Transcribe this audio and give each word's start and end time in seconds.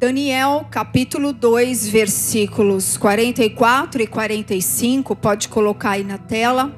Daniel 0.00 0.66
capítulo 0.70 1.30
2, 1.30 1.86
versículos 1.90 2.96
44 2.96 4.00
e 4.00 4.06
45, 4.06 5.14
pode 5.14 5.46
colocar 5.46 5.90
aí 5.90 6.02
na 6.02 6.16
tela. 6.16 6.74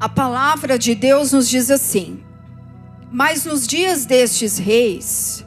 A 0.00 0.08
palavra 0.08 0.78
de 0.78 0.94
Deus 0.94 1.32
nos 1.32 1.50
diz 1.50 1.70
assim: 1.70 2.20
Mas 3.10 3.44
nos 3.44 3.66
dias 3.66 4.06
destes 4.06 4.56
reis, 4.56 5.44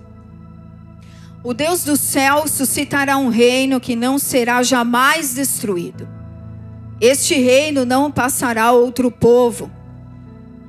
o 1.44 1.52
Deus 1.52 1.84
do 1.84 1.98
céu 1.98 2.48
suscitará 2.48 3.18
um 3.18 3.30
reino 3.30 3.80
que 3.80 3.96
não 3.96 4.20
será 4.20 4.62
jamais 4.62 5.34
destruído. 5.34 6.08
Este 7.02 7.34
reino 7.42 7.84
não 7.86 8.12
passará 8.12 8.66
a 8.66 8.72
outro 8.72 9.10
povo. 9.10 9.72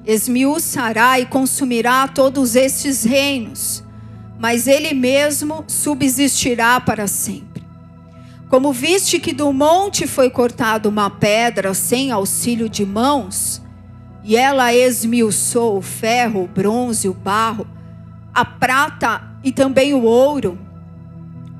Esmiuçará 0.06 1.20
e 1.20 1.26
consumirá 1.26 2.08
todos 2.08 2.56
estes 2.56 3.04
reinos 3.04 3.84
mas 4.38 4.66
ele 4.66 4.92
mesmo 4.94 5.64
subsistirá 5.66 6.80
para 6.80 7.06
sempre. 7.06 7.64
Como 8.48 8.72
viste 8.72 9.18
que 9.18 9.32
do 9.32 9.52
monte 9.52 10.06
foi 10.06 10.30
cortada 10.30 10.88
uma 10.88 11.10
pedra 11.10 11.74
sem 11.74 12.10
auxílio 12.10 12.68
de 12.68 12.84
mãos, 12.86 13.62
e 14.22 14.36
ela 14.36 14.74
esmiuçou 14.74 15.78
o 15.78 15.82
ferro, 15.82 16.44
o 16.44 16.48
bronze, 16.48 17.08
o 17.08 17.14
barro, 17.14 17.66
a 18.34 18.44
prata 18.44 19.22
e 19.42 19.52
também 19.52 19.94
o 19.94 20.02
ouro, 20.02 20.58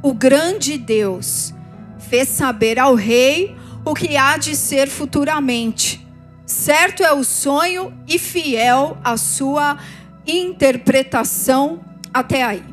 o 0.02 0.12
grande 0.12 0.76
Deus 0.76 1.54
fez 1.98 2.28
saber 2.28 2.78
ao 2.78 2.94
rei 2.94 3.56
o 3.84 3.94
que 3.94 4.16
há 4.16 4.36
de 4.36 4.54
ser 4.54 4.88
futuramente. 4.88 6.06
Certo 6.44 7.02
é 7.02 7.12
o 7.12 7.24
sonho 7.24 7.92
e 8.06 8.18
fiel 8.18 8.96
a 9.02 9.16
sua 9.16 9.78
interpretação 10.26 11.80
até 12.16 12.42
aí. 12.42 12.64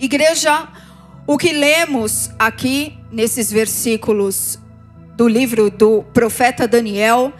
Igreja, 0.00 0.66
o 1.24 1.38
que 1.38 1.52
lemos 1.52 2.28
aqui 2.36 2.98
nesses 3.10 3.52
versículos 3.52 4.58
do 5.16 5.28
livro 5.28 5.70
do 5.70 6.02
profeta 6.12 6.66
Daniel 6.66 7.32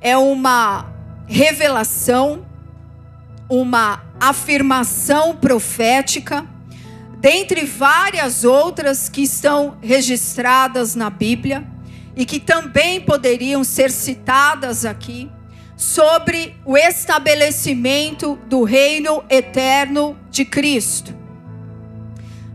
é 0.00 0.16
uma 0.16 0.90
revelação, 1.26 2.46
uma 3.46 4.02
afirmação 4.18 5.36
profética, 5.36 6.46
dentre 7.18 7.66
várias 7.66 8.42
outras 8.42 9.10
que 9.10 9.22
estão 9.22 9.76
registradas 9.82 10.94
na 10.94 11.10
Bíblia 11.10 11.62
e 12.16 12.24
que 12.24 12.40
também 12.40 13.02
poderiam 13.02 13.62
ser 13.62 13.90
citadas 13.90 14.86
aqui 14.86 15.30
sobre 15.82 16.54
o 16.64 16.76
estabelecimento 16.76 18.38
do 18.46 18.62
reino 18.62 19.24
eterno 19.28 20.16
de 20.30 20.44
Cristo. 20.44 21.12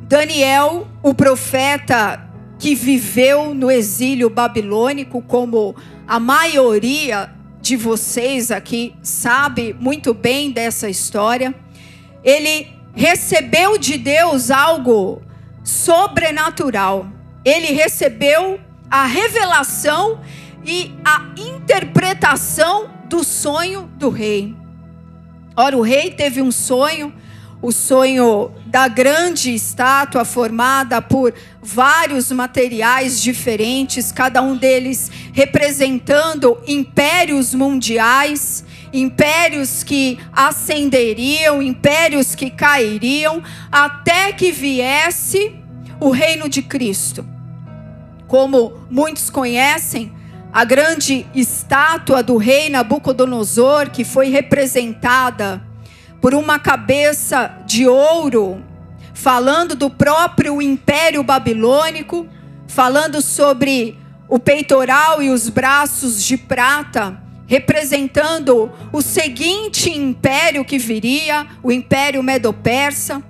Daniel, 0.03 0.87
o 1.03 1.13
profeta 1.13 2.25
que 2.57 2.73
viveu 2.73 3.53
no 3.53 3.69
exílio 3.69 4.29
babilônico, 4.29 5.21
como 5.21 5.75
a 6.07 6.21
maioria 6.21 7.29
de 7.59 7.75
vocês 7.75 8.49
aqui 8.49 8.95
sabe 9.03 9.75
muito 9.77 10.13
bem 10.13 10.49
dessa 10.49 10.89
história, 10.89 11.53
ele 12.23 12.67
recebeu 12.95 13.77
de 13.77 13.97
Deus 13.97 14.49
algo 14.49 15.21
sobrenatural. 15.65 17.05
Ele 17.43 17.73
recebeu 17.73 18.57
a 18.89 19.05
revelação 19.05 20.21
e 20.65 20.95
a 21.03 21.25
interpretação 21.37 22.96
do 23.07 23.23
sonho 23.23 23.89
do 23.97 24.09
rei. 24.09 24.55
Ora, 25.55 25.77
o 25.77 25.81
rei 25.81 26.11
teve 26.11 26.41
um 26.41 26.51
sonho, 26.51 27.11
o 27.61 27.71
sonho 27.71 28.51
da 28.67 28.87
grande 28.87 29.53
estátua 29.53 30.23
formada 30.23 31.01
por 31.01 31.33
vários 31.61 32.31
materiais 32.31 33.19
diferentes, 33.19 34.11
cada 34.11 34.41
um 34.41 34.55
deles 34.55 35.09
representando 35.33 36.61
impérios 36.67 37.55
mundiais, 37.55 38.63
impérios 38.93 39.83
que 39.83 40.19
ascenderiam, 40.31 41.61
impérios 41.61 42.35
que 42.35 42.51
cairiam, 42.51 43.41
até 43.71 44.31
que 44.31 44.51
viesse 44.51 45.55
o 45.99 46.11
reino 46.11 46.47
de 46.47 46.61
Cristo. 46.61 47.25
Como 48.27 48.85
muitos 48.89 49.29
conhecem, 49.29 50.13
a 50.57 50.63
grande 50.63 51.23
estátua 51.35 52.23
do 52.23 52.35
rei 52.35 52.67
Nabucodonosor, 52.67 53.91
que 53.91 54.03
foi 54.03 54.29
representada 54.29 55.61
por 56.19 56.33
uma 56.33 56.57
cabeça 56.57 57.59
de 57.67 57.87
ouro, 57.87 58.65
falando 59.13 59.75
do 59.75 59.87
próprio 59.87 60.59
império 60.59 61.21
babilônico, 61.21 62.25
falando 62.67 63.21
sobre 63.21 63.99
o 64.27 64.39
peitoral 64.39 65.21
e 65.21 65.29
os 65.29 65.47
braços 65.47 66.23
de 66.23 66.35
prata, 66.35 67.21
representando 67.45 68.71
o 68.91 68.99
seguinte 68.99 69.91
império 69.91 70.65
que 70.65 70.79
viria, 70.79 71.45
o 71.61 71.71
império 71.71 72.23
medo-persa, 72.23 73.21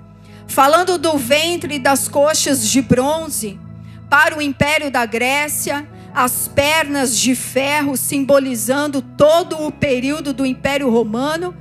falando 0.46 0.96
do 0.96 1.18
ventre 1.18 1.74
e 1.74 1.78
das 1.78 2.08
coxas 2.08 2.66
de 2.66 2.80
bronze 2.80 3.60
para 4.08 4.34
o 4.34 4.40
império 4.40 4.90
da 4.90 5.04
Grécia 5.04 5.86
as 6.18 6.48
pernas 6.48 7.16
de 7.16 7.32
ferro, 7.36 7.96
simbolizando 7.96 9.00
todo 9.00 9.64
o 9.64 9.70
período 9.70 10.32
do 10.32 10.44
Império 10.44 10.90
Romano, 10.90 11.54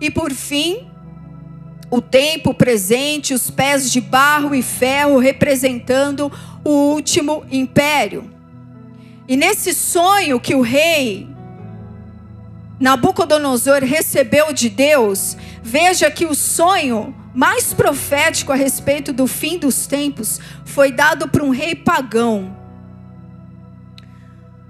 e 0.00 0.12
por 0.12 0.30
fim, 0.32 0.86
o 1.90 2.00
tempo 2.00 2.54
presente, 2.54 3.34
os 3.34 3.50
pés 3.50 3.90
de 3.90 4.00
barro 4.00 4.54
e 4.54 4.62
ferro, 4.62 5.18
representando 5.18 6.30
o 6.62 6.70
último 6.70 7.44
império. 7.50 8.30
E 9.26 9.36
nesse 9.36 9.74
sonho 9.74 10.38
que 10.38 10.54
o 10.54 10.60
rei 10.60 11.28
Nabucodonosor 12.78 13.82
recebeu 13.82 14.52
de 14.52 14.68
Deus, 14.68 15.36
veja 15.60 16.08
que 16.12 16.26
o 16.26 16.34
sonho 16.36 17.12
mais 17.34 17.74
profético 17.74 18.52
a 18.52 18.54
respeito 18.54 19.12
do 19.12 19.26
fim 19.26 19.58
dos 19.58 19.88
tempos 19.88 20.38
foi 20.64 20.92
dado 20.92 21.26
para 21.26 21.42
um 21.42 21.50
rei 21.50 21.74
pagão 21.74 22.65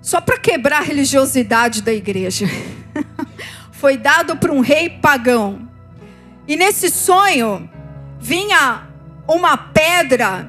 só 0.07 0.21
para 0.21 0.39
quebrar 0.39 0.83
a 0.83 0.85
religiosidade 0.85 1.83
da 1.83 1.93
igreja. 1.93 2.47
Foi 3.73 3.97
dado 3.97 4.37
para 4.37 4.53
um 4.53 4.61
rei 4.61 4.89
pagão. 4.89 5.69
E 6.47 6.57
nesse 6.57 6.91
sonho 6.91 7.69
vinha 8.21 8.87
uma 9.27 9.57
pedra, 9.57 10.47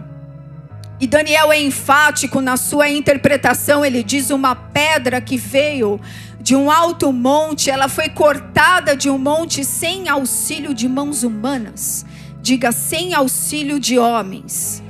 e 1.00 1.07
Daniel 1.07 1.51
é 1.51 1.59
enfático 1.59 2.40
na 2.40 2.56
sua 2.56 2.88
interpretação, 2.88 3.84
ele 3.84 4.03
diz 4.03 4.29
uma 4.29 4.53
pedra 4.53 5.19
que 5.19 5.38
veio 5.38 6.00
de 6.40 6.56
um 6.56 6.69
alto 6.69 7.12
monte, 7.12 7.72
ela 7.72 7.90
foi 7.90 8.09
cortada 8.09 8.96
de 8.96 9.09
um 9.09 9.17
monte 9.17 9.66
sem 9.66 10.07
auxílio 10.07 10.72
de 10.72 10.88
mãos 10.88 11.23
humanas. 11.23 12.06
Diga, 12.44 12.72
sem 12.72 13.16
auxílio 13.16 13.79
de 13.79 13.97
homens. 13.97 14.84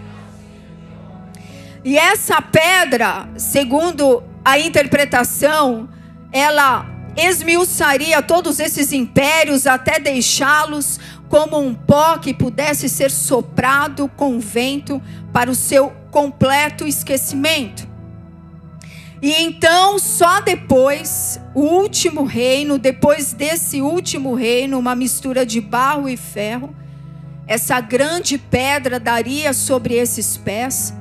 E 1.86 1.98
essa 1.98 2.42
pedra, 2.42 3.30
segundo 3.38 4.22
a 4.48 4.58
interpretação, 4.58 5.90
ela 6.32 6.90
esmiuçaria 7.18 8.22
todos 8.22 8.62
esses 8.62 8.94
impérios 8.94 9.68
até 9.68 10.00
deixá-los 10.00 11.02
como 11.28 11.60
um 11.60 11.74
pó 11.74 12.18
que 12.18 12.34
pudesse 12.34 12.88
ser 12.88 13.12
soprado 13.12 14.10
com 14.16 14.40
vento 14.40 15.02
para 15.34 15.52
o 15.52 15.56
seu 15.56 15.90
completo 16.12 16.88
esquecimento. 16.88 17.86
E 19.22 19.34
então, 19.34 20.00
só 20.00 20.40
depois, 20.40 21.42
o 21.54 21.64
último 21.64 22.24
reino, 22.24 22.80
depois 22.80 23.34
desse 23.34 23.82
último 23.82 24.34
reino, 24.34 24.80
uma 24.80 24.96
mistura 24.96 25.46
de 25.46 25.60
barro 25.60 26.08
e 26.08 26.16
ferro, 26.16 26.74
essa 27.46 27.82
grande 27.82 28.38
pedra 28.38 28.98
daria 28.98 29.52
sobre 29.52 29.96
esses 29.96 30.38
pés, 30.38 30.94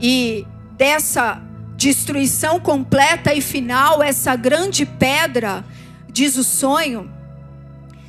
e 0.00 0.46
dessa 0.76 1.43
destruição 1.76 2.60
completa 2.60 3.34
e 3.34 3.40
final, 3.40 4.02
essa 4.02 4.34
grande 4.36 4.86
pedra, 4.86 5.64
diz 6.10 6.36
o 6.36 6.44
sonho, 6.44 7.10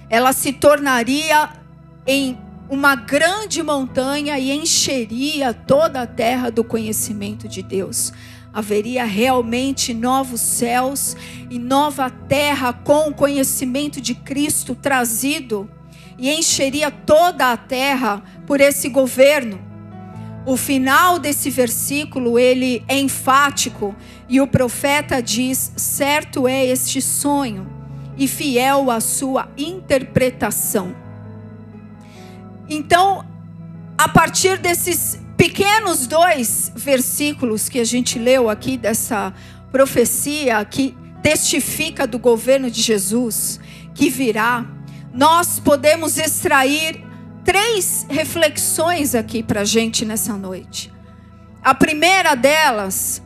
ela 0.09 0.33
se 0.33 0.53
tornaria 0.53 1.50
em 2.06 2.38
uma 2.69 2.95
grande 2.95 3.62
montanha 3.62 4.38
e 4.39 4.51
encheria 4.51 5.53
toda 5.53 6.01
a 6.01 6.07
terra 6.07 6.50
do 6.50 6.63
conhecimento 6.63 7.47
de 7.47 7.62
Deus. 7.62 8.13
Haveria 8.53 9.03
realmente 9.03 9.94
novos 9.94 10.39
céus 10.39 11.15
e 11.50 11.59
nova 11.59 12.09
terra 12.09 12.71
com 12.71 13.09
o 13.09 13.13
conhecimento 13.13 14.00
de 14.00 14.15
Cristo 14.15 14.73
trazido 14.73 15.69
e 16.17 16.31
encheria 16.31 16.89
toda 16.89 17.51
a 17.51 17.57
terra 17.57 18.23
por 18.47 18.62
esse 18.62 18.88
governo. 18.89 19.75
O 20.45 20.56
final 20.56 21.18
desse 21.18 21.50
versículo, 21.50 22.38
ele 22.38 22.83
é 22.88 23.00
enfático 23.00 23.95
e 24.30 24.39
o 24.39 24.47
profeta 24.47 25.21
diz: 25.21 25.71
"Certo 25.75 26.47
é 26.47 26.65
este 26.65 27.01
sonho 27.01 27.68
e 28.18 28.27
fiel 28.27 28.92
a 28.92 29.00
sua 29.00 29.50
interpretação". 29.57 30.95
Então, 32.69 33.25
a 33.97 34.07
partir 34.07 34.57
desses 34.57 35.19
pequenos 35.36 36.06
dois 36.06 36.71
versículos 36.75 37.68
que 37.68 37.80
a 37.80 37.83
gente 37.83 38.19
leu 38.19 38.50
aqui 38.50 38.77
dessa 38.77 39.33
profecia 39.71 40.63
que 40.63 40.95
testifica 41.21 42.06
do 42.06 42.19
governo 42.19 42.69
de 42.69 42.81
Jesus 42.81 43.59
que 43.94 44.09
virá, 44.09 44.65
nós 45.13 45.59
podemos 45.59 46.18
extrair 46.18 47.05
três 47.45 48.06
reflexões 48.09 49.13
aqui 49.15 49.42
para 49.44 49.62
a 49.62 49.65
gente 49.65 50.03
nessa 50.03 50.33
noite. 50.33 50.92
A 51.63 51.74
primeira 51.74 52.36
delas, 52.36 53.21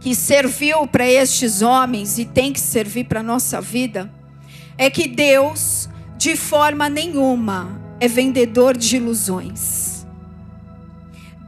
que 0.00 0.14
serviu 0.14 0.86
para 0.86 1.06
estes 1.06 1.60
homens 1.60 2.18
e 2.18 2.24
tem 2.24 2.52
que 2.52 2.60
servir 2.60 3.04
para 3.04 3.20
a 3.20 3.22
nossa 3.22 3.60
vida, 3.60 4.10
é 4.78 4.88
que 4.88 5.08
Deus, 5.08 5.88
de 6.16 6.36
forma 6.36 6.88
nenhuma, 6.88 7.80
é 8.00 8.06
vendedor 8.06 8.76
de 8.76 8.96
ilusões. 8.96 10.06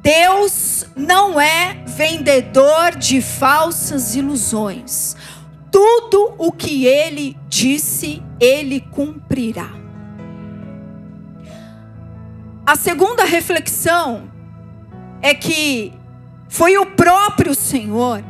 Deus 0.02 0.86
não 0.94 1.40
é 1.40 1.82
vendedor 1.86 2.96
de 2.96 3.20
falsas 3.20 4.14
ilusões. 4.14 5.16
Tudo 5.70 6.34
o 6.38 6.52
que 6.52 6.86
ele 6.86 7.36
disse, 7.48 8.22
ele 8.40 8.80
cumprirá. 8.80 9.85
A 12.66 12.74
segunda 12.74 13.24
reflexão 13.24 14.28
é 15.22 15.32
que 15.32 15.92
foi 16.48 16.76
o 16.76 16.84
próprio 16.86 17.54
Senhor 17.54 18.24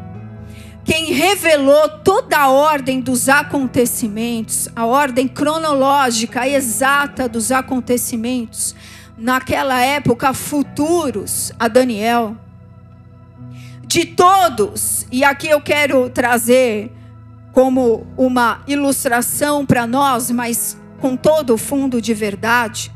quem 0.84 1.12
revelou 1.12 1.88
toda 2.04 2.38
a 2.38 2.48
ordem 2.48 3.00
dos 3.00 3.28
acontecimentos, 3.28 4.68
a 4.76 4.86
ordem 4.86 5.26
cronológica 5.26 6.46
exata 6.46 7.28
dos 7.28 7.50
acontecimentos, 7.50 8.72
naquela 9.18 9.80
época 9.80 10.32
futuros 10.32 11.50
a 11.58 11.66
Daniel. 11.66 12.36
De 13.84 14.04
todos, 14.04 15.06
e 15.10 15.24
aqui 15.24 15.48
eu 15.48 15.60
quero 15.60 16.08
trazer 16.08 16.92
como 17.52 18.06
uma 18.16 18.62
ilustração 18.68 19.66
para 19.66 19.88
nós, 19.88 20.30
mas 20.30 20.78
com 21.00 21.16
todo 21.16 21.54
o 21.54 21.58
fundo 21.58 22.00
de 22.00 22.14
verdade, 22.14 22.92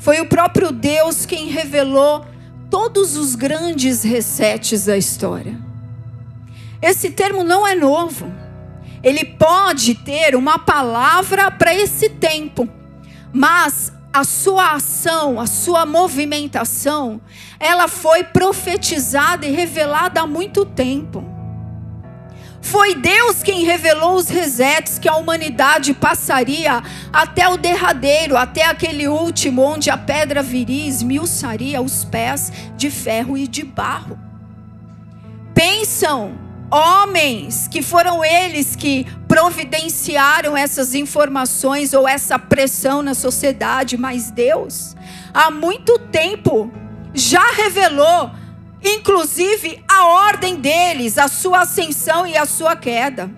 foi 0.00 0.18
o 0.18 0.26
próprio 0.26 0.72
Deus 0.72 1.26
quem 1.26 1.48
revelou 1.48 2.24
todos 2.70 3.16
os 3.16 3.34
grandes 3.34 4.02
resetes 4.02 4.86
da 4.86 4.96
história. 4.96 5.60
Esse 6.80 7.10
termo 7.10 7.44
não 7.44 7.66
é 7.66 7.74
novo. 7.74 8.32
Ele 9.02 9.24
pode 9.24 9.94
ter 9.94 10.34
uma 10.34 10.58
palavra 10.58 11.50
para 11.50 11.74
esse 11.74 12.08
tempo, 12.08 12.66
mas 13.30 13.92
a 14.10 14.24
sua 14.24 14.72
ação, 14.72 15.38
a 15.38 15.46
sua 15.46 15.84
movimentação, 15.84 17.20
ela 17.58 17.86
foi 17.86 18.24
profetizada 18.24 19.46
e 19.46 19.50
revelada 19.50 20.22
há 20.22 20.26
muito 20.26 20.64
tempo. 20.64 21.22
Foi 22.62 22.94
Deus 22.94 23.42
quem 23.42 23.64
revelou 23.64 24.14
os 24.14 24.28
resetes 24.28 24.98
que 24.98 25.08
a 25.08 25.16
humanidade 25.16 25.94
passaria 25.94 26.82
até 27.12 27.48
o 27.48 27.56
derradeiro, 27.56 28.36
até 28.36 28.64
aquele 28.64 29.08
último, 29.08 29.62
onde 29.62 29.90
a 29.90 29.96
pedra 29.96 30.42
viria 30.42 30.86
esmiuçaria 30.86 31.80
os 31.80 32.04
pés 32.04 32.52
de 32.76 32.90
ferro 32.90 33.36
e 33.36 33.48
de 33.48 33.64
barro. 33.64 34.18
Pensam 35.54 36.38
homens 36.70 37.66
que 37.66 37.82
foram 37.82 38.24
eles 38.24 38.76
que 38.76 39.04
providenciaram 39.26 40.56
essas 40.56 40.94
informações 40.94 41.92
ou 41.92 42.06
essa 42.06 42.38
pressão 42.38 43.02
na 43.02 43.14
sociedade, 43.14 43.96
mas 43.96 44.30
Deus, 44.30 44.94
há 45.34 45.50
muito 45.50 45.98
tempo, 45.98 46.70
já 47.12 47.52
revelou, 47.52 48.30
inclusive, 48.82 49.82
a 49.88 50.06
ordem 50.06 50.56
deles, 50.56 51.18
a 51.18 51.28
sua 51.28 51.60
ascensão 51.60 52.26
e 52.26 52.36
a 52.36 52.46
sua 52.46 52.76
queda. 52.76 53.30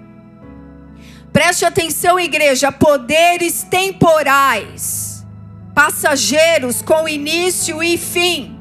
Preste 1.32 1.64
atenção, 1.64 2.18
igreja: 2.18 2.70
poderes 2.70 3.62
temporais, 3.62 5.26
passageiros 5.74 6.82
com 6.82 7.08
início 7.08 7.82
e 7.82 7.96
fim, 7.96 8.60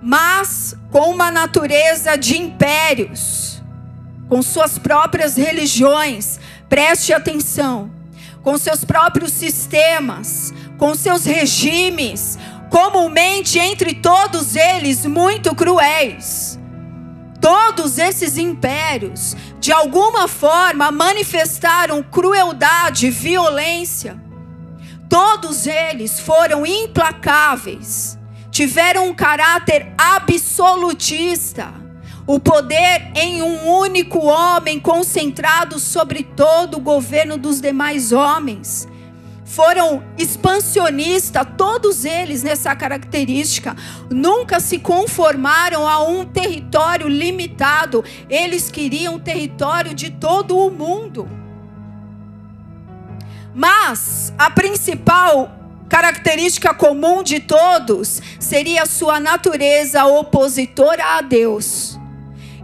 mas 0.00 0.76
com 0.90 1.10
uma 1.10 1.30
natureza 1.30 2.16
de 2.16 2.36
impérios 2.36 3.46
com 4.28 4.42
suas 4.42 4.78
próprias 4.78 5.36
religiões, 5.36 6.40
preste 6.68 7.12
atenção, 7.12 7.90
com 8.42 8.58
seus 8.58 8.84
próprios 8.84 9.32
sistemas, 9.32 10.52
com 10.78 10.94
seus 10.94 11.24
regimes, 11.24 12.38
comumente 12.76 13.58
entre 13.58 13.94
todos 13.94 14.54
eles 14.54 15.06
muito 15.06 15.54
cruéis. 15.54 16.58
Todos 17.40 17.96
esses 17.96 18.36
impérios, 18.36 19.34
de 19.58 19.72
alguma 19.72 20.28
forma, 20.28 20.90
manifestaram 20.90 22.02
crueldade, 22.02 23.08
violência. 23.08 24.22
Todos 25.08 25.66
eles 25.66 26.20
foram 26.20 26.66
implacáveis, 26.66 28.18
tiveram 28.50 29.08
um 29.08 29.14
caráter 29.14 29.94
absolutista 29.96 31.72
o 32.26 32.38
poder 32.38 33.10
em 33.14 33.40
um 33.40 33.70
único 33.70 34.18
homem 34.18 34.78
concentrado 34.80 35.78
sobre 35.78 36.24
todo 36.24 36.76
o 36.76 36.80
governo 36.80 37.38
dos 37.38 37.58
demais 37.58 38.12
homens. 38.12 38.86
Foram 39.46 40.02
expansionistas, 40.18 41.46
todos 41.56 42.04
eles 42.04 42.42
nessa 42.42 42.74
característica. 42.74 43.76
Nunca 44.10 44.58
se 44.58 44.76
conformaram 44.76 45.88
a 45.88 46.02
um 46.02 46.24
território 46.24 47.06
limitado. 47.08 48.04
Eles 48.28 48.72
queriam 48.72 49.14
o 49.14 49.20
território 49.20 49.94
de 49.94 50.10
todo 50.10 50.58
o 50.58 50.68
mundo. 50.68 51.28
Mas 53.54 54.34
a 54.36 54.50
principal 54.50 55.50
característica 55.88 56.74
comum 56.74 57.22
de 57.22 57.38
todos 57.38 58.20
seria 58.40 58.82
a 58.82 58.86
sua 58.86 59.20
natureza 59.20 60.04
opositora 60.06 61.18
a 61.18 61.20
Deus. 61.20 61.96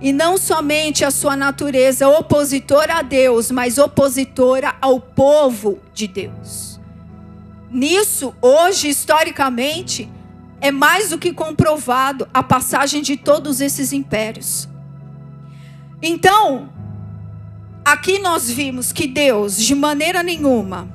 E 0.01 0.13
não 0.13 0.37
somente 0.37 1.05
a 1.05 1.13
sua 1.13 1.37
natureza 1.37 2.09
opositora 2.09 2.95
a 2.95 3.03
Deus, 3.03 3.53
mas 3.53 3.79
opositora 3.79 4.75
ao 4.81 4.99
povo 4.99 5.79
de 5.95 6.09
Deus. 6.09 6.72
Nisso, 7.73 8.35
hoje, 8.43 8.89
historicamente, 8.89 10.07
é 10.61 10.71
mais 10.71 11.09
do 11.09 11.19
que 11.19 11.33
comprovado 11.33 12.29
a 12.33 12.43
passagem 12.43 13.01
de 13.01 13.17
todos 13.17 13.63
esses 13.63 13.95
impérios. 13.95 14.69
Então, 16.03 16.71
aqui 17.83 18.19
nós 18.19 18.51
vimos 18.51 18.93
que 18.93 19.07
Deus, 19.07 19.57
de 19.57 19.75
maneira 19.75 20.23
nenhuma, 20.23 20.87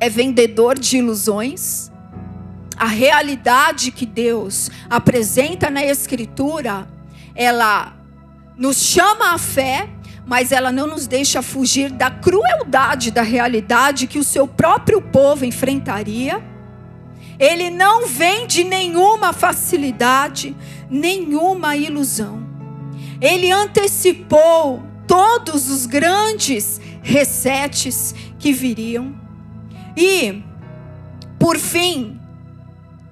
é 0.00 0.10
vendedor 0.10 0.76
de 0.76 0.98
ilusões. 0.98 1.90
A 2.76 2.86
realidade 2.86 3.92
que 3.92 4.04
Deus 4.04 4.70
apresenta 4.90 5.70
na 5.70 5.84
Escritura, 5.84 6.88
ela 7.32 7.94
nos 8.56 8.78
chama 8.78 9.34
à 9.34 9.38
fé, 9.38 9.88
mas 10.26 10.50
ela 10.50 10.72
não 10.72 10.88
nos 10.88 11.06
deixa 11.06 11.40
fugir 11.40 11.90
da 11.92 12.10
crueldade 12.10 13.12
da 13.12 13.22
realidade 13.22 14.08
que 14.08 14.18
o 14.18 14.24
seu 14.24 14.48
próprio 14.48 15.00
povo 15.00 15.44
enfrentaria. 15.44 16.42
Ele 17.38 17.70
não 17.70 18.08
vem 18.08 18.44
de 18.44 18.64
nenhuma 18.64 19.32
facilidade, 19.32 20.56
nenhuma 20.90 21.76
ilusão. 21.76 22.44
Ele 23.20 23.52
antecipou 23.52 24.82
todos 25.06 25.70
os 25.70 25.86
grandes 25.86 26.80
resetes 27.02 28.12
que 28.36 28.52
viriam. 28.52 29.14
E, 29.96 30.42
por 31.38 31.56
fim, 31.56 32.20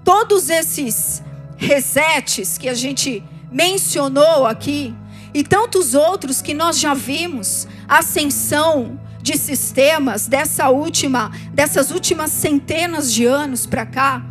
todos 0.03 0.51
esses 0.51 1.23
resetes 1.57 2.59
que 2.59 2.69
a 2.69 2.75
gente 2.75 3.23
mencionou 3.53 4.47
aqui, 4.47 4.93
e 5.35 5.43
tantos 5.43 5.95
outros 5.95 6.41
que 6.41 6.55
nós 6.55 6.79
já 6.79 6.95
vimos, 6.95 7.67
ascensão 7.89 9.01
de 9.21 9.37
sistemas 9.37 10.29
dessa 10.29 10.69
última, 10.69 11.33
dessas 11.53 11.91
últimas 11.91 12.31
centenas 12.31 13.13
de 13.13 13.27
anos 13.27 13.67
para 13.67 13.85
cá, 13.85 14.23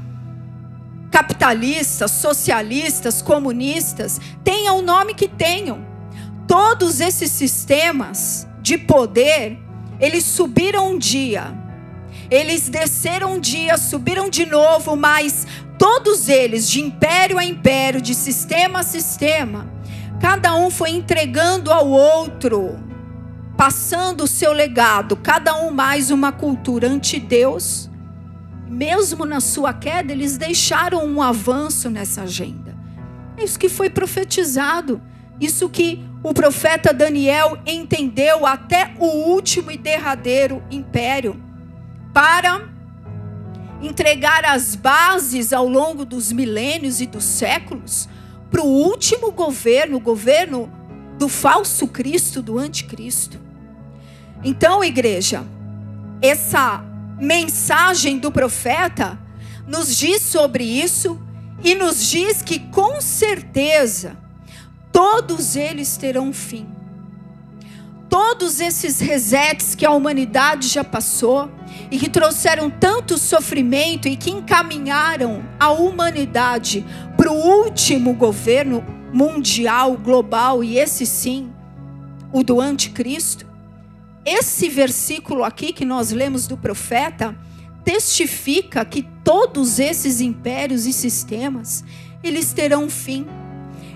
capitalistas, 1.11 2.09
socialistas, 2.11 3.21
comunistas, 3.21 4.21
tenham 4.43 4.79
o 4.79 4.81
nome 4.81 5.13
que 5.13 5.27
tenham. 5.27 5.85
Todos 6.47 7.01
esses 7.01 7.31
sistemas 7.31 8.47
de 8.61 8.77
poder, 8.77 9.59
eles 9.99 10.23
subiram 10.23 10.91
um 10.91 10.97
dia, 10.97 11.53
eles 12.31 12.69
desceram 12.69 13.33
um 13.33 13.39
dia, 13.39 13.77
subiram 13.77 14.29
de 14.29 14.45
novo, 14.45 14.95
mas 14.95 15.45
todos 15.77 16.29
eles, 16.29 16.69
de 16.69 16.81
império 16.81 17.37
a 17.37 17.43
império, 17.43 18.01
de 18.01 18.15
sistema 18.15 18.79
a 18.79 18.83
sistema, 18.83 19.67
Cada 20.23 20.55
um 20.55 20.71
foi 20.71 20.91
entregando 20.91 21.69
ao 21.69 21.85
outro, 21.85 22.79
passando 23.57 24.23
o 24.23 24.27
seu 24.27 24.53
legado, 24.53 25.17
cada 25.17 25.53
um 25.57 25.69
mais 25.69 26.11
uma 26.11 26.31
cultura 26.31 26.87
ante 26.87 27.19
Deus, 27.19 27.89
mesmo 28.65 29.25
na 29.25 29.41
sua 29.41 29.73
queda, 29.73 30.13
eles 30.13 30.37
deixaram 30.37 31.05
um 31.05 31.21
avanço 31.21 31.89
nessa 31.89 32.21
agenda. 32.21 32.73
É 33.35 33.43
isso 33.43 33.59
que 33.59 33.67
foi 33.67 33.89
profetizado, 33.89 35.01
isso 35.41 35.67
que 35.67 36.01
o 36.23 36.33
profeta 36.33 36.93
Daniel 36.93 37.57
entendeu 37.65 38.45
até 38.45 38.93
o 38.99 39.29
último 39.29 39.71
e 39.71 39.77
derradeiro 39.77 40.63
império, 40.71 41.35
para 42.13 42.69
entregar 43.81 44.45
as 44.45 44.73
bases 44.73 45.51
ao 45.51 45.67
longo 45.67 46.05
dos 46.05 46.31
milênios 46.31 47.01
e 47.01 47.05
dos 47.05 47.25
séculos 47.25 48.07
para 48.53 48.61
o 48.61 48.67
último 48.67 49.31
governo, 49.31 49.97
o 49.97 49.99
governo 49.99 50.71
do 51.17 51.27
falso 51.27 51.87
Cristo, 51.87 52.39
do 52.39 52.59
anticristo. 52.59 53.39
Então, 54.43 54.83
igreja, 54.83 55.43
essa 56.21 56.85
mensagem 57.19 58.19
do 58.19 58.31
profeta 58.31 59.17
nos 59.67 59.97
diz 59.97 60.21
sobre 60.21 60.63
isso 60.63 61.19
e 61.63 61.73
nos 61.73 62.07
diz 62.07 62.43
que 62.43 62.59
com 62.59 63.01
certeza 63.01 64.15
todos 64.91 65.55
eles 65.55 65.97
terão 65.97 66.31
fim. 66.31 66.67
Todos 68.07 68.59
esses 68.59 68.99
resets 68.99 69.73
que 69.73 69.83
a 69.83 69.89
humanidade 69.89 70.67
já 70.67 70.83
passou 70.83 71.49
e 71.89 71.97
que 71.99 72.09
trouxeram 72.09 72.69
tanto 72.69 73.17
sofrimento 73.17 74.07
e 74.07 74.15
que 74.15 74.31
encaminharam 74.31 75.43
a 75.59 75.71
humanidade 75.71 76.85
para 77.15 77.31
o 77.31 77.35
último 77.35 78.13
governo 78.13 78.83
mundial, 79.13 79.95
global, 79.95 80.63
e 80.63 80.77
esse 80.77 81.05
sim, 81.05 81.51
o 82.31 82.43
do 82.43 82.59
anticristo. 82.59 83.45
Esse 84.25 84.69
versículo 84.69 85.43
aqui 85.43 85.71
que 85.71 85.85
nós 85.85 86.11
lemos 86.11 86.47
do 86.47 86.57
profeta 86.57 87.35
testifica 87.83 88.83
que 88.85 89.03
todos 89.23 89.79
esses 89.79 90.21
impérios 90.21 90.85
e 90.85 90.93
sistemas, 90.93 91.83
eles 92.23 92.53
terão 92.53 92.89
fim. 92.89 93.25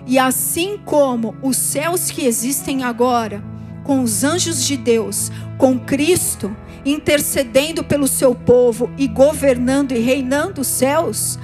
E 0.06 0.20
assim 0.20 0.78
como 0.86 1.36
os 1.42 1.58
céus 1.58 2.12
que 2.12 2.26
existem 2.26 2.84
agora, 2.84 3.44
com 3.84 4.02
os 4.02 4.24
anjos 4.24 4.66
de 4.66 4.78
Deus, 4.78 5.32
com 5.58 5.80
Cristo, 5.80 6.56
intercedendo 6.92 7.84
pelo 7.84 8.08
seu 8.08 8.34
povo 8.34 8.90
e 8.98 9.08
governando 9.08 9.92
e 9.92 10.00
reinando 10.00 10.62
os 10.62 10.68
céus, 10.68 11.38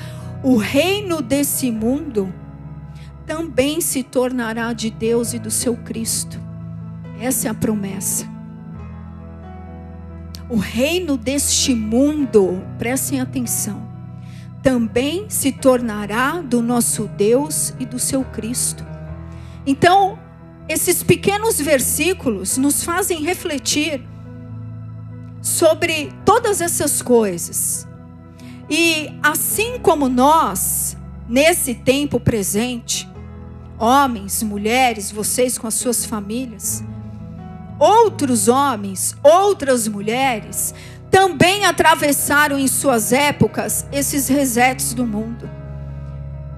o 0.43 0.55
reino 0.57 1.21
desse 1.21 1.71
mundo 1.71 2.33
também 3.25 3.81
se 3.81 4.03
tornará 4.03 4.73
de 4.73 4.89
Deus 4.89 5.33
e 5.33 5.39
do 5.39 5.50
seu 5.50 5.75
Cristo. 5.75 6.39
Essa 7.19 7.47
é 7.47 7.51
a 7.51 7.53
promessa. 7.53 8.27
O 10.50 10.57
reino 10.57 11.17
deste 11.17 11.73
mundo, 11.73 12.62
prestem 12.77 13.21
atenção, 13.21 13.81
também 14.62 15.29
se 15.29 15.51
tornará 15.51 16.41
do 16.41 16.62
nosso 16.62 17.07
Deus 17.07 17.73
e 17.79 17.85
do 17.85 17.97
seu 17.97 18.23
Cristo. 18.23 18.85
Então, 19.65 20.19
esses 20.67 21.01
pequenos 21.01 21.59
versículos 21.59 22.57
nos 22.57 22.83
fazem 22.83 23.23
refletir 23.23 24.01
sobre 25.43 26.09
todas 26.23 26.62
essas 26.62 27.01
coisas. 27.01 27.85
E 28.69 29.12
assim 29.21 29.77
como 29.77 30.07
nós, 30.07 30.95
nesse 31.27 31.75
tempo 31.75 32.17
presente, 32.17 33.07
homens, 33.77 34.41
mulheres, 34.41 35.12
vocês 35.12 35.57
com 35.57 35.67
as 35.67 35.73
suas 35.73 36.05
famílias, 36.05 36.81
outros 37.77 38.47
homens, 38.47 39.15
outras 39.21 39.85
mulheres, 39.88 40.73
também 41.12 41.65
atravessaram 41.65 42.57
em 42.57 42.67
suas 42.67 43.12
épocas 43.12 43.85
esses 43.91 44.29
resets 44.29 44.93
do 44.93 45.05
mundo. 45.05 45.50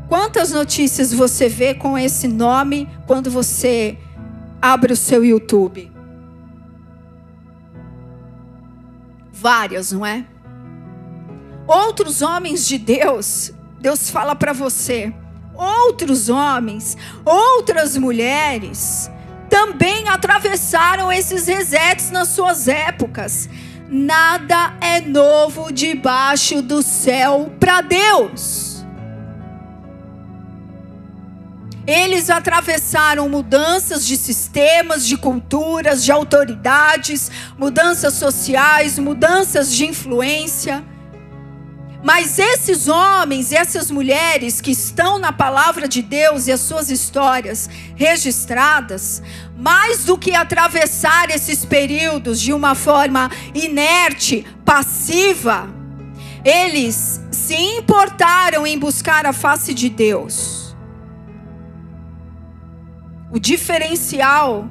Quantas 0.07 0.51
notícias 0.51 1.11
você 1.11 1.49
vê 1.49 1.73
com 1.73 1.97
esse 1.97 2.27
nome 2.27 2.87
quando 3.07 3.31
você 3.31 3.97
abre 4.61 4.93
o 4.93 4.95
seu 4.95 5.25
YouTube? 5.25 5.94
Várias, 9.45 9.91
não 9.91 10.03
é? 10.03 10.25
Outros 11.67 12.23
homens 12.23 12.67
de 12.67 12.79
Deus, 12.79 13.53
Deus 13.79 14.09
fala 14.09 14.35
para 14.35 14.53
você, 14.53 15.13
outros 15.53 16.29
homens, 16.29 16.97
outras 17.23 17.95
mulheres, 17.95 19.07
também 19.47 20.09
atravessaram 20.09 21.11
esses 21.11 21.45
resets 21.45 22.09
nas 22.09 22.29
suas 22.29 22.67
épocas. 22.67 23.47
Nada 23.87 24.73
é 24.81 24.99
novo 24.99 25.71
debaixo 25.71 26.63
do 26.63 26.81
céu 26.81 27.53
para 27.59 27.81
Deus. 27.81 28.74
Eles 31.87 32.31
atravessaram 32.31 33.29
mudanças 33.29 34.05
de 34.07 34.17
sistemas, 34.17 35.05
de 35.05 35.17
culturas, 35.17 36.03
de 36.03 36.11
autoridades, 36.11 37.31
mudanças 37.57 38.15
sociais, 38.15 38.97
mudanças 38.97 39.71
de 39.71 39.85
influência. 39.85 40.83
Mas 42.03 42.37
esses 42.37 42.87
homens 42.87 43.51
essas 43.51 43.89
mulheres 43.89 44.61
que 44.61 44.71
estão 44.71 45.17
na 45.17 45.31
palavra 45.31 45.87
de 45.87 46.01
Deus 46.01 46.47
e 46.47 46.51
as 46.51 46.59
suas 46.59 46.91
histórias 46.91 47.69
registradas, 47.95 49.21
mais 49.57 50.05
do 50.05 50.17
que 50.17 50.35
atravessar 50.35 51.29
esses 51.29 51.65
períodos 51.65 52.39
de 52.39 52.53
uma 52.53 52.75
forma 52.75 53.29
inerte, 53.53 54.45
passiva, 54.63 55.67
eles 56.43 57.21
se 57.31 57.55
importaram 57.55 58.67
em 58.67 58.77
buscar 58.77 59.25
a 59.25 59.33
face 59.33 59.73
de 59.73 59.89
Deus. 59.89 60.64
O 63.35 63.39
diferencial 63.39 64.69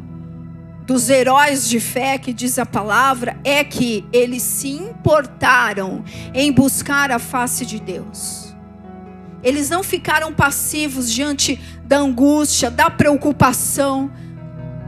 dos 0.86 1.10
heróis 1.10 1.68
de 1.68 1.78
fé 1.78 2.16
que 2.16 2.32
diz 2.32 2.58
a 2.58 2.64
palavra 2.64 3.38
é 3.44 3.62
que 3.62 4.06
eles 4.10 4.42
se 4.42 4.70
importaram 4.70 6.02
em 6.32 6.50
buscar 6.50 7.10
a 7.10 7.18
face 7.18 7.66
de 7.66 7.78
Deus. 7.78 8.54
Eles 9.42 9.68
não 9.68 9.82
ficaram 9.82 10.32
passivos 10.32 11.12
diante 11.12 11.60
da 11.84 11.98
angústia, 11.98 12.70
da 12.70 12.88
preocupação, 12.88 14.10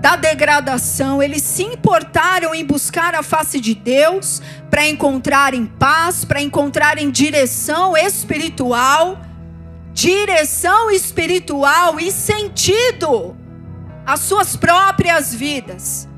da 0.01 0.17
degradação. 0.17 1.23
Eles 1.23 1.43
se 1.43 1.63
importaram 1.63 2.55
em 2.55 2.65
buscar 2.65 3.15
a 3.15 3.23
face 3.23 3.61
de 3.61 3.75
Deus 3.75 4.41
para 4.71 4.89
encontrarem 4.89 5.67
paz, 5.67 6.25
para 6.25 6.41
encontrarem 6.41 7.11
direção 7.11 7.95
espiritual, 7.95 9.21
direção 9.93 10.91
espiritual 10.91 12.01
e 12.01 12.11
sentido 12.11 13.37
as 14.07 14.21
suas 14.21 14.57
próprias 14.57 15.35
vidas. 15.35 16.09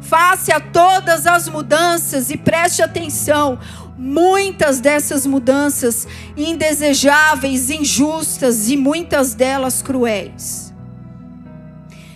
Face 0.00 0.50
a 0.50 0.58
todas 0.58 1.26
as 1.26 1.48
mudanças 1.48 2.30
e 2.30 2.36
preste 2.36 2.82
atenção. 2.82 3.58
Muitas 3.96 4.80
dessas 4.80 5.24
mudanças 5.24 6.08
indesejáveis, 6.36 7.70
injustas 7.70 8.68
e 8.68 8.76
muitas 8.76 9.34
delas 9.34 9.80
cruéis. 9.80 10.74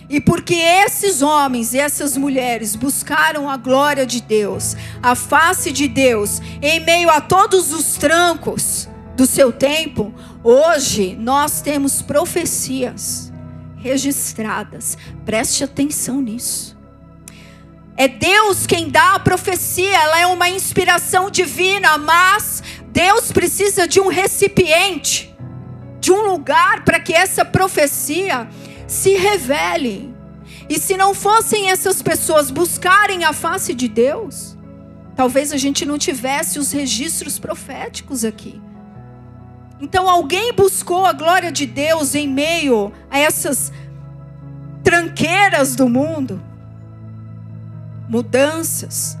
E 0.09 0.19
porque 0.19 0.55
esses 0.55 1.21
homens 1.21 1.73
e 1.73 1.79
essas 1.79 2.17
mulheres 2.17 2.75
buscaram 2.75 3.49
a 3.49 3.55
glória 3.57 4.05
de 4.05 4.21
Deus, 4.21 4.75
a 5.01 5.15
face 5.15 5.71
de 5.71 5.87
Deus, 5.87 6.41
em 6.61 6.79
meio 6.79 7.09
a 7.09 7.21
todos 7.21 7.71
os 7.71 7.95
trancos 7.95 8.87
do 9.15 9.25
seu 9.25 9.51
tempo, 9.51 10.13
hoje 10.43 11.15
nós 11.19 11.61
temos 11.61 12.01
profecias 12.01 13.31
registradas. 13.85 14.97
Preste 15.23 15.63
atenção 15.63 16.19
nisso. 16.19 16.75
É 17.95 18.07
Deus 18.07 18.65
quem 18.65 18.89
dá 18.89 19.13
a 19.13 19.19
profecia, 19.19 19.95
ela 19.95 20.19
é 20.19 20.25
uma 20.25 20.49
inspiração 20.49 21.29
divina, 21.29 21.97
mas 21.97 22.63
Deus 22.87 23.31
precisa 23.31 23.87
de 23.87 24.01
um 24.01 24.07
recipiente, 24.07 25.33
de 25.99 26.11
um 26.11 26.21
lugar 26.31 26.83
para 26.83 26.99
que 26.99 27.13
essa 27.13 27.45
profecia 27.45 28.49
se 28.87 29.11
revele. 29.15 30.13
E 30.67 30.79
se 30.79 30.97
não 30.97 31.13
fossem 31.13 31.69
essas 31.69 32.01
pessoas 32.01 32.49
buscarem 32.49 33.23
a 33.23 33.31
face 33.31 33.73
de 33.73 33.87
Deus, 33.87 34.57
talvez 35.15 35.53
a 35.53 35.57
gente 35.57 35.85
não 35.85 35.97
tivesse 35.97 36.57
os 36.57 36.71
registros 36.71 37.37
proféticos 37.37 38.25
aqui. 38.25 38.59
Então 39.79 40.09
alguém 40.09 40.53
buscou 40.53 41.05
a 41.05 41.13
glória 41.13 41.51
de 41.51 41.65
Deus 41.65 42.15
em 42.15 42.27
meio 42.27 42.93
a 43.09 43.19
essas 43.19 43.71
tranqueiras 44.83 45.75
do 45.75 45.89
mundo, 45.89 46.41
mudanças. 48.07 49.17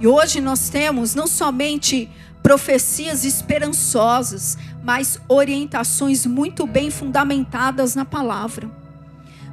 E 0.00 0.06
hoje 0.06 0.40
nós 0.40 0.68
temos 0.68 1.14
não 1.14 1.26
somente 1.26 2.10
profecias 2.42 3.24
esperançosas, 3.24 4.58
mas 4.82 5.20
orientações 5.28 6.26
muito 6.26 6.66
bem 6.66 6.90
fundamentadas 6.90 7.94
na 7.94 8.04
palavra. 8.04 8.68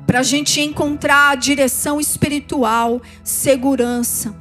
Para 0.08 0.22
a 0.22 0.24
gente 0.24 0.60
encontrar 0.60 1.30
a 1.30 1.36
direção 1.36 2.00
espiritual, 2.00 3.00
segurança. 3.24 4.34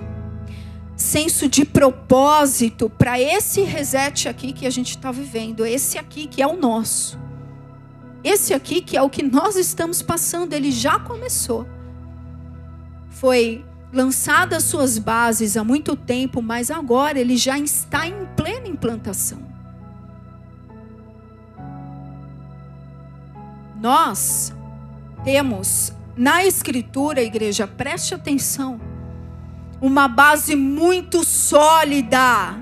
Senso 0.98 1.48
de 1.48 1.64
propósito 1.64 2.90
para 2.90 3.20
esse 3.20 3.62
reset 3.62 4.28
aqui 4.28 4.52
que 4.52 4.66
a 4.66 4.70
gente 4.70 4.90
está 4.90 5.12
vivendo, 5.12 5.64
esse 5.64 5.96
aqui 5.96 6.26
que 6.26 6.42
é 6.42 6.46
o 6.46 6.56
nosso. 6.56 7.16
Esse 8.24 8.52
aqui 8.52 8.82
que 8.82 8.96
é 8.96 9.00
o 9.00 9.08
que 9.08 9.22
nós 9.22 9.54
estamos 9.54 10.02
passando, 10.02 10.52
ele 10.52 10.72
já 10.72 10.98
começou. 10.98 11.66
Foi 13.10 13.64
lançada 13.92 14.58
suas 14.58 14.98
bases 14.98 15.56
há 15.56 15.62
muito 15.62 15.94
tempo, 15.94 16.42
mas 16.42 16.68
agora 16.68 17.18
ele 17.18 17.36
já 17.36 17.56
está 17.56 18.08
em 18.08 18.26
plena 18.36 18.66
implantação. 18.66 19.38
Nós 23.80 24.52
temos 25.22 25.92
na 26.16 26.44
escritura, 26.44 27.22
igreja, 27.22 27.68
preste 27.68 28.12
atenção, 28.12 28.80
uma 29.80 30.08
base 30.08 30.56
muito 30.56 31.24
sólida. 31.24 32.56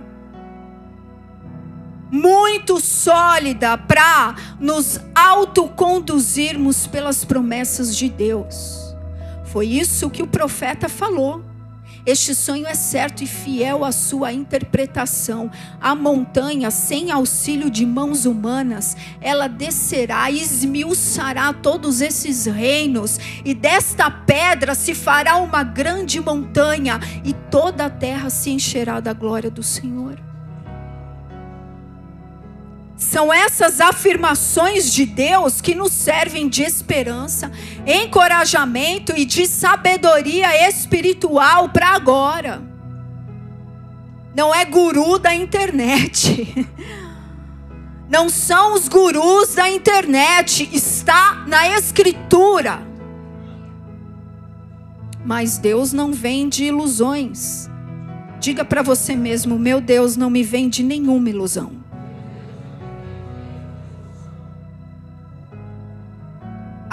Muito 2.11 2.81
sólida 2.81 3.77
para 3.77 4.37
nos 4.61 5.01
autoconduzirmos 5.15 6.87
pelas 6.87 7.25
promessas 7.25 7.97
de 7.97 8.09
Deus. 8.09 8.95
Foi 9.45 9.67
isso 9.67 10.11
que 10.11 10.23
o 10.23 10.27
profeta 10.27 10.89
falou. 10.89 11.43
Este 12.07 12.37
sonho 12.37 12.69
é 12.69 12.75
certo 12.75 13.25
e 13.25 13.27
fiel 13.27 13.85
à 13.85 13.91
sua 13.91 14.33
interpretação. 14.33 15.51
A 15.81 15.93
montanha, 15.93 16.71
sem 16.71 17.11
auxílio 17.11 17.69
de 17.69 17.85
mãos 17.85 18.25
humanas, 18.27 18.97
ela 19.21 19.49
descerá 19.49 20.31
e 20.31 20.41
esmiuçará 20.41 21.53
todos 21.53 22.01
esses 22.01 22.47
reinos, 22.47 23.19
e 23.45 23.53
desta 23.53 24.09
pedra 24.09 24.77
se 24.77 24.95
fará 24.95 25.39
uma 25.39 25.65
grande 25.65 26.21
montanha, 26.21 27.01
e 27.25 27.33
toda 27.33 27.87
a 27.87 27.91
terra 27.91 28.31
se 28.31 28.51
encherá 28.51 29.01
da 29.01 29.13
glória 29.13 29.51
do 29.51 29.65
Senhor. 29.65 30.36
São 33.11 33.33
essas 33.33 33.81
afirmações 33.81 34.93
de 34.93 35.07
Deus 35.07 35.61
que 35.61 35.77
nos 35.77 35.93
servem 35.93 36.49
de 36.49 36.65
esperança, 36.65 37.53
encorajamento 37.87 39.13
e 39.17 39.25
de 39.25 39.47
sabedoria 39.47 40.69
espiritual 40.69 41.69
para 41.69 41.91
agora. 41.91 42.61
Não 44.35 44.53
é 44.53 44.65
guru 44.65 45.21
da 45.21 45.33
internet. 45.33 46.67
Não 48.11 48.29
são 48.29 48.75
os 48.75 48.89
gurus 48.89 49.55
da 49.55 49.71
internet, 49.71 50.69
está 50.73 51.45
na 51.47 51.69
escritura. 51.77 52.87
Mas 55.25 55.59
Deus 55.59 55.93
não 55.93 56.13
vende 56.13 56.65
ilusões. 56.65 57.69
Diga 58.39 58.65
para 58.65 58.81
você 58.81 59.17
mesmo: 59.17 59.59
meu 59.59 59.81
Deus 59.81 60.17
não 60.17 60.31
me 60.31 60.45
vende 60.45 60.85
nenhuma 60.85 61.31
ilusão. 61.31 61.76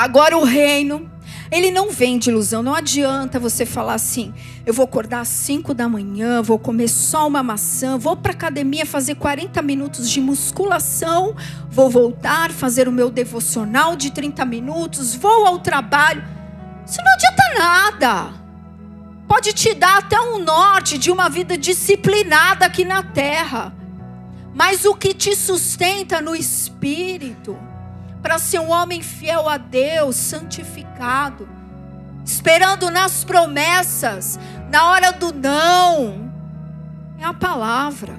Agora 0.03 0.37
o 0.37 0.43
reino, 0.43 1.09
ele 1.49 1.71
não 1.71 1.89
vem 1.89 2.19
de 2.19 2.29
ilusão. 2.29 2.61
Não 2.61 2.75
adianta 2.75 3.39
você 3.39 3.65
falar 3.65 3.93
assim: 3.93 4.33
eu 4.65 4.73
vou 4.73 4.83
acordar 4.83 5.21
às 5.21 5.29
5 5.29 5.73
da 5.73 5.87
manhã, 5.87 6.41
vou 6.41 6.59
comer 6.59 6.89
só 6.89 7.25
uma 7.25 7.41
maçã, 7.41 7.97
vou 7.97 8.17
para 8.17 8.33
academia 8.33 8.85
fazer 8.85 9.15
40 9.15 9.61
minutos 9.61 10.09
de 10.09 10.19
musculação, 10.19 11.33
vou 11.69 11.89
voltar, 11.89 12.51
fazer 12.51 12.85
o 12.85 12.91
meu 12.91 13.09
devocional 13.09 13.95
de 13.95 14.11
30 14.11 14.43
minutos, 14.43 15.15
vou 15.15 15.47
ao 15.47 15.59
trabalho. 15.59 16.21
Isso 16.85 16.99
não 17.01 17.13
adianta 17.13 17.43
nada. 17.57 18.33
Pode 19.25 19.53
te 19.53 19.73
dar 19.73 19.99
até 19.99 20.19
um 20.19 20.37
norte 20.37 20.97
de 20.97 21.11
uma 21.11 21.29
vida 21.29 21.57
disciplinada 21.57 22.65
aqui 22.65 22.83
na 22.83 23.03
terra. 23.03 23.73
Mas 24.53 24.83
o 24.83 24.95
que 24.95 25.13
te 25.13 25.33
sustenta 25.33 26.19
no 26.19 26.35
espírito, 26.35 27.57
para 28.23 28.39
ser 28.39 28.59
um 28.59 28.71
homem 28.71 29.01
fiel 29.01 29.49
a 29.49 29.57
Deus, 29.57 30.15
santificado, 30.15 31.47
esperando 32.25 32.89
nas 32.89 33.25
promessas, 33.25 34.39
na 34.71 34.89
hora 34.89 35.11
do 35.11 35.33
não. 35.33 36.31
É 37.19 37.25
a 37.25 37.33
palavra, 37.33 38.17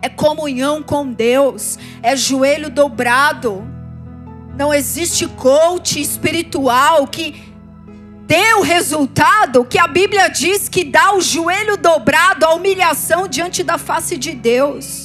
é 0.00 0.08
comunhão 0.08 0.82
com 0.82 1.12
Deus, 1.12 1.78
é 2.02 2.16
joelho 2.16 2.70
dobrado. 2.70 3.62
Não 4.56 4.72
existe 4.72 5.28
coach 5.28 6.00
espiritual 6.00 7.06
que 7.06 7.52
dê 8.26 8.54
o 8.54 8.62
resultado 8.62 9.66
que 9.66 9.78
a 9.78 9.86
Bíblia 9.86 10.28
diz 10.28 10.66
que 10.66 10.82
dá 10.82 11.14
o 11.14 11.20
joelho 11.20 11.76
dobrado, 11.76 12.46
a 12.46 12.54
humilhação 12.54 13.28
diante 13.28 13.62
da 13.62 13.76
face 13.76 14.16
de 14.16 14.32
Deus. 14.32 15.03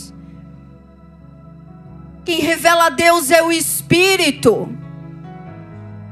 Quem 2.29 2.41
revela 2.41 2.85
a 2.85 2.89
Deus 2.91 3.31
é 3.31 3.41
o 3.41 3.51
Espírito. 3.51 4.71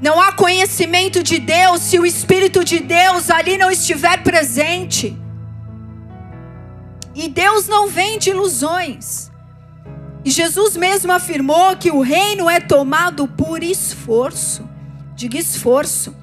Não 0.02 0.20
há 0.20 0.32
conhecimento 0.32 1.22
de 1.22 1.38
Deus 1.38 1.82
se 1.82 2.00
o 2.00 2.08
Espírito 2.08 2.64
de 2.64 2.80
Deus 2.80 3.30
ali 3.30 3.56
não 3.56 3.70
estiver 3.70 4.24
presente. 4.24 5.16
E 7.14 7.30
Deus 7.30 7.68
não 7.68 7.88
vem 7.88 8.18
de 8.18 8.32
ilusões. 8.32 9.32
E 10.26 10.32
Jesus 10.32 10.76
mesmo 10.76 11.12
afirmou 11.12 11.78
que 11.78 11.92
o 11.92 12.02
reino 12.02 12.50
é 12.50 12.60
tomado 12.60 13.28
por 13.28 13.62
esforço. 13.62 14.68
Diga 15.14 15.38
esforço. 15.38 16.16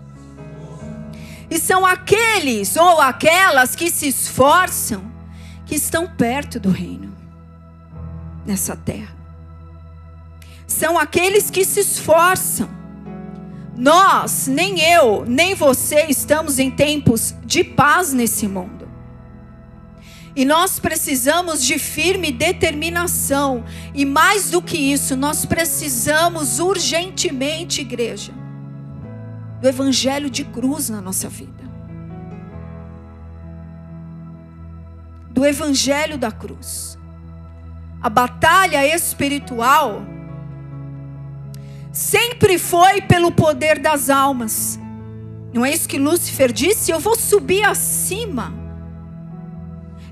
E 1.48 1.56
são 1.56 1.86
aqueles 1.86 2.76
ou 2.76 3.00
aquelas 3.00 3.76
que 3.76 3.88
se 3.92 4.08
esforçam 4.08 5.08
que 5.64 5.76
estão 5.76 6.04
perto 6.04 6.58
do 6.58 6.70
reino 6.70 7.16
nessa 8.44 8.74
terra 8.74 9.23
são 10.84 10.98
aqueles 10.98 11.48
que 11.48 11.64
se 11.64 11.80
esforçam. 11.80 12.68
Nós, 13.74 14.46
nem 14.46 14.80
eu, 14.80 15.24
nem 15.26 15.54
você 15.54 16.04
estamos 16.10 16.58
em 16.58 16.70
tempos 16.70 17.34
de 17.42 17.64
paz 17.64 18.12
nesse 18.12 18.46
mundo. 18.46 18.86
E 20.36 20.44
nós 20.44 20.78
precisamos 20.78 21.64
de 21.64 21.78
firme 21.78 22.30
determinação. 22.30 23.64
E 23.94 24.04
mais 24.04 24.50
do 24.50 24.60
que 24.60 24.76
isso, 24.76 25.16
nós 25.16 25.46
precisamos 25.46 26.60
urgentemente, 26.60 27.80
igreja, 27.80 28.32
do 29.62 29.66
evangelho 29.66 30.28
de 30.28 30.44
cruz 30.44 30.90
na 30.90 31.00
nossa 31.00 31.30
vida. 31.30 31.64
Do 35.30 35.46
evangelho 35.46 36.18
da 36.18 36.30
cruz. 36.30 36.98
A 38.02 38.10
batalha 38.10 38.86
espiritual 38.86 40.12
sempre 41.94 42.58
foi 42.58 43.00
pelo 43.00 43.30
poder 43.30 43.78
das 43.78 44.10
almas. 44.10 44.78
Não 45.52 45.64
é 45.64 45.72
isso 45.72 45.88
que 45.88 45.96
Lúcifer 45.96 46.52
disse? 46.52 46.90
Eu 46.90 46.98
vou 46.98 47.16
subir 47.16 47.64
acima. 47.64 48.52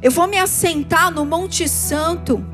Eu 0.00 0.12
vou 0.12 0.28
me 0.28 0.38
assentar 0.38 1.10
no 1.10 1.26
Monte 1.26 1.68
Santo 1.68 2.44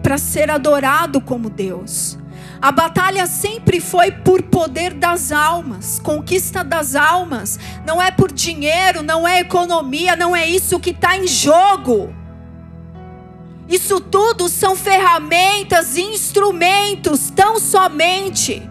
para 0.00 0.16
ser 0.16 0.48
adorado 0.48 1.20
como 1.20 1.50
Deus. 1.50 2.16
A 2.62 2.70
batalha 2.70 3.26
sempre 3.26 3.80
foi 3.80 4.12
por 4.12 4.42
poder 4.42 4.94
das 4.94 5.32
almas, 5.32 5.98
conquista 5.98 6.62
das 6.62 6.94
almas. 6.94 7.58
Não 7.84 8.00
é 8.00 8.12
por 8.12 8.32
dinheiro, 8.32 9.02
não 9.02 9.26
é 9.26 9.40
economia, 9.40 10.14
não 10.14 10.34
é 10.34 10.46
isso 10.46 10.78
que 10.78 10.90
está 10.90 11.16
em 11.16 11.26
jogo. 11.26 12.14
Isso 13.68 14.00
tudo 14.00 14.48
são 14.48 14.74
ferramentas 14.74 15.96
e 15.96 16.00
instrumentos, 16.00 17.30
tão 17.30 17.60
somente 17.60 18.68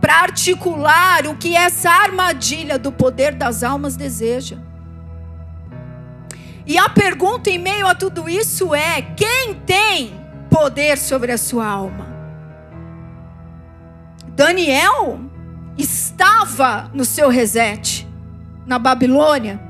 para 0.00 0.20
articular 0.20 1.26
o 1.26 1.36
que 1.36 1.56
essa 1.56 1.90
armadilha 1.90 2.78
do 2.78 2.92
poder 2.92 3.34
das 3.34 3.64
almas 3.64 3.96
deseja. 3.96 4.58
E 6.66 6.78
a 6.78 6.88
pergunta 6.88 7.50
em 7.50 7.58
meio 7.58 7.86
a 7.86 7.94
tudo 7.94 8.28
isso 8.28 8.74
é: 8.74 9.02
quem 9.02 9.54
tem 9.66 10.14
poder 10.48 10.96
sobre 10.96 11.32
a 11.32 11.38
sua 11.38 11.66
alma? 11.66 12.06
Daniel 14.28 15.20
estava 15.76 16.90
no 16.94 17.04
seu 17.04 17.28
reset 17.28 18.06
na 18.66 18.78
Babilônia. 18.78 19.60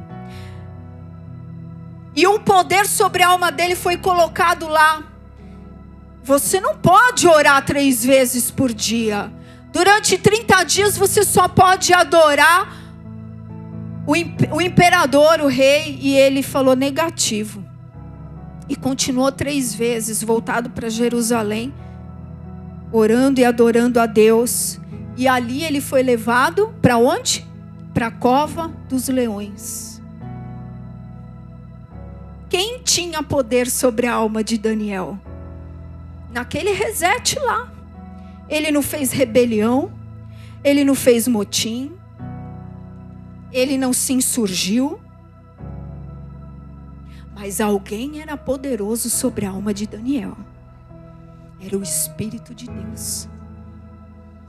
E 2.16 2.26
um 2.26 2.38
poder 2.38 2.86
sobre 2.86 3.22
a 3.22 3.28
alma 3.28 3.50
dele 3.50 3.74
foi 3.74 3.96
colocado 3.96 4.68
lá. 4.68 5.02
Você 6.22 6.60
não 6.60 6.76
pode 6.76 7.26
orar 7.26 7.64
três 7.64 8.04
vezes 8.04 8.50
por 8.50 8.72
dia. 8.72 9.32
Durante 9.72 10.16
30 10.16 10.62
dias 10.64 10.96
você 10.96 11.24
só 11.24 11.48
pode 11.48 11.92
adorar 11.92 12.84
o, 14.06 14.60
imperador, 14.60 15.40
o 15.40 15.46
rei, 15.46 15.98
e 16.00 16.16
ele 16.16 16.42
falou 16.42 16.76
negativo. 16.76 17.64
E 18.68 18.76
continuou 18.76 19.32
três 19.32 19.74
vezes 19.74 20.22
voltado 20.22 20.70
para 20.70 20.88
Jerusalém, 20.88 21.74
orando 22.92 23.40
e 23.40 23.44
adorando 23.44 23.98
a 23.98 24.06
Deus. 24.06 24.78
E 25.16 25.26
ali 25.26 25.64
ele 25.64 25.80
foi 25.80 26.02
levado 26.02 26.74
para 26.80 26.96
onde? 26.96 27.46
Para 27.92 28.08
a 28.08 28.10
cova 28.10 28.70
dos 28.88 29.08
leões. 29.08 29.93
Quem 32.54 32.78
tinha 32.78 33.20
poder 33.20 33.68
sobre 33.68 34.06
a 34.06 34.14
alma 34.14 34.44
de 34.44 34.56
Daniel? 34.56 35.18
Naquele 36.30 36.70
reset 36.70 37.36
lá. 37.40 37.68
Ele 38.48 38.70
não 38.70 38.80
fez 38.80 39.10
rebelião, 39.10 39.92
ele 40.62 40.84
não 40.84 40.94
fez 40.94 41.26
motim, 41.26 41.90
ele 43.50 43.76
não 43.76 43.92
se 43.92 44.12
insurgiu. 44.12 45.00
Mas 47.34 47.60
alguém 47.60 48.20
era 48.20 48.36
poderoso 48.36 49.10
sobre 49.10 49.46
a 49.46 49.50
alma 49.50 49.74
de 49.74 49.88
Daniel. 49.88 50.36
Era 51.60 51.76
o 51.76 51.82
Espírito 51.82 52.54
de 52.54 52.70
Deus. 52.70 53.28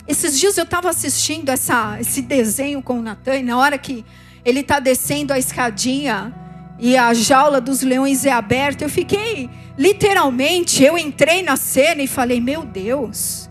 Esses 0.07 0.39
dias 0.39 0.59
eu 0.59 0.63
estava 0.63 0.91
assistindo 0.91 1.49
essa, 1.49 1.99
esse 1.99 2.21
desenho 2.21 2.83
com 2.83 2.99
o 2.99 3.01
Natan, 3.01 3.37
e 3.37 3.41
na 3.43 3.57
hora 3.57 3.79
que 3.79 4.05
ele 4.45 4.59
está 4.59 4.79
descendo 4.79 5.33
a 5.33 5.39
escadinha 5.39 6.44
e 6.77 6.97
a 6.97 7.13
jaula 7.13 7.61
dos 7.61 7.81
leões 7.81 8.25
é 8.25 8.31
aberta, 8.31 8.83
eu 8.83 8.89
fiquei, 8.89 9.49
literalmente, 9.77 10.83
eu 10.83 10.97
entrei 10.97 11.41
na 11.41 11.55
cena 11.55 12.01
e 12.01 12.07
falei: 12.07 12.41
Meu 12.41 12.63
Deus, 12.65 13.49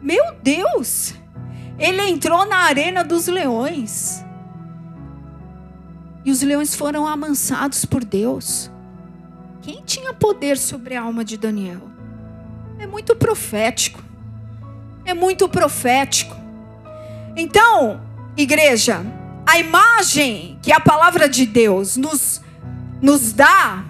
meu 0.00 0.34
Deus, 0.42 1.14
ele 1.78 2.02
entrou 2.02 2.44
na 2.46 2.56
arena 2.58 3.04
dos 3.04 3.26
leões. 3.26 4.24
E 6.24 6.30
os 6.30 6.42
leões 6.42 6.74
foram 6.74 7.06
amansados 7.06 7.84
por 7.84 8.04
Deus. 8.04 8.70
Quem 9.62 9.82
tinha 9.82 10.12
poder 10.12 10.58
sobre 10.58 10.94
a 10.94 11.02
alma 11.02 11.24
de 11.24 11.36
Daniel? 11.36 11.88
É 12.78 12.86
muito 12.86 13.14
profético. 13.14 14.02
É 15.04 15.14
muito 15.14 15.48
profético. 15.48 16.36
Então, 17.36 18.02
igreja, 18.36 19.04
a 19.50 19.58
imagem 19.58 20.56
que 20.62 20.70
a 20.70 20.78
palavra 20.78 21.28
de 21.28 21.44
Deus 21.44 21.96
nos, 21.96 22.40
nos 23.02 23.32
dá 23.32 23.84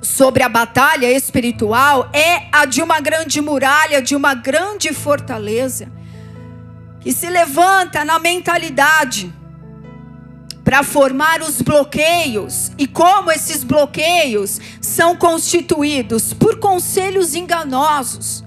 sobre 0.00 0.44
a 0.44 0.48
batalha 0.48 1.10
espiritual 1.10 2.08
é 2.12 2.46
a 2.52 2.64
de 2.66 2.80
uma 2.80 3.00
grande 3.00 3.40
muralha, 3.40 4.00
de 4.00 4.14
uma 4.14 4.32
grande 4.32 4.92
fortaleza, 4.92 5.90
que 7.00 7.12
se 7.12 7.28
levanta 7.28 8.04
na 8.04 8.20
mentalidade 8.20 9.34
para 10.62 10.84
formar 10.84 11.42
os 11.42 11.60
bloqueios 11.60 12.70
e 12.78 12.86
como 12.86 13.32
esses 13.32 13.64
bloqueios 13.64 14.60
são 14.80 15.16
constituídos 15.16 16.32
por 16.32 16.60
conselhos 16.60 17.34
enganosos, 17.34 18.44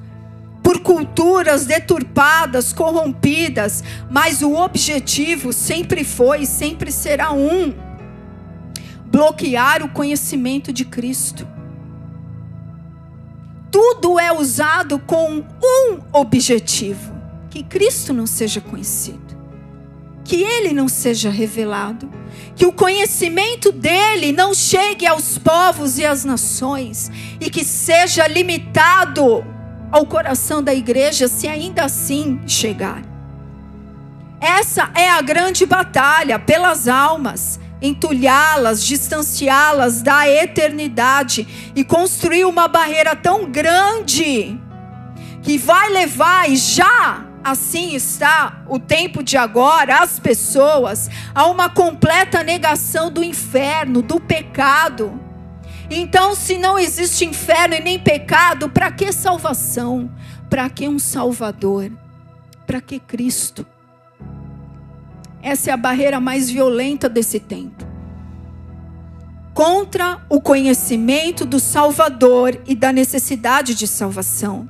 por 0.73 0.79
culturas 0.79 1.65
deturpadas, 1.65 2.73
corrompidas, 2.73 3.83
mas 4.09 4.41
o 4.41 4.53
objetivo 4.55 5.53
sempre 5.53 6.03
foi 6.03 6.41
e 6.41 6.47
sempre 6.47 6.91
será 6.91 7.31
um: 7.31 7.73
bloquear 9.05 9.83
o 9.83 9.89
conhecimento 9.89 10.73
de 10.73 10.83
Cristo. 10.83 11.47
Tudo 13.69 14.19
é 14.19 14.31
usado 14.31 14.97
com 14.97 15.43
um 15.61 15.99
objetivo: 16.11 17.13
que 17.51 17.61
Cristo 17.61 18.11
não 18.11 18.25
seja 18.25 18.59
conhecido 18.59 19.33
que 20.25 20.41
ele 20.41 20.73
não 20.73 20.87
seja 20.87 21.29
revelado, 21.29 22.09
que 22.55 22.65
o 22.65 22.71
conhecimento 22.71 23.73
dele 23.73 24.31
não 24.31 24.53
chegue 24.53 25.05
aos 25.05 25.37
povos 25.37 25.97
e 25.97 26.05
às 26.05 26.23
nações, 26.23 27.11
e 27.41 27.49
que 27.49 27.63
seja 27.65 28.25
limitado 28.25 29.43
ao 29.93 30.07
coração 30.07 30.63
da 30.63 30.73
igreja, 30.73 31.27
se 31.27 31.47
ainda 31.47 31.83
assim 31.83 32.41
chegar. 32.47 33.03
Essa 34.41 34.89
é 34.95 35.07
a 35.07 35.21
grande 35.21 35.67
batalha 35.67 36.39
pelas 36.39 36.87
almas, 36.87 37.59
entulhá-las, 37.79 38.83
distanciá-las 38.83 40.01
da 40.01 40.27
eternidade 40.27 41.71
e 41.75 41.83
construir 41.83 42.43
uma 42.43 42.67
barreira 42.67 43.15
tão 43.15 43.45
grande 43.45 44.59
que 45.43 45.59
vai 45.59 45.89
levar 45.89 46.49
e 46.49 46.57
já 46.57 47.25
assim 47.43 47.93
está 47.93 48.63
o 48.67 48.79
tempo 48.79 49.21
de 49.21 49.37
agora, 49.37 49.99
as 49.99 50.19
pessoas, 50.19 51.07
a 51.35 51.45
uma 51.45 51.69
completa 51.69 52.41
negação 52.41 53.11
do 53.11 53.23
inferno, 53.23 54.01
do 54.01 54.19
pecado. 54.19 55.22
Então, 55.95 56.33
se 56.33 56.57
não 56.57 56.79
existe 56.79 57.23
inferno 57.23 57.75
e 57.75 57.79
nem 57.79 57.99
pecado, 57.99 58.67
para 58.67 58.91
que 58.91 59.11
salvação? 59.11 60.11
Para 60.49 60.67
que 60.69 60.87
um 60.87 60.97
Salvador? 60.97 61.91
Para 62.65 62.81
que 62.81 62.99
Cristo? 62.99 63.65
Essa 65.41 65.69
é 65.69 65.73
a 65.73 65.77
barreira 65.77 66.19
mais 66.19 66.49
violenta 66.49 67.07
desse 67.07 67.39
tempo. 67.39 67.85
Contra 69.53 70.19
o 70.29 70.41
conhecimento 70.41 71.45
do 71.45 71.59
Salvador 71.59 72.59
e 72.65 72.73
da 72.73 72.91
necessidade 72.91 73.75
de 73.75 73.85
salvação. 73.85 74.67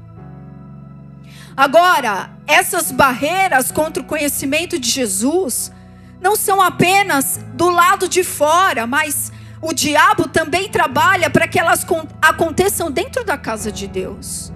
Agora, 1.56 2.32
essas 2.46 2.92
barreiras 2.92 3.72
contra 3.72 4.04
o 4.04 4.06
conhecimento 4.06 4.78
de 4.78 4.90
Jesus 4.90 5.72
não 6.20 6.36
são 6.36 6.62
apenas 6.62 7.40
do 7.54 7.70
lado 7.70 8.08
de 8.08 8.24
fora, 8.24 8.88
mas 8.88 9.33
o 9.64 9.72
diabo 9.72 10.28
também 10.28 10.68
trabalha 10.68 11.30
para 11.30 11.48
que 11.48 11.58
elas 11.58 11.86
aconteçam 12.22 12.92
dentro 12.92 13.24
da 13.24 13.38
casa 13.38 13.72
de 13.72 13.88
Deus. 13.88 14.52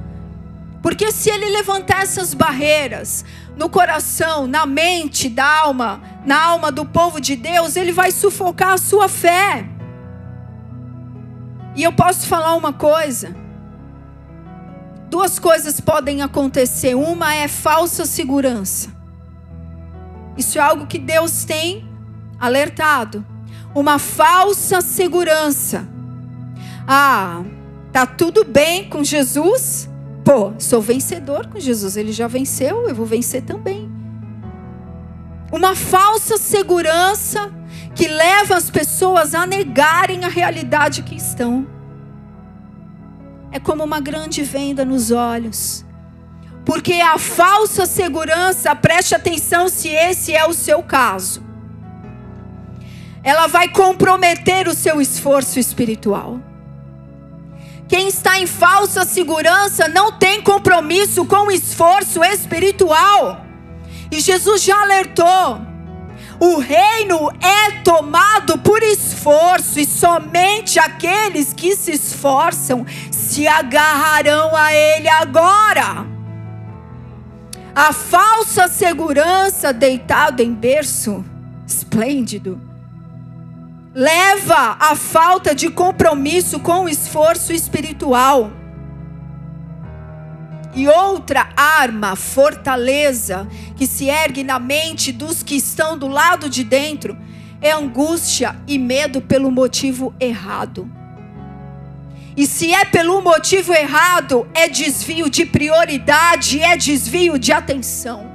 Porque 0.82 1.14
se 1.14 1.30
ele 1.30 1.46
levantar 1.46 2.04
essas 2.04 2.34
barreiras 2.34 3.24
no 3.56 3.70
coração, 3.70 4.46
na 4.46 4.66
mente 4.66 5.30
da 5.30 5.46
alma, 5.62 6.02
na 6.26 6.44
alma 6.44 6.74
do 6.74 6.86
povo 6.86 7.22
de 7.22 7.38
Deus, 7.38 7.78
ele 7.78 7.94
vai 7.94 8.12
sufocar 8.12 8.74
a 8.74 8.78
sua 8.78 9.08
fé. 9.08 9.66
E 11.74 11.84
eu 11.84 11.94
posso 11.94 12.28
falar 12.28 12.54
uma 12.56 12.74
coisa: 12.74 13.34
duas 15.10 15.40
coisas 15.40 15.80
podem 15.80 16.22
acontecer. 16.22 16.96
Uma 16.96 17.34
é 17.34 17.48
falsa 17.48 18.06
segurança. 18.06 18.90
Isso 20.36 20.58
é 20.60 20.62
algo 20.62 20.86
que 20.86 21.00
Deus 21.00 21.46
tem 21.46 21.90
alertado. 22.38 23.26
Uma 23.74 24.00
falsa 24.00 24.82
segurança. 24.82 25.88
Ah, 26.88 27.44
tá 27.92 28.06
tudo 28.06 28.44
bem 28.44 28.90
com 28.90 29.04
Jesus? 29.04 29.90
Pô, 30.24 30.54
sou 30.60 30.82
vencedor 30.82 31.48
com 31.48 31.60
Jesus. 31.60 31.96
Ele 31.96 32.12
já 32.12 32.28
venceu, 32.28 32.88
eu 32.88 32.96
vou 32.96 33.06
vencer 33.06 33.44
também. 33.44 33.90
Uma 35.52 35.76
falsa 35.76 36.38
segurança 36.38 37.52
que 37.96 38.08
leva 38.08 38.56
as 38.56 38.70
pessoas 38.70 39.34
a 39.34 39.46
negarem 39.46 40.26
a 40.26 40.28
realidade 40.28 41.04
que 41.04 41.16
estão 41.16 41.66
é 43.52 43.60
como 43.60 43.84
uma 43.84 44.00
grande 44.00 44.44
venda 44.44 44.84
nos 44.84 45.12
olhos. 45.12 45.86
Porque 46.66 46.94
a 46.96 47.18
falsa 47.18 47.86
segurança, 47.86 48.76
preste 48.76 49.16
atenção 49.16 49.70
se 49.70 49.88
esse 49.88 50.34
é 50.34 50.46
o 50.46 50.54
seu 50.54 50.84
caso. 50.84 51.47
Ela 53.24 53.48
vai 53.48 53.70
comprometer 53.70 54.68
o 54.68 54.74
seu 54.74 55.02
esforço 55.02 55.60
espiritual. 55.60 56.40
Quem 57.88 58.08
está 58.10 58.40
em 58.40 58.46
falsa 58.46 59.06
segurança 59.06 59.88
não 59.88 60.12
tem 60.12 60.42
compromisso 60.42 61.26
com 61.26 61.48
o 61.48 61.52
esforço 61.52 62.24
espiritual. 62.24 63.46
E 64.12 64.20
Jesus 64.20 64.62
já 64.62 64.82
alertou: 64.82 65.62
o 66.40 66.60
reino 66.60 67.32
é 67.42 67.82
tomado 67.84 68.60
por 68.60 68.84
esforço, 68.84 69.80
e 69.80 69.86
somente 69.86 70.80
aqueles 70.80 71.52
que 71.52 71.76
se 71.76 71.92
esforçam 71.92 72.86
se 73.12 73.48
agarrarão 73.48 74.56
a 74.56 74.74
ele 74.74 75.10
agora. 75.10 76.06
A 77.74 77.94
falsa 77.94 78.68
segurança 78.68 79.74
deitado 79.74 80.42
em 80.42 80.54
berço 80.54 81.24
esplêndido 81.68 82.60
leva 83.98 84.78
à 84.80 84.96
falta 84.96 85.56
de 85.56 85.72
compromisso 85.72 86.60
com 86.60 86.84
o 86.84 86.90
esforço 86.90 87.52
espiritual. 87.52 88.52
E 90.76 90.88
outra 90.88 91.50
arma, 91.58 92.16
fortaleza, 92.16 93.48
que 93.76 93.88
se 93.88 94.08
ergue 94.08 94.44
na 94.44 94.60
mente 94.60 95.12
dos 95.12 95.42
que 95.42 95.56
estão 95.56 95.98
do 95.98 96.08
lado 96.08 96.48
de 96.48 96.64
dentro, 96.64 97.18
é 97.60 97.72
angústia 97.72 98.56
e 98.68 98.78
medo 98.78 99.20
pelo 99.20 99.50
motivo 99.50 100.14
errado. 100.20 100.88
E 102.38 102.46
se 102.46 102.72
é 102.72 102.86
pelo 102.86 103.20
motivo 103.20 103.74
errado, 103.74 104.48
é 104.54 104.70
desvio 104.70 105.28
de 105.28 105.44
prioridade, 105.44 106.62
é 106.62 106.78
desvio 106.78 107.40
de 107.40 107.52
atenção. 107.52 108.27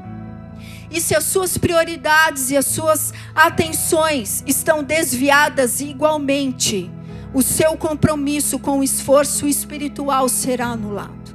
E 0.93 1.01
se 1.01 1.15
as 1.15 1.25
suas 1.25 1.57
prioridades 1.57 2.51
e 2.51 2.57
as 2.57 2.67
suas 2.67 3.15
atenções 3.35 4.45
estão 4.47 4.85
desviadas 4.85 5.81
igualmente, 5.81 6.91
o 7.33 7.43
seu 7.43 7.77
compromisso 7.77 8.59
com 8.59 8.81
o 8.81 8.85
esforço 8.85 9.47
espiritual 9.47 10.29
será 10.29 10.67
anulado. 10.67 11.35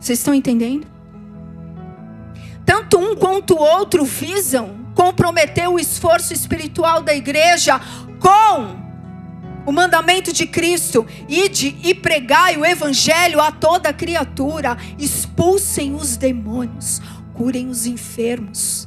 Vocês 0.00 0.18
estão 0.18 0.32
entendendo? 0.32 0.86
Tanto 2.64 2.98
um 2.98 3.14
quanto 3.14 3.54
o 3.54 3.60
outro 3.60 4.04
visam 4.04 4.80
comprometer 4.94 5.68
o 5.68 5.78
esforço 5.78 6.32
espiritual 6.32 7.02
da 7.02 7.14
igreja 7.14 7.78
com 8.18 8.80
o 9.64 9.72
mandamento 9.72 10.32
de 10.32 10.46
Cristo, 10.46 11.06
ide 11.28 11.76
e 11.84 11.94
pregai 11.94 12.56
o 12.56 12.66
evangelho 12.66 13.40
a 13.40 13.52
toda 13.52 13.92
criatura, 13.92 14.76
expulsem 14.98 15.94
os 15.94 16.16
demônios, 16.16 17.00
curem 17.42 17.68
os 17.68 17.86
enfermos. 17.86 18.86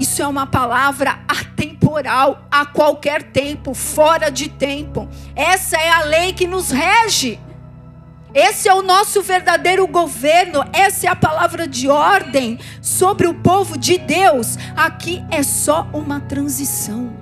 Isso 0.00 0.20
é 0.20 0.26
uma 0.26 0.44
palavra 0.44 1.20
atemporal, 1.28 2.48
a 2.50 2.66
qualquer 2.66 3.22
tempo, 3.22 3.74
fora 3.74 4.28
de 4.28 4.48
tempo. 4.48 5.08
Essa 5.36 5.76
é 5.76 5.88
a 5.88 6.00
lei 6.02 6.32
que 6.32 6.48
nos 6.48 6.72
rege. 6.72 7.38
Esse 8.34 8.68
é 8.68 8.74
o 8.74 8.82
nosso 8.82 9.22
verdadeiro 9.22 9.86
governo, 9.86 10.64
essa 10.72 11.06
é 11.06 11.10
a 11.10 11.14
palavra 11.14 11.68
de 11.68 11.88
ordem 11.88 12.58
sobre 12.80 13.28
o 13.28 13.34
povo 13.34 13.78
de 13.78 13.98
Deus. 13.98 14.56
Aqui 14.74 15.24
é 15.30 15.44
só 15.44 15.86
uma 15.92 16.18
transição. 16.18 17.12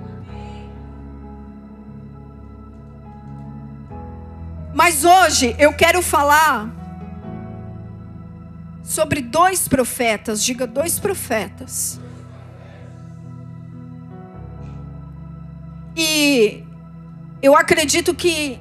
Mas 4.73 5.05
hoje 5.05 5.55
eu 5.59 5.73
quero 5.73 6.01
falar 6.01 6.80
sobre 8.83 9.21
dois 9.21 9.67
profetas, 9.67 10.43
diga 10.43 10.65
dois 10.65 10.99
profetas. 10.99 11.99
E 15.95 16.63
eu 17.41 17.55
acredito 17.55 18.13
que 18.13 18.59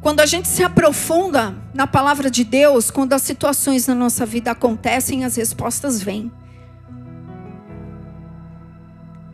quando 0.00 0.20
a 0.20 0.26
gente 0.26 0.46
se 0.46 0.62
aprofunda 0.62 1.56
na 1.74 1.86
palavra 1.86 2.30
de 2.30 2.44
Deus, 2.44 2.90
quando 2.90 3.12
as 3.12 3.22
situações 3.22 3.86
na 3.86 3.94
nossa 3.94 4.24
vida 4.24 4.52
acontecem, 4.52 5.24
as 5.24 5.36
respostas 5.36 6.00
vêm. 6.00 6.30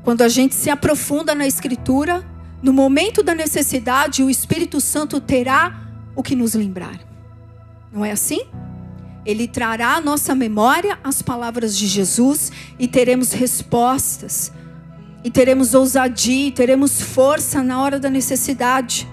Quando 0.03 0.23
a 0.23 0.29
gente 0.29 0.55
se 0.55 0.71
aprofunda 0.71 1.35
na 1.35 1.47
Escritura, 1.47 2.25
no 2.63 2.73
momento 2.73 3.23
da 3.23 3.35
necessidade, 3.35 4.23
o 4.23 4.31
Espírito 4.31 4.81
Santo 4.81 5.21
terá 5.21 5.81
o 6.15 6.23
que 6.23 6.35
nos 6.35 6.55
lembrar. 6.55 6.99
Não 7.93 8.05
é 8.05 8.11
assim? 8.11 8.47
Ele 9.25 9.47
trará 9.47 9.95
à 9.97 10.01
nossa 10.01 10.35
memória 10.35 10.99
as 11.03 11.23
palavras 11.23 11.77
de 11.77 11.87
Jesus 11.87 12.51
e 12.79 12.89
teremos 12.89 13.33
respostas, 13.33 14.53
e 15.23 15.31
teremos 15.31 15.75
ousadia, 15.75 16.49
e 16.49 16.51
teremos 16.51 17.01
força 17.01 17.63
na 17.63 17.81
hora 17.81 18.01
da 18.01 18.11
necessidade. 18.11 19.09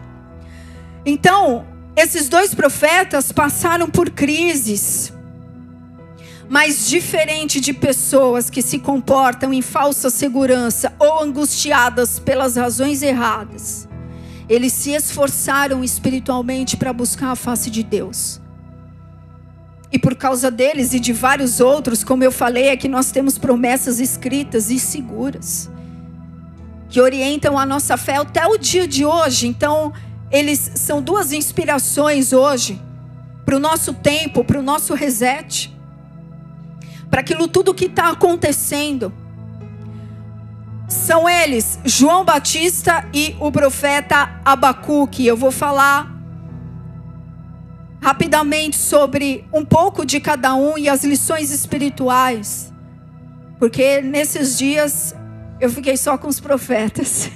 Então, 1.06 1.65
esses 1.95 2.28
dois 2.28 2.56
profetas 2.56 3.32
passaram 3.32 3.89
por 3.89 4.10
crises, 4.10 5.13
mas 6.50 6.88
diferente 6.88 7.60
de 7.60 7.72
pessoas 7.72 8.50
que 8.50 8.63
se 8.63 8.80
comportam 8.80 9.54
em 9.54 9.62
falsa 9.62 10.10
segurança 10.10 10.91
ou 10.98 11.24
angustiadas 11.24 12.17
pelas 12.17 12.56
razões 12.56 13.04
erradas, 13.04 13.88
eles 14.50 14.74
se 14.74 14.91
esforçaram 14.91 15.84
espiritualmente 15.84 16.76
para 16.76 16.91
buscar 16.91 17.32
a 17.32 17.36
face 17.36 17.69
de 17.69 17.84
Deus. 17.84 18.41
E 19.91 19.97
por 19.97 20.15
causa 20.15 20.52
deles 20.52 20.93
e 20.93 20.99
de 20.99 21.12
vários 21.12 21.60
outros, 21.60 22.04
como 22.04 22.23
eu 22.23 22.32
falei, 22.32 22.67
é 22.67 22.78
que 22.78 22.88
nós 22.88 23.12
temos 23.12 23.38
promessas 23.38 23.99
escritas 23.99 24.69
e 24.69 24.80
seguras 24.80 25.69
que 26.89 26.99
orientam 26.99 27.58
a 27.58 27.65
nossa 27.65 27.97
fé 27.97 28.17
até 28.17 28.45
o 28.47 28.58
dia 28.58 28.88
de 28.88 29.06
hoje. 29.06 29.47
Então, 29.47 29.93
eles 30.32 30.71
são 30.75 31.02
duas 31.02 31.32
inspirações 31.32 32.34
hoje 32.34 32.82
para 33.45 33.56
o 33.56 33.60
nosso 33.60 33.93
tempo, 33.93 34.43
para 34.43 34.60
o 34.60 34.62
nosso 34.63 34.93
reset 34.93 35.71
para 37.10 37.21
aquilo 37.21 37.47
tudo 37.47 37.73
que 37.73 37.86
está 37.86 38.10
acontecendo. 38.10 39.12
São 40.88 41.30
eles, 41.30 41.80
João 41.84 42.23
Batista 42.23 43.06
e 43.13 43.36
o 43.39 43.52
profeta 43.52 44.39
Abacuque. 44.43 45.25
Eu 45.25 45.38
vou 45.38 45.52
falar 45.52 46.18
rapidamente 48.01 48.77
sobre 48.77 49.45
um 49.53 49.65
pouco 49.65 50.05
de 50.05 50.19
cada 50.19 50.55
um 50.55 50.77
e 50.77 50.88
as 50.88 51.03
lições 51.03 51.51
espirituais. 51.51 52.73
Porque 53.57 54.01
nesses 54.01 54.57
dias 54.57 55.15
eu 55.59 55.69
fiquei 55.69 55.97
só 55.97 56.17
com 56.17 56.27
os 56.27 56.39
profetas. 56.39 57.29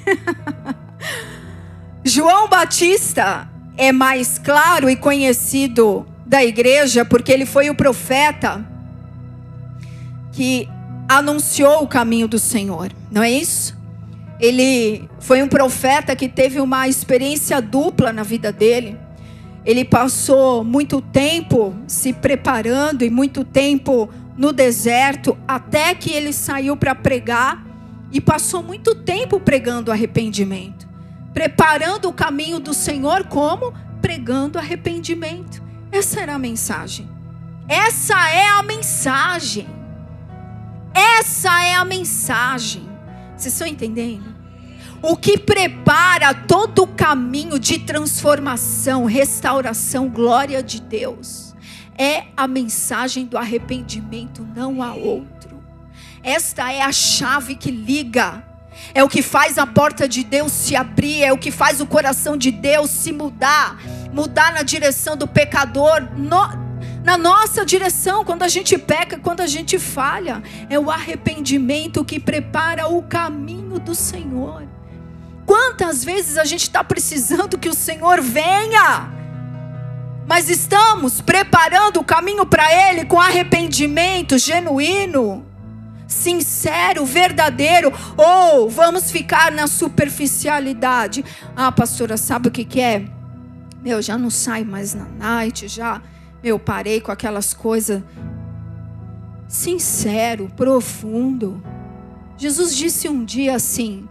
João 2.04 2.48
Batista 2.48 3.50
é 3.78 3.92
mais 3.92 4.38
claro 4.38 4.90
e 4.90 4.96
conhecido 4.96 6.06
da 6.26 6.44
igreja 6.44 7.04
porque 7.04 7.32
ele 7.32 7.46
foi 7.46 7.70
o 7.70 7.76
profeta 7.76 8.66
que 10.32 10.68
anunciou 11.08 11.84
o 11.84 11.88
caminho 11.88 12.28
do 12.28 12.40
Senhor, 12.40 12.92
não 13.12 13.22
é 13.22 13.30
isso? 13.30 13.78
Ele 14.40 15.08
foi 15.20 15.44
um 15.44 15.48
profeta 15.48 16.16
que 16.16 16.28
teve 16.28 16.60
uma 16.60 16.88
experiência 16.88 17.62
dupla 17.62 18.12
na 18.12 18.24
vida 18.24 18.52
dele. 18.52 18.98
Ele 19.66 19.86
passou 19.86 20.64
muito 20.64 21.02
tempo 21.02 21.74
se 21.88 22.12
preparando 22.12 23.04
e 23.04 23.10
muito 23.10 23.44
tempo 23.46 24.10
no 24.38 24.52
deserto 24.52 25.38
até 25.48 25.96
que 25.96 26.12
ele 26.12 26.34
saiu 26.34 26.76
para 26.76 26.94
pregar 26.94 27.66
e 28.12 28.20
passou 28.20 28.62
muito 28.62 28.94
tempo 28.94 29.40
pregando 29.40 29.92
arrependimento, 29.92 30.88
preparando 31.34 32.10
o 32.10 32.14
caminho 32.14 32.60
do 32.60 32.74
Senhor 32.74 33.26
como 33.26 33.74
pregando 34.02 34.60
arrependimento. 34.60 35.64
Essa 35.92 36.22
era 36.22 36.36
a 36.36 36.40
mensagem. 36.40 37.10
Essa 37.68 38.30
é 38.30 38.50
a 38.50 38.62
mensagem. 38.62 39.68
Essa 40.94 41.64
é 41.64 41.76
a 41.76 41.86
mensagem. 41.86 42.84
Vocês 43.36 43.54
estão 43.54 43.68
entendendo? 43.68 44.33
O 45.06 45.18
que 45.18 45.38
prepara 45.38 46.34
todo 46.34 46.84
o 46.84 46.88
caminho 46.88 47.60
de 47.60 47.78
transformação, 47.78 49.04
restauração, 49.04 50.08
glória 50.08 50.64
de 50.64 50.80
Deus, 50.80 51.54
é 51.98 52.28
a 52.38 52.48
mensagem 52.48 53.26
do 53.26 53.38
arrependimento, 53.38 54.48
não 54.56 54.82
há 54.82 54.94
outro. 54.94 55.62
Esta 56.24 56.72
é 56.72 56.82
a 56.82 56.94
chave 56.94 57.56
que 57.56 57.70
liga, 57.70 58.46
é 58.94 59.04
o 59.04 59.10
que 59.10 59.22
faz 59.22 59.58
a 59.58 59.68
porta 59.68 60.08
de 60.08 60.24
Deus 60.24 60.54
se 60.54 60.74
abrir, 60.74 61.22
é 61.22 61.34
o 61.34 61.38
que 61.38 61.52
faz 61.52 61.82
o 61.82 61.86
coração 61.86 62.38
de 62.38 62.50
Deus 62.50 62.90
se 62.90 63.12
mudar, 63.12 63.82
mudar 64.14 64.54
na 64.54 64.64
direção 64.64 65.18
do 65.18 65.28
pecador. 65.28 66.02
No, 66.16 66.48
na 67.04 67.18
nossa 67.18 67.66
direção 67.66 68.24
quando 68.24 68.44
a 68.44 68.48
gente 68.48 68.78
peca, 68.78 69.20
quando 69.20 69.42
a 69.42 69.48
gente 69.48 69.78
falha. 69.78 70.42
É 70.70 70.80
o 70.80 70.90
arrependimento 70.90 72.06
que 72.06 72.22
prepara 72.22 72.88
o 72.88 73.04
caminho 73.04 73.80
do 73.80 73.94
Senhor. 73.94 74.66
Quantas 75.46 76.04
vezes 76.04 76.38
a 76.38 76.46
gente 76.46 76.64
está 76.64 76.84
precisando 76.84 77.58
que 77.58 77.70
o 77.70 77.74
Senhor 77.74 78.22
venha, 78.22 79.12
mas 80.26 80.50
estamos 80.50 81.22
preparando 81.22 82.00
o 82.00 82.04
caminho 82.04 82.46
para 82.46 82.72
Ele 82.90 83.06
com 83.06 83.20
arrependimento 83.20 84.38
genuíno, 84.38 85.46
sincero, 86.08 87.06
verdadeiro, 87.06 87.92
ou 88.16 88.70
vamos 88.70 89.12
ficar 89.12 89.52
na 89.52 89.68
superficialidade? 89.68 91.26
Ah, 91.56 91.72
pastora, 91.72 92.16
sabe 92.16 92.48
o 92.48 92.52
que, 92.52 92.64
que 92.64 92.80
é? 92.80 93.06
Meu, 93.84 94.02
já 94.02 94.18
não 94.18 94.30
sai 94.30 94.64
mais 94.64 94.94
na 94.94 95.06
night, 95.06 95.68
já 95.68 96.02
eu 96.42 96.58
parei 96.58 97.02
com 97.02 97.12
aquelas 97.12 97.54
coisas 97.54 98.02
sincero, 99.48 100.50
profundo. 100.56 101.64
Jesus 102.38 102.76
disse 102.76 103.08
um 103.08 103.24
dia 103.24 103.56
assim: 103.56 104.08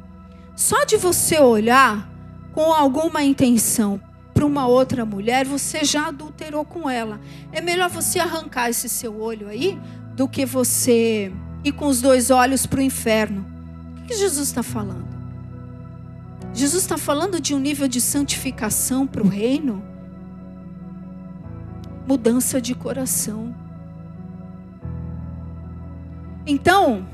só 0.55 0.85
de 0.85 0.97
você 0.97 1.39
olhar 1.39 2.11
com 2.53 2.73
alguma 2.73 3.23
intenção 3.23 4.01
para 4.35 4.45
uma 4.45 4.67
outra 4.67 5.05
mulher, 5.05 5.47
você 5.47 5.85
já 5.85 6.09
adulterou 6.09 6.65
com 6.65 6.89
ela. 6.89 7.21
É 7.53 7.61
melhor 7.61 7.89
você 7.89 8.19
arrancar 8.19 8.71
esse 8.71 8.89
seu 8.89 9.21
olho 9.21 9.49
aí 9.49 9.79
do 10.15 10.29
que 10.29 10.45
você 10.45 11.33
ir 11.65 11.73
com 11.73 11.87
os 11.87 12.01
dois 12.01 12.31
olhos 12.31 12.67
para 12.67 12.81
o 12.81 12.83
inferno. 12.83 13.47
O 13.99 14.03
que 14.05 14.15
Jesus 14.15 14.49
está 14.49 14.63
falando? 14.63 15.09
Jesus 16.53 16.83
está 16.83 16.99
falando 16.99 17.41
de 17.41 17.55
um 17.55 17.59
nível 17.59 17.89
de 17.89 18.01
santificação 18.01 19.07
para 19.07 19.23
o 19.23 19.29
reino 19.29 19.93
mudança 22.07 22.61
de 22.61 22.75
coração. 22.75 23.55
Então, 26.47 27.07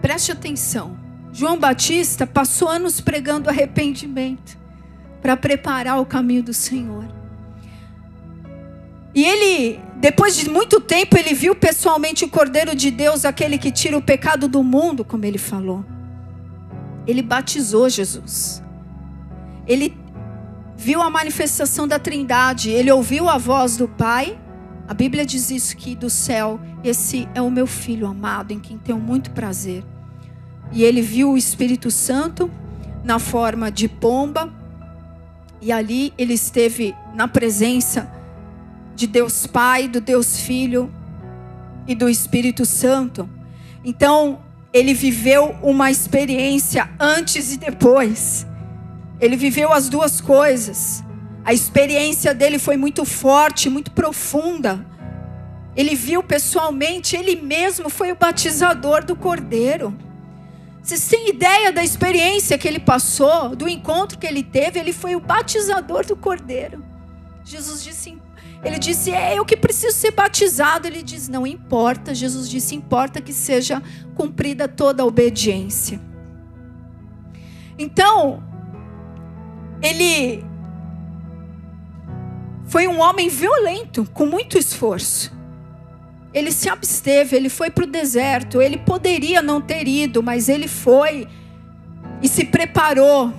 preste 0.00 0.32
atenção. 0.32 0.96
João 1.36 1.58
Batista 1.58 2.26
passou 2.26 2.66
anos 2.66 2.98
pregando 2.98 3.50
arrependimento 3.50 4.56
para 5.20 5.36
preparar 5.36 6.00
o 6.00 6.06
caminho 6.06 6.42
do 6.42 6.54
Senhor. 6.54 7.04
E 9.14 9.22
ele, 9.22 9.78
depois 9.96 10.34
de 10.34 10.48
muito 10.48 10.80
tempo, 10.80 11.14
ele 11.18 11.34
viu 11.34 11.54
pessoalmente 11.54 12.24
o 12.24 12.28
Cordeiro 12.30 12.74
de 12.74 12.90
Deus, 12.90 13.26
aquele 13.26 13.58
que 13.58 13.70
tira 13.70 13.98
o 13.98 14.00
pecado 14.00 14.48
do 14.48 14.62
mundo, 14.62 15.04
como 15.04 15.26
ele 15.26 15.36
falou. 15.36 15.84
Ele 17.06 17.20
batizou 17.20 17.86
Jesus. 17.90 18.62
Ele 19.66 19.94
viu 20.74 21.02
a 21.02 21.10
manifestação 21.10 21.86
da 21.86 21.98
Trindade, 21.98 22.70
ele 22.70 22.90
ouviu 22.90 23.28
a 23.28 23.36
voz 23.36 23.76
do 23.76 23.86
Pai. 23.86 24.38
A 24.88 24.94
Bíblia 24.94 25.26
diz 25.26 25.50
isso 25.50 25.76
que 25.76 25.94
do 25.94 26.08
céu, 26.08 26.58
esse 26.82 27.28
é 27.34 27.42
o 27.42 27.50
meu 27.50 27.66
filho 27.66 28.06
amado, 28.06 28.52
em 28.52 28.58
quem 28.58 28.78
tenho 28.78 28.98
muito 28.98 29.32
prazer. 29.32 29.84
E 30.72 30.84
ele 30.84 31.00
viu 31.00 31.32
o 31.32 31.36
Espírito 31.38 31.90
Santo 31.90 32.50
na 33.04 33.18
forma 33.18 33.70
de 33.70 33.88
pomba. 33.88 34.52
E 35.60 35.72
ali 35.72 36.12
ele 36.18 36.34
esteve 36.34 36.94
na 37.14 37.26
presença 37.28 38.10
de 38.94 39.06
Deus 39.06 39.46
Pai, 39.46 39.88
do 39.88 40.00
Deus 40.00 40.40
Filho 40.40 40.92
e 41.86 41.94
do 41.94 42.08
Espírito 42.08 42.64
Santo. 42.64 43.28
Então, 43.84 44.40
ele 44.72 44.92
viveu 44.92 45.56
uma 45.62 45.90
experiência 45.90 46.90
antes 46.98 47.52
e 47.52 47.58
depois. 47.58 48.46
Ele 49.20 49.36
viveu 49.36 49.72
as 49.72 49.88
duas 49.88 50.20
coisas. 50.20 51.02
A 51.44 51.54
experiência 51.54 52.34
dele 52.34 52.58
foi 52.58 52.76
muito 52.76 53.04
forte, 53.04 53.70
muito 53.70 53.90
profunda. 53.92 54.84
Ele 55.76 55.94
viu 55.94 56.22
pessoalmente, 56.22 57.16
ele 57.16 57.36
mesmo 57.36 57.88
foi 57.88 58.10
o 58.10 58.16
batizador 58.16 59.04
do 59.04 59.14
cordeiro. 59.14 59.96
Vocês 60.86 61.08
têm 61.08 61.30
ideia 61.30 61.72
da 61.72 61.82
experiência 61.82 62.56
que 62.56 62.68
ele 62.68 62.78
passou, 62.78 63.56
do 63.56 63.68
encontro 63.68 64.16
que 64.16 64.24
ele 64.24 64.44
teve? 64.44 64.78
Ele 64.78 64.92
foi 64.92 65.16
o 65.16 65.20
batizador 65.20 66.06
do 66.06 66.14
cordeiro. 66.14 66.84
Jesus 67.44 67.82
disse: 67.82 68.16
ele 68.64 68.78
disse, 68.78 69.10
é 69.10 69.36
eu 69.36 69.44
que 69.44 69.56
preciso 69.56 69.96
ser 69.96 70.12
batizado. 70.12 70.86
Ele 70.86 71.02
diz, 71.02 71.26
não 71.28 71.44
importa. 71.44 72.14
Jesus 72.14 72.48
disse, 72.48 72.76
importa 72.76 73.20
que 73.20 73.32
seja 73.32 73.82
cumprida 74.14 74.68
toda 74.68 75.02
a 75.02 75.06
obediência. 75.06 76.00
Então, 77.76 78.40
ele 79.82 80.44
foi 82.66 82.86
um 82.86 83.00
homem 83.00 83.28
violento, 83.28 84.08
com 84.14 84.24
muito 84.24 84.56
esforço. 84.56 85.35
Ele 86.32 86.52
se 86.52 86.68
absteve, 86.68 87.36
ele 87.36 87.48
foi 87.48 87.70
para 87.70 87.84
o 87.84 87.86
deserto. 87.86 88.60
Ele 88.60 88.76
poderia 88.76 89.40
não 89.40 89.60
ter 89.60 89.88
ido, 89.88 90.22
mas 90.22 90.48
ele 90.48 90.68
foi 90.68 91.26
e 92.22 92.28
se 92.28 92.44
preparou. 92.44 93.32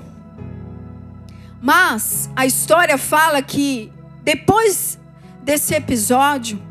Mas 1.62 2.30
a 2.36 2.46
história 2.46 2.98
fala 2.98 3.42
que 3.42 3.92
depois 4.24 5.00
desse 5.42 5.74
episódio, 5.74 6.62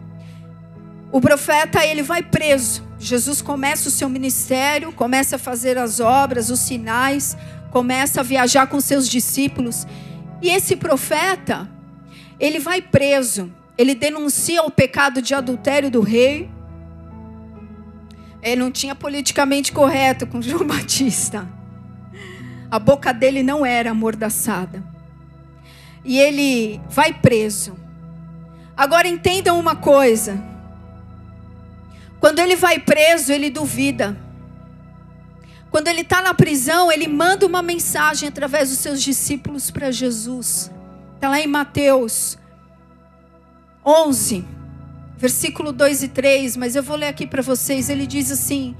o 1.11 1.21
profeta 1.21 1.85
ele 1.85 2.03
vai 2.03 2.23
preso. 2.23 2.85
Jesus 2.99 3.43
começa 3.43 3.89
o 3.89 3.91
seu 3.91 4.09
ministério, 4.09 4.93
começa 4.93 5.37
a 5.37 5.39
fazer 5.39 5.79
as 5.79 6.01
obras, 6.01 6.51
os 6.51 6.61
sinais, 6.61 7.37
começa 7.71 8.21
a 8.21 8.25
viajar 8.25 8.67
com 8.67 8.81
seus 8.81 9.09
discípulos. 9.09 9.87
E 10.43 10.49
esse 10.49 10.77
profeta, 10.77 11.69
ele 12.39 12.59
vai 12.59 12.81
preso. 12.81 13.51
Ele 13.79 13.95
denuncia 13.95 14.63
o 14.63 14.71
pecado 14.71 15.21
de 15.21 15.35
adultério 15.35 15.91
do 15.91 16.01
rei. 16.01 16.51
Ele 18.43 18.61
não 18.61 18.71
tinha 18.71 18.95
politicamente 18.95 19.73
correto 19.73 20.27
com 20.27 20.41
João 20.43 20.67
Batista. 20.67 21.49
A 22.71 22.79
boca 22.79 23.13
dele 23.13 23.43
não 23.43 23.65
era 23.65 23.91
amordaçada. 23.91 24.83
E 26.05 26.19
ele 26.19 26.81
vai 26.89 27.13
preso. 27.13 27.77
Agora 28.77 29.09
entendam 29.09 29.59
uma 29.59 29.77
coisa. 29.77 30.43
Quando 32.21 32.39
ele 32.39 32.57
vai 32.57 32.79
preso, 32.79 33.33
ele 33.33 33.51
duvida. 33.51 34.17
Quando 35.71 35.89
ele 35.89 36.01
está 36.01 36.23
na 36.23 36.33
prisão, 36.33 36.91
ele 36.91 37.07
manda 37.07 37.45
uma 37.45 37.61
mensagem 37.63 38.29
através 38.29 38.71
dos 38.71 38.79
seus 38.79 39.03
discípulos 39.03 39.71
para 39.71 39.91
Jesus. 39.91 40.71
Está 41.15 41.29
lá 41.29 41.41
em 41.41 41.47
Mateus 41.47 42.39
11, 43.87 44.45
versículo 45.17 45.71
2 45.71 46.03
e 46.03 46.09
3, 46.09 46.57
mas 46.57 46.75
eu 46.75 46.83
vou 46.83 46.97
ler 46.97 47.07
aqui 47.07 47.25
para 47.25 47.41
vocês. 47.41 47.89
Ele 47.89 48.05
diz 48.05 48.33
assim: 48.33 48.75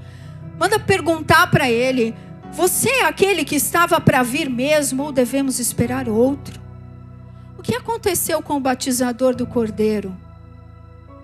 manda 0.59 0.77
perguntar 0.77 1.49
para 1.49 1.71
ele: 1.71 2.13
Você 2.51 2.89
é 2.89 3.05
aquele 3.05 3.45
que 3.45 3.55
estava 3.55 4.01
para 4.01 4.21
vir 4.21 4.49
mesmo 4.49 5.03
ou 5.03 5.11
devemos 5.13 5.59
esperar 5.59 6.09
outro? 6.09 6.59
O 7.57 7.63
que 7.63 7.73
aconteceu 7.73 8.41
com 8.41 8.57
o 8.57 8.59
batizador 8.59 9.33
do 9.33 9.47
cordeiro? 9.47 10.15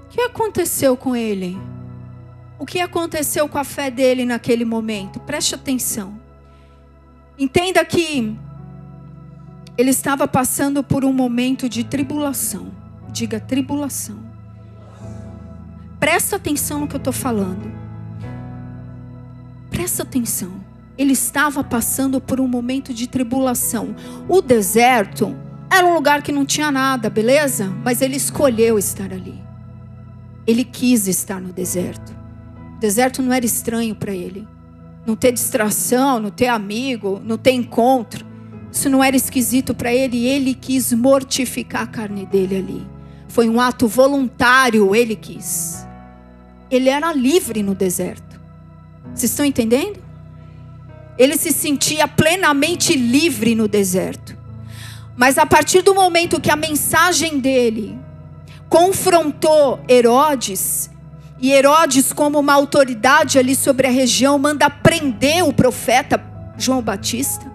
O 0.05 0.09
que 0.09 0.21
aconteceu 0.21 0.95
com 0.95 1.13
ele? 1.13 1.57
O 2.57 2.65
que 2.65 2.79
aconteceu 2.79 3.49
com 3.49 3.57
a 3.57 3.63
fé 3.63 3.91
dele 3.91 4.23
naquele 4.23 4.63
momento? 4.63 5.19
Preste 5.19 5.55
atenção. 5.55 6.17
Entenda 7.37 7.83
que 7.83 8.37
ele 9.77 9.89
estava 9.89 10.27
passando 10.27 10.83
por 10.83 11.03
um 11.03 11.11
momento 11.11 11.67
de 11.67 11.83
tribulação. 11.83 12.82
Diga 13.13 13.39
tribulação. 13.39 14.17
Presta 15.99 16.35
atenção 16.35 16.79
no 16.79 16.87
que 16.87 16.95
eu 16.95 16.97
estou 16.97 17.13
falando. 17.13 17.71
Presta 19.69 20.01
atenção. 20.01 20.51
Ele 20.97 21.13
estava 21.13 21.63
passando 21.63 22.19
por 22.19 22.41
um 22.41 22.47
momento 22.47 22.91
de 22.91 23.07
tribulação. 23.07 23.95
O 24.27 24.41
deserto 24.41 25.35
era 25.69 25.85
um 25.85 25.93
lugar 25.93 26.23
que 26.23 26.31
não 26.31 26.43
tinha 26.43 26.71
nada, 26.71 27.07
beleza? 27.07 27.71
Mas 27.83 28.01
ele 28.01 28.15
escolheu 28.15 28.79
estar 28.79 29.13
ali. 29.13 29.39
Ele 30.45 30.63
quis 30.63 31.07
estar 31.07 31.39
no 31.39 31.53
deserto. 31.53 32.11
O 32.77 32.79
deserto 32.79 33.21
não 33.21 33.31
era 33.31 33.45
estranho 33.45 33.93
para 33.95 34.11
ele. 34.11 34.47
Não 35.05 35.15
ter 35.15 35.31
distração, 35.31 36.19
não 36.19 36.31
ter 36.31 36.47
amigo, 36.47 37.21
não 37.23 37.37
ter 37.37 37.51
encontro. 37.51 38.25
Isso 38.71 38.89
não 38.89 39.03
era 39.03 39.15
esquisito 39.15 39.75
para 39.75 39.93
ele. 39.93 40.25
Ele 40.25 40.55
quis 40.55 40.91
mortificar 40.91 41.83
a 41.83 41.87
carne 41.87 42.25
dele 42.25 42.57
ali. 42.57 42.92
Foi 43.33 43.49
um 43.49 43.59
ato 43.59 43.87
voluntário, 43.87 44.95
ele 44.95 45.15
quis. 45.15 45.87
Ele 46.69 46.87
era 46.87 47.11
livre 47.11 47.63
no 47.63 47.73
deserto. 47.73 48.39
Vocês 49.05 49.31
estão 49.31 49.43
entendendo? 49.43 49.99
Ele 51.17 51.35
se 51.35 51.51
sentia 51.51 52.07
plenamente 52.07 52.95
livre 52.95 53.55
no 53.55 53.67
deserto. 53.67 54.37
Mas 55.17 55.39
a 55.39 55.47
partir 55.47 55.81
do 55.81 55.95
momento 55.95 56.39
que 56.39 56.51
a 56.51 56.55
mensagem 56.55 57.39
dele 57.39 57.97
confrontou 58.69 59.83
Herodes, 59.89 60.91
e 61.41 61.51
Herodes, 61.51 62.13
como 62.13 62.39
uma 62.39 62.53
autoridade 62.53 63.39
ali 63.39 63.55
sobre 63.55 63.87
a 63.87 63.91
região, 63.91 64.37
manda 64.37 64.69
prender 64.69 65.43
o 65.43 65.51
profeta 65.51 66.23
João 66.55 66.83
Batista. 66.83 67.51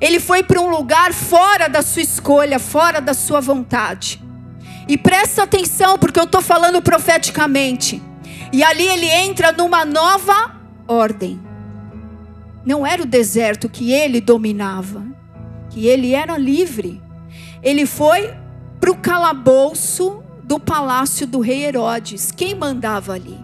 Ele 0.00 0.20
foi 0.20 0.44
para 0.44 0.60
um 0.60 0.70
lugar 0.70 1.12
fora 1.12 1.66
da 1.66 1.82
sua 1.82 2.02
escolha, 2.02 2.60
fora 2.60 3.00
da 3.00 3.12
sua 3.12 3.40
vontade. 3.40 4.22
E 4.88 4.98
presta 4.98 5.44
atenção, 5.44 5.98
porque 5.98 6.18
eu 6.18 6.24
estou 6.24 6.42
falando 6.42 6.82
profeticamente. 6.82 8.02
E 8.52 8.62
ali 8.62 8.86
ele 8.86 9.06
entra 9.06 9.52
numa 9.52 9.84
nova 9.84 10.60
ordem. 10.86 11.40
Não 12.64 12.86
era 12.86 13.02
o 13.02 13.06
deserto 13.06 13.68
que 13.68 13.92
ele 13.92 14.20
dominava 14.20 15.12
que 15.72 15.86
ele 15.86 16.14
era 16.14 16.36
livre. 16.36 17.02
Ele 17.62 17.86
foi 17.86 18.32
para 18.78 18.90
o 18.90 18.96
calabouço 18.96 20.22
do 20.44 20.60
palácio 20.60 21.26
do 21.26 21.40
rei 21.40 21.64
Herodes. 21.64 22.30
Quem 22.30 22.54
mandava 22.54 23.14
ali? 23.14 23.38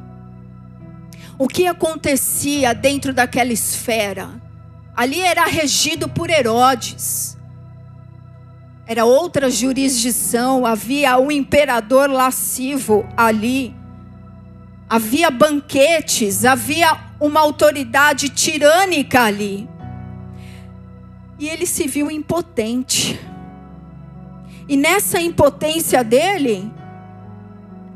O 1.38 1.48
que 1.48 1.66
acontecia 1.66 2.74
dentro 2.74 3.14
daquela 3.14 3.52
esfera? 3.52 4.28
Ali 4.94 5.20
era 5.20 5.46
regido 5.46 6.08
por 6.08 6.28
Herodes. 6.28 7.37
Era 8.88 9.04
outra 9.04 9.50
jurisdição, 9.50 10.64
havia 10.64 11.18
um 11.18 11.30
imperador 11.30 12.08
lascivo 12.08 13.06
ali. 13.14 13.74
Havia 14.88 15.30
banquetes, 15.30 16.46
havia 16.46 16.96
uma 17.20 17.38
autoridade 17.38 18.30
tirânica 18.30 19.24
ali. 19.24 19.68
E 21.38 21.46
ele 21.46 21.66
se 21.66 21.86
viu 21.86 22.10
impotente. 22.10 23.20
E 24.66 24.74
nessa 24.74 25.20
impotência 25.20 26.02
dele, 26.02 26.72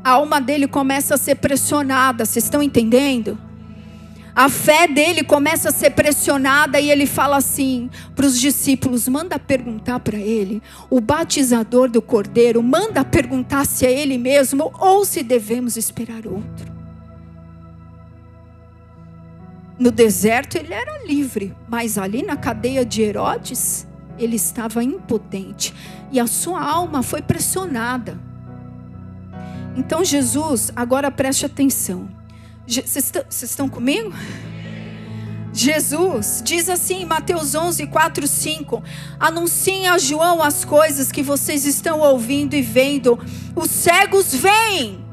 a 0.03 0.11
alma 0.11 0.39
dele 0.39 0.67
começa 0.67 1.15
a 1.15 1.17
ser 1.17 1.35
pressionada. 1.35 2.23
Vocês 2.23 2.45
estão 2.45 2.61
entendendo? 2.61 3.35
A 4.35 4.49
fé 4.49 4.87
dele 4.87 5.23
começa 5.23 5.69
a 5.69 5.71
ser 5.71 5.91
pressionada 5.91 6.79
e 6.79 6.89
ele 6.89 7.05
fala 7.05 7.37
assim 7.37 7.89
para 8.15 8.25
os 8.25 8.39
discípulos: 8.39 9.07
manda 9.07 9.37
perguntar 9.37 9.99
para 9.99 10.17
ele, 10.17 10.61
o 10.89 10.99
batizador 10.99 11.89
do 11.89 12.01
cordeiro, 12.01 12.63
manda 12.63 13.05
perguntar 13.05 13.65
se 13.65 13.85
é 13.85 13.91
ele 13.91 14.17
mesmo 14.17 14.71
ou 14.79 15.05
se 15.05 15.21
devemos 15.21 15.77
esperar 15.77 16.25
outro. 16.25 16.73
No 19.77 19.91
deserto 19.91 20.55
ele 20.55 20.73
era 20.73 21.03
livre, 21.05 21.55
mas 21.67 21.97
ali 21.97 22.23
na 22.23 22.35
cadeia 22.35 22.85
de 22.85 23.01
Herodes, 23.01 23.87
ele 24.17 24.35
estava 24.35 24.83
impotente 24.83 25.73
e 26.11 26.19
a 26.19 26.25
sua 26.25 26.63
alma 26.63 27.03
foi 27.03 27.21
pressionada. 27.21 28.17
Então 29.75 30.03
Jesus, 30.03 30.71
agora 30.75 31.11
preste 31.11 31.45
atenção. 31.45 32.22
Vocês 32.67 33.43
estão 33.43 33.67
comigo? 33.67 34.13
Jesus 35.53 36.41
diz 36.43 36.67
assim 36.67 37.01
em 37.01 37.05
Mateus 37.05 37.53
11, 37.53 37.85
4, 37.87 38.27
5: 38.27 38.83
Anunciem 39.19 39.87
a 39.87 39.97
João 39.97 40.41
as 40.41 40.65
coisas 40.65 41.11
que 41.11 41.21
vocês 41.21 41.65
estão 41.65 41.99
ouvindo 41.99 42.55
e 42.55 42.61
vendo. 42.61 43.19
Os 43.55 43.69
cegos 43.69 44.33
vêm, 44.33 45.05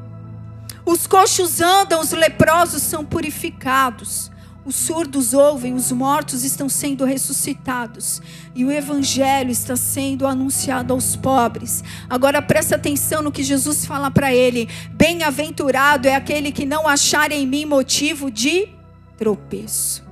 os 0.83 1.05
coxos 1.05 1.61
andam, 1.61 2.01
os 2.01 2.11
leprosos 2.11 2.81
são 2.81 3.05
purificados 3.05 4.30
os 4.63 4.75
surdos 4.75 5.33
ouvem, 5.33 5.73
os 5.73 5.91
mortos 5.91 6.43
estão 6.43 6.69
sendo 6.69 7.03
ressuscitados 7.03 8.21
e 8.53 8.63
o 8.63 8.71
evangelho 8.71 9.49
está 9.49 9.75
sendo 9.75 10.27
anunciado 10.27 10.93
aos 10.93 11.15
pobres. 11.15 11.83
Agora 12.07 12.41
presta 12.41 12.75
atenção 12.75 13.23
no 13.23 13.31
que 13.31 13.43
Jesus 13.43 13.85
fala 13.85 14.11
para 14.11 14.33
ele: 14.33 14.69
Bem-aventurado 14.91 16.07
é 16.07 16.15
aquele 16.15 16.51
que 16.51 16.65
não 16.65 16.87
achar 16.87 17.31
em 17.31 17.47
mim 17.47 17.65
motivo 17.65 18.29
de 18.29 18.69
tropeço. 19.17 20.03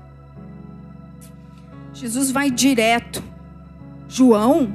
Jesus 1.93 2.31
vai 2.31 2.49
direto. 2.49 3.23
João, 4.07 4.73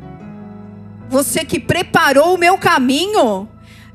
você 1.08 1.44
que 1.44 1.58
preparou 1.58 2.34
o 2.34 2.38
meu 2.38 2.56
caminho, 2.56 3.48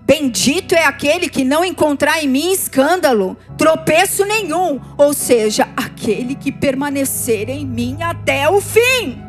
Bendito 0.09 0.73
é 0.73 0.85
aquele 0.85 1.29
que 1.29 1.43
não 1.43 1.63
encontrar 1.63 2.23
em 2.23 2.27
mim 2.27 2.51
escândalo, 2.51 3.37
tropeço 3.55 4.25
nenhum, 4.25 4.81
ou 4.97 5.13
seja, 5.13 5.69
aquele 5.77 6.33
que 6.33 6.51
permanecer 6.51 7.47
em 7.47 7.63
mim 7.63 8.01
até 8.01 8.49
o 8.49 8.59
fim. 8.59 9.21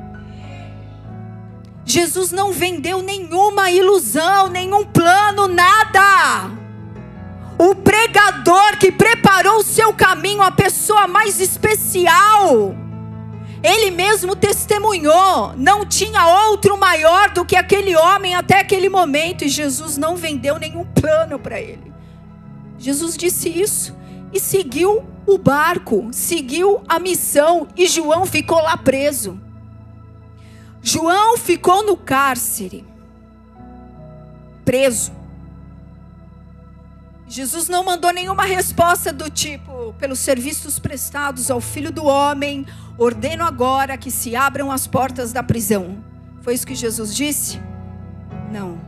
Jesus 1.85 2.33
não 2.33 2.51
vendeu 2.51 3.03
nenhuma 3.03 3.71
ilusão, 3.71 4.49
nenhum 4.49 4.87
plano, 4.87 5.49
nada. 5.49 6.51
O 7.59 7.75
pregador 7.75 8.79
que 8.79 8.91
preparou 8.91 9.59
o 9.59 9.63
seu 9.63 9.93
caminho, 9.93 10.41
a 10.41 10.51
pessoa 10.51 11.07
mais 11.07 11.43
especial, 11.43 12.75
ele 13.63 13.91
mesmo 13.91 14.35
testemunhou, 14.35 15.55
não 15.57 15.85
tinha 15.85 16.49
outro 16.49 16.79
maior 16.79 17.31
do 17.31 17.45
que 17.45 17.57
aquele 17.57 17.95
homem 17.95 18.35
até 18.35 18.61
aquele 18.61 18.89
momento, 18.89 19.45
e 19.45 19.49
Jesus 19.49 19.97
não 19.97 20.17
vendeu 20.17 20.59
nenhum 20.59 20.85
plano 20.85 21.39
para 21.39 21.61
ele. 21.61 21.93
Jesus 22.79 23.17
disse 23.17 23.49
isso 23.49 23.95
e 24.33 24.41
seguiu 24.41 25.05
o 25.27 25.37
barco, 25.37 26.09
seguiu 26.13 26.83
a 26.89 26.99
missão, 26.99 27.69
e 27.77 27.87
João 27.87 28.25
ficou 28.25 28.63
lá 28.63 28.77
preso. 28.77 29.39
João 30.83 31.37
ficou 31.37 31.85
no 31.85 31.97
cárcere, 31.97 32.87
preso. 34.65 35.20
Jesus 37.31 37.69
não 37.69 37.85
mandou 37.85 38.13
nenhuma 38.13 38.43
resposta 38.43 39.13
do 39.13 39.31
tipo, 39.31 39.95
pelos 40.01 40.19
serviços 40.19 40.81
prestados 40.81 41.49
ao 41.49 41.61
filho 41.61 41.93
do 41.93 42.05
homem, 42.05 42.67
ordeno 42.99 43.45
agora 43.45 43.97
que 43.97 44.11
se 44.11 44.35
abram 44.35 44.73
as 44.73 44.89
portas 44.89 45.33
da 45.33 45.41
prisão. 45.41 46.03
Foi 46.43 46.55
isso 46.55 46.67
que 46.67 46.75
Jesus 46.75 47.15
disse? 47.15 47.61
Não. 48.51 48.81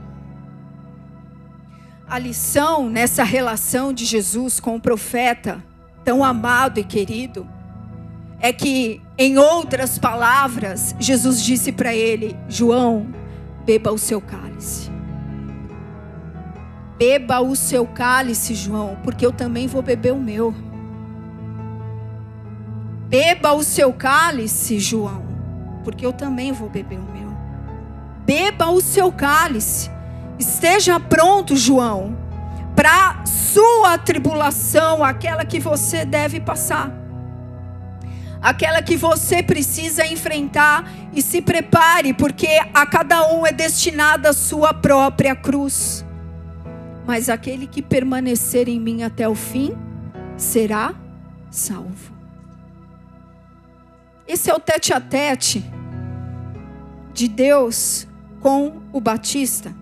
A 2.09 2.19
lição 2.19 2.91
nessa 2.91 3.23
relação 3.23 3.93
de 3.93 4.05
Jesus 4.05 4.59
com 4.59 4.75
o 4.75 4.81
profeta, 4.81 5.63
tão 6.05 6.25
amado 6.25 6.81
e 6.81 6.85
querido, 6.85 7.47
é 8.41 8.53
que, 8.53 9.01
em 9.17 9.39
outras 9.39 10.01
palavras, 10.01 10.97
Jesus 10.99 11.41
disse 11.45 11.71
para 11.71 11.95
ele: 11.95 12.37
João, 12.49 13.07
beba 13.65 13.93
o 13.93 13.99
seu 13.99 14.21
cálice. 14.21 14.91
Beba 17.05 17.41
o 17.41 17.57
seu 17.57 17.85
cálice, 17.85 18.55
João, 18.55 18.97
porque 19.03 19.27
eu 19.27 19.33
também 19.33 19.67
vou 19.67 19.83
beber 19.83 20.13
o 20.13 20.21
meu. 20.21 20.55
Beba 23.09 23.55
o 23.55 23.65
seu 23.65 23.93
cálice, 23.93 24.79
João, 24.79 25.25
porque 25.83 26.07
eu 26.07 26.13
também 26.13 26.53
vou 26.53 26.71
beber 26.71 27.01
o 27.01 27.13
meu. 27.13 27.37
Beba 28.25 28.69
o 28.69 28.81
seu 28.81 29.11
cálice. 29.11 29.91
Esteja 30.39 31.01
pronto, 31.01 31.57
João, 31.57 32.17
para 32.77 33.25
sua 33.27 33.99
tribulação, 33.99 35.03
aquela 35.03 35.45
que 35.45 35.59
você 35.59 36.05
deve 36.05 36.39
passar. 36.39 36.89
Aquela 38.41 38.81
que 38.81 38.97
você 38.97 39.43
precisa 39.43 40.07
enfrentar 40.07 40.89
e 41.13 41.21
se 41.21 41.43
prepare, 41.43 42.15
porque 42.15 42.61
a 42.73 42.87
cada 42.87 43.29
um 43.29 43.45
é 43.45 43.51
destinada 43.51 44.31
a 44.31 44.33
sua 44.33 44.73
própria 44.73 45.35
cruz 45.35 46.05
mas 47.07 47.29
aquele 47.29 47.67
que 47.67 47.83
permanecer 47.83 48.69
em 48.69 48.79
mim 48.79 49.03
até 49.03 49.29
o 49.29 49.35
fim 49.35 49.77
será 50.37 50.95
salvo. 51.51 52.13
Esse 54.27 54.51
é 54.51 54.55
o 54.55 54.61
tete 54.61 54.93
a 54.95 55.01
tete 55.01 55.65
de 57.13 57.29
Deus 57.29 58.07
com 58.41 58.81
o 58.93 59.01
Batista. 59.01 59.75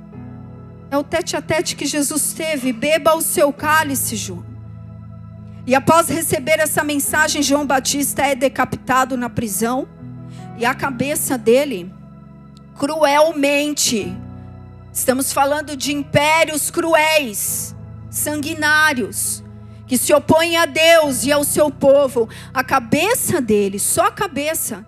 É 0.91 0.99
o 0.99 1.05
tete 1.05 1.37
a 1.37 1.43
tete 1.43 1.77
que 1.77 1.87
Jesus 1.87 2.33
teve. 2.33 2.73
Beba 2.73 3.15
o 3.15 3.23
seu 3.23 3.53
cálice, 3.53 4.17
João. 4.17 4.45
E 5.67 5.75
após 5.75 6.09
receber 6.09 6.59
essa 6.59 6.83
mensagem, 6.83 7.43
João 7.43 7.65
Batista 7.65 8.23
é 8.23 8.35
decapitado 8.35 9.17
na 9.17 9.31
prisão. 9.31 9.87
E 10.59 10.65
a 10.65 10.75
cabeça 10.75 11.39
dele, 11.39 11.93
cruelmente, 12.77 14.17
Estamos 15.01 15.33
falando 15.33 15.79
de 15.79 15.95
impérios 15.95 16.71
cruéis, 16.71 17.75
sanguinários, 18.11 19.43
que 19.87 19.97
se 19.97 20.13
opõem 20.13 20.59
a 20.59 20.67
Deus 20.67 21.25
e 21.25 21.33
ao 21.33 21.43
seu 21.43 21.71
povo. 21.71 22.29
A 22.53 22.63
cabeça 22.63 23.41
dele, 23.41 23.79
só 23.79 24.09
a 24.09 24.11
cabeça, 24.11 24.87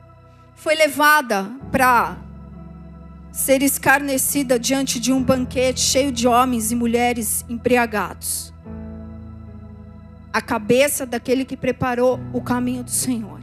foi 0.54 0.74
levada 0.74 1.50
para 1.70 2.18
ser 3.32 3.62
escarnecida 3.62 4.58
diante 4.58 5.00
de 5.00 5.10
um 5.10 5.22
banquete 5.24 5.80
cheio 5.80 6.12
de 6.12 6.28
homens 6.28 6.70
e 6.70 6.74
mulheres 6.74 7.42
embriagados. 7.48 8.52
A 10.30 10.42
cabeça 10.42 11.06
daquele 11.06 11.46
que 11.46 11.56
preparou 11.56 12.20
o 12.34 12.42
caminho 12.42 12.84
do 12.84 12.90
Senhor. 12.90 13.40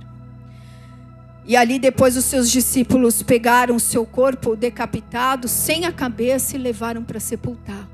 E 1.45 1.55
ali 1.55 1.79
depois 1.79 2.15
os 2.15 2.25
seus 2.25 2.49
discípulos 2.51 3.23
pegaram 3.23 3.75
o 3.75 3.79
seu 3.79 4.05
corpo 4.05 4.55
decapitado, 4.55 5.47
sem 5.47 5.85
a 5.85 5.91
cabeça, 5.91 6.55
e 6.55 6.59
levaram 6.59 7.03
para 7.03 7.19
sepultar. 7.19 7.87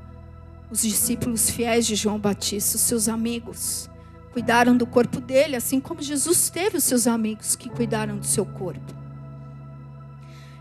Os 0.70 0.82
discípulos 0.82 1.48
fiéis 1.48 1.86
de 1.86 1.94
João 1.94 2.18
Batista, 2.18 2.76
os 2.76 2.82
seus 2.82 3.08
amigos, 3.08 3.88
cuidaram 4.32 4.76
do 4.76 4.86
corpo 4.86 5.20
dele, 5.20 5.56
assim 5.56 5.80
como 5.80 6.02
Jesus 6.02 6.50
teve 6.50 6.76
os 6.76 6.84
seus 6.84 7.06
amigos 7.06 7.56
que 7.56 7.70
cuidaram 7.70 8.18
do 8.18 8.26
seu 8.26 8.44
corpo. 8.44 8.94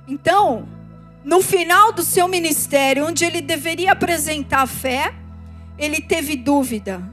Então, 0.08 0.68
no 1.24 1.42
final 1.42 1.92
do 1.92 2.04
seu 2.04 2.28
ministério, 2.28 3.08
onde 3.08 3.26
ele 3.26 3.42
deveria 3.42 3.92
apresentar 3.92 4.68
fé, 4.68 5.14
ele 5.78 6.00
teve 6.00 6.36
dúvida, 6.36 7.04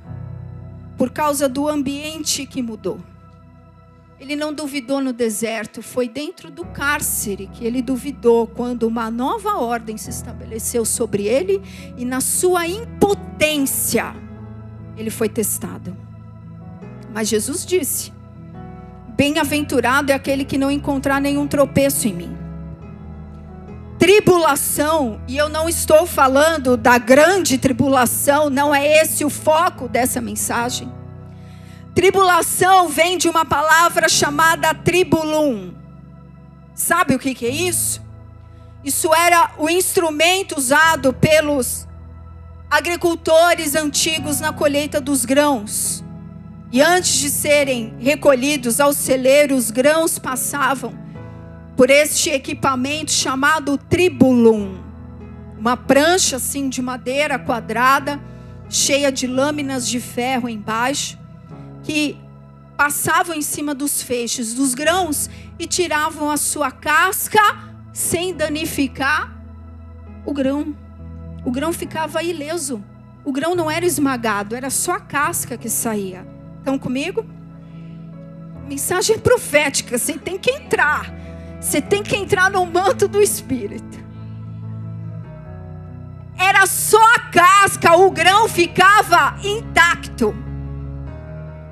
por 0.96 1.10
causa 1.10 1.48
do 1.48 1.68
ambiente 1.68 2.46
que 2.46 2.62
mudou. 2.62 3.00
Ele 4.22 4.36
não 4.36 4.54
duvidou 4.54 5.00
no 5.00 5.12
deserto, 5.12 5.82
foi 5.82 6.08
dentro 6.08 6.48
do 6.48 6.64
cárcere 6.64 7.50
que 7.52 7.64
ele 7.64 7.82
duvidou 7.82 8.46
quando 8.46 8.84
uma 8.84 9.10
nova 9.10 9.56
ordem 9.56 9.96
se 9.96 10.10
estabeleceu 10.10 10.84
sobre 10.84 11.26
ele 11.26 11.60
e 11.96 12.04
na 12.04 12.20
sua 12.20 12.64
impotência 12.68 14.14
ele 14.96 15.10
foi 15.10 15.28
testado. 15.28 15.96
Mas 17.12 17.26
Jesus 17.26 17.66
disse: 17.66 18.12
Bem-aventurado 19.16 20.12
é 20.12 20.14
aquele 20.14 20.44
que 20.44 20.56
não 20.56 20.70
encontrar 20.70 21.20
nenhum 21.20 21.48
tropeço 21.48 22.06
em 22.06 22.14
mim. 22.14 22.38
Tribulação, 23.98 25.20
e 25.26 25.36
eu 25.36 25.48
não 25.48 25.68
estou 25.68 26.06
falando 26.06 26.76
da 26.76 26.96
grande 26.96 27.58
tribulação, 27.58 28.48
não 28.48 28.72
é 28.72 29.02
esse 29.02 29.24
o 29.24 29.30
foco 29.30 29.88
dessa 29.88 30.20
mensagem. 30.20 31.01
Tribulação 31.94 32.88
vem 32.88 33.18
de 33.18 33.28
uma 33.28 33.44
palavra 33.44 34.08
chamada 34.08 34.72
tribulum. 34.72 35.74
Sabe 36.74 37.14
o 37.14 37.18
que, 37.18 37.34
que 37.34 37.44
é 37.44 37.50
isso? 37.50 38.00
Isso 38.82 39.14
era 39.14 39.50
o 39.58 39.68
instrumento 39.68 40.56
usado 40.56 41.12
pelos 41.12 41.86
agricultores 42.70 43.74
antigos 43.74 44.40
na 44.40 44.54
colheita 44.54 45.02
dos 45.02 45.26
grãos. 45.26 46.02
E 46.72 46.80
antes 46.80 47.12
de 47.18 47.28
serem 47.28 47.94
recolhidos 48.00 48.80
ao 48.80 48.94
celeiro, 48.94 49.54
os 49.54 49.70
grãos 49.70 50.18
passavam 50.18 50.94
por 51.76 51.90
este 51.90 52.30
equipamento 52.30 53.12
chamado 53.12 53.76
tribulum. 53.76 54.80
Uma 55.58 55.76
prancha 55.76 56.36
assim 56.36 56.70
de 56.70 56.80
madeira 56.80 57.38
quadrada, 57.38 58.18
cheia 58.70 59.12
de 59.12 59.26
lâminas 59.26 59.86
de 59.86 60.00
ferro 60.00 60.48
embaixo 60.48 61.21
que 61.82 62.18
passavam 62.76 63.34
em 63.34 63.42
cima 63.42 63.74
dos 63.74 64.02
feixes 64.02 64.54
dos 64.54 64.74
grãos 64.74 65.28
e 65.58 65.66
tiravam 65.66 66.30
a 66.30 66.36
sua 66.36 66.70
casca 66.70 67.40
sem 67.92 68.34
danificar 68.34 69.32
o 70.24 70.32
grão. 70.32 70.74
O 71.44 71.50
grão 71.50 71.72
ficava 71.72 72.22
ileso. 72.22 72.82
O 73.24 73.32
grão 73.32 73.54
não 73.54 73.70
era 73.70 73.86
esmagado, 73.86 74.56
era 74.56 74.70
só 74.70 74.92
a 74.92 75.00
casca 75.00 75.56
que 75.56 75.68
saía. 75.68 76.26
Estão 76.58 76.78
comigo? 76.78 77.24
Mensagem 78.68 79.18
profética, 79.18 79.98
você 79.98 80.14
tem 80.14 80.38
que 80.38 80.50
entrar. 80.50 81.12
Você 81.60 81.80
tem 81.80 82.02
que 82.02 82.16
entrar 82.16 82.50
no 82.50 82.64
manto 82.66 83.06
do 83.06 83.20
Espírito. 83.20 84.02
Era 86.36 86.66
só 86.66 87.00
a 87.14 87.18
casca, 87.30 87.96
o 87.96 88.10
grão 88.10 88.48
ficava 88.48 89.36
intacto. 89.44 90.34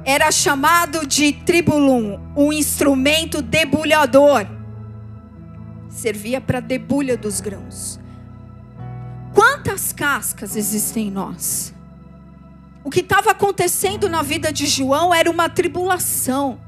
Era 0.04 0.30
chamado 0.30 1.06
de 1.06 1.32
tribulum, 1.32 2.18
um 2.36 2.52
instrumento 2.52 3.42
debulhador. 3.42 4.46
Servia 5.88 6.40
para 6.40 6.60
debulha 6.60 7.16
dos 7.16 7.40
grãos. 7.40 8.00
Quantas 9.34 9.92
cascas 9.92 10.56
existem 10.56 11.08
em 11.08 11.10
nós? 11.10 11.74
O 12.82 12.90
que 12.90 13.00
estava 13.00 13.30
acontecendo 13.30 14.08
na 14.08 14.22
vida 14.22 14.52
de 14.52 14.66
João 14.66 15.14
era 15.14 15.30
uma 15.30 15.48
tribulação. 15.48 16.58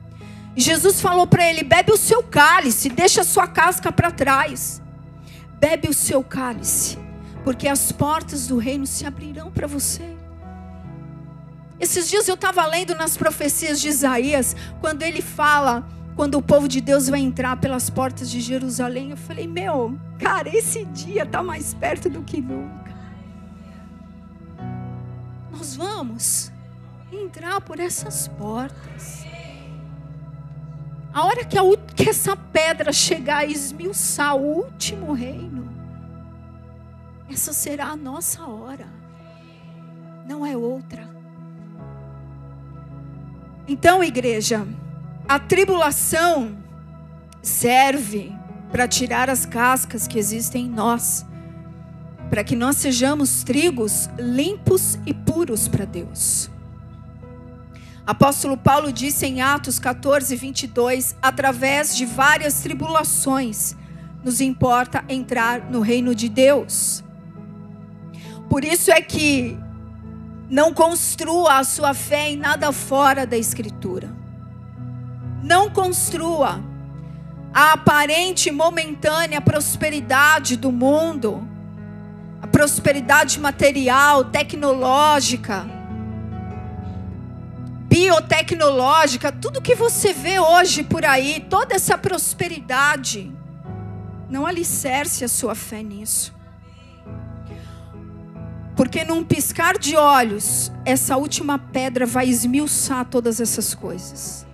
Jesus 0.54 1.00
falou 1.00 1.26
para 1.26 1.48
ele: 1.48 1.62
bebe 1.62 1.92
o 1.92 1.96
seu 1.96 2.22
cálice, 2.22 2.88
deixa 2.88 3.22
a 3.22 3.24
sua 3.24 3.46
casca 3.46 3.90
para 3.90 4.10
trás. 4.10 4.82
Bebe 5.58 5.88
o 5.88 5.94
seu 5.94 6.22
cálice, 6.22 6.98
porque 7.44 7.68
as 7.68 7.90
portas 7.92 8.46
do 8.46 8.58
reino 8.58 8.86
se 8.86 9.06
abrirão 9.06 9.50
para 9.50 9.66
você. 9.66 10.21
Esses 11.82 12.08
dias 12.08 12.28
eu 12.28 12.36
estava 12.36 12.64
lendo 12.64 12.94
nas 12.94 13.16
profecias 13.16 13.80
de 13.80 13.88
Isaías, 13.88 14.54
quando 14.80 15.02
ele 15.02 15.20
fala, 15.20 15.84
quando 16.14 16.36
o 16.36 16.42
povo 16.42 16.68
de 16.68 16.80
Deus 16.80 17.08
vai 17.08 17.18
entrar 17.18 17.56
pelas 17.56 17.90
portas 17.90 18.30
de 18.30 18.40
Jerusalém. 18.40 19.10
Eu 19.10 19.16
falei, 19.16 19.48
meu, 19.48 19.98
cara, 20.16 20.48
esse 20.48 20.84
dia 20.84 21.24
está 21.24 21.42
mais 21.42 21.74
perto 21.74 22.08
do 22.08 22.22
que 22.22 22.40
nunca. 22.40 22.94
Nós 25.50 25.74
vamos 25.74 26.52
entrar 27.10 27.60
por 27.60 27.80
essas 27.80 28.28
portas. 28.28 29.26
A 31.12 31.26
hora 31.26 31.44
que, 31.44 31.58
a, 31.58 31.62
que 31.96 32.08
essa 32.08 32.36
pedra 32.36 32.92
chegar 32.92 33.38
a 33.38 33.44
esmiuçar 33.44 34.36
o 34.36 34.58
último 34.58 35.12
reino, 35.12 35.68
essa 37.28 37.52
será 37.52 37.86
a 37.86 37.96
nossa 37.96 38.46
hora, 38.46 38.86
não 40.28 40.46
é 40.46 40.56
outra. 40.56 41.21
Então, 43.66 44.02
igreja, 44.02 44.66
a 45.28 45.38
tribulação 45.38 46.56
serve 47.40 48.32
para 48.70 48.88
tirar 48.88 49.30
as 49.30 49.46
cascas 49.46 50.06
que 50.06 50.18
existem 50.18 50.66
em 50.66 50.70
nós, 50.70 51.24
para 52.28 52.42
que 52.42 52.56
nós 52.56 52.76
sejamos 52.76 53.44
trigos 53.44 54.08
limpos 54.18 54.98
e 55.06 55.14
puros 55.14 55.68
para 55.68 55.84
Deus. 55.84 56.50
Apóstolo 58.04 58.56
Paulo 58.56 58.92
disse 58.92 59.26
em 59.26 59.42
Atos 59.42 59.78
14, 59.78 60.34
22: 60.34 61.14
através 61.22 61.94
de 61.96 62.04
várias 62.04 62.60
tribulações, 62.60 63.76
nos 64.24 64.40
importa 64.40 65.04
entrar 65.08 65.70
no 65.70 65.80
reino 65.80 66.14
de 66.14 66.28
Deus. 66.28 67.04
Por 68.48 68.64
isso 68.64 68.90
é 68.90 69.00
que 69.00 69.56
não 70.52 70.74
construa 70.74 71.60
a 71.60 71.64
sua 71.64 71.94
fé 71.94 72.28
em 72.28 72.36
nada 72.36 72.70
fora 72.72 73.26
da 73.26 73.38
Escritura. 73.38 74.14
Não 75.42 75.70
construa 75.70 76.62
a 77.54 77.72
aparente 77.72 78.50
momentânea 78.50 79.40
prosperidade 79.40 80.58
do 80.58 80.70
mundo, 80.70 81.48
a 82.42 82.46
prosperidade 82.46 83.40
material, 83.40 84.26
tecnológica, 84.26 85.66
biotecnológica, 87.88 89.32
tudo 89.32 89.62
que 89.62 89.74
você 89.74 90.12
vê 90.12 90.38
hoje 90.38 90.82
por 90.82 91.02
aí, 91.02 91.46
toda 91.48 91.74
essa 91.74 91.96
prosperidade, 91.96 93.32
não 94.28 94.44
alicerce 94.44 95.24
a 95.24 95.28
sua 95.28 95.54
fé 95.54 95.82
nisso. 95.82 96.41
Porque 98.76 99.04
num 99.04 99.22
piscar 99.22 99.78
de 99.78 99.96
olhos, 99.96 100.72
essa 100.84 101.16
última 101.16 101.58
pedra 101.58 102.06
vai 102.06 102.28
esmiuçar 102.28 103.04
todas 103.04 103.40
essas 103.40 103.74
coisas. 103.74 104.46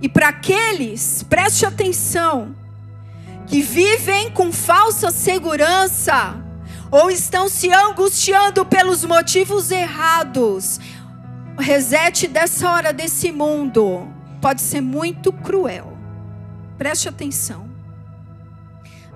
E 0.00 0.08
para 0.08 0.28
aqueles, 0.28 1.24
preste 1.24 1.66
atenção, 1.66 2.54
que 3.46 3.60
vivem 3.60 4.30
com 4.30 4.52
falsa 4.52 5.10
segurança, 5.10 6.36
ou 6.90 7.10
estão 7.10 7.48
se 7.48 7.72
angustiando 7.72 8.64
pelos 8.64 9.04
motivos 9.04 9.70
errados, 9.70 10.78
o 11.58 11.60
reset 11.60 12.28
dessa 12.28 12.70
hora 12.70 12.92
desse 12.92 13.32
mundo 13.32 14.06
pode 14.40 14.62
ser 14.62 14.80
muito 14.80 15.32
cruel. 15.32 15.98
Preste 16.78 17.08
atenção. 17.08 17.68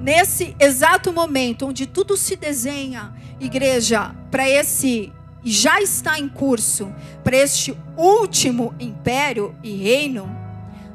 Nesse 0.00 0.56
exato 0.58 1.12
momento 1.12 1.66
onde 1.66 1.86
tudo 1.86 2.16
se 2.16 2.34
desenha 2.34 3.14
igreja, 3.44 4.14
para 4.30 4.48
esse, 4.48 5.12
já 5.44 5.80
está 5.80 6.18
em 6.18 6.28
curso, 6.28 6.92
para 7.24 7.36
este 7.36 7.76
último 7.96 8.74
império 8.78 9.54
e 9.62 9.76
reino, 9.76 10.30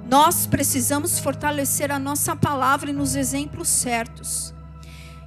nós 0.09 0.47
precisamos 0.47 1.19
fortalecer 1.19 1.91
a 1.91 1.99
nossa 1.99 2.35
palavra 2.35 2.93
nos 2.93 3.15
exemplos 3.15 3.67
certos. 3.67 4.53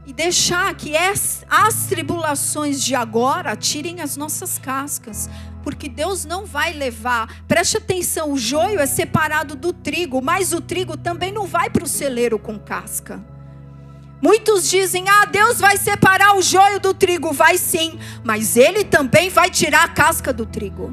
E 0.06 0.12
deixar 0.12 0.74
que 0.74 0.96
as 0.96 1.44
tribulações 1.88 2.82
de 2.82 2.94
agora 2.94 3.54
tirem 3.54 4.00
as 4.00 4.16
nossas 4.16 4.58
cascas, 4.58 5.28
porque 5.62 5.88
Deus 5.88 6.24
não 6.24 6.46
vai 6.46 6.72
levar. 6.72 7.44
Preste 7.46 7.76
atenção: 7.76 8.32
o 8.32 8.38
joio 8.38 8.80
é 8.80 8.86
separado 8.86 9.54
do 9.54 9.72
trigo, 9.72 10.20
mas 10.22 10.52
o 10.52 10.60
trigo 10.60 10.96
também 10.96 11.30
não 11.30 11.46
vai 11.46 11.68
para 11.68 11.84
o 11.84 11.88
celeiro 11.88 12.38
com 12.38 12.58
casca. 12.58 13.22
Muitos 14.20 14.68
dizem: 14.68 15.08
ah, 15.08 15.24
Deus 15.24 15.58
vai 15.58 15.76
separar 15.76 16.36
o 16.36 16.42
joio 16.42 16.78
do 16.78 16.92
trigo. 16.92 17.32
Vai 17.32 17.56
sim, 17.56 17.98
mas 18.22 18.56
Ele 18.56 18.84
também 18.84 19.30
vai 19.30 19.48
tirar 19.48 19.84
a 19.84 19.88
casca 19.88 20.32
do 20.32 20.44
trigo. 20.44 20.92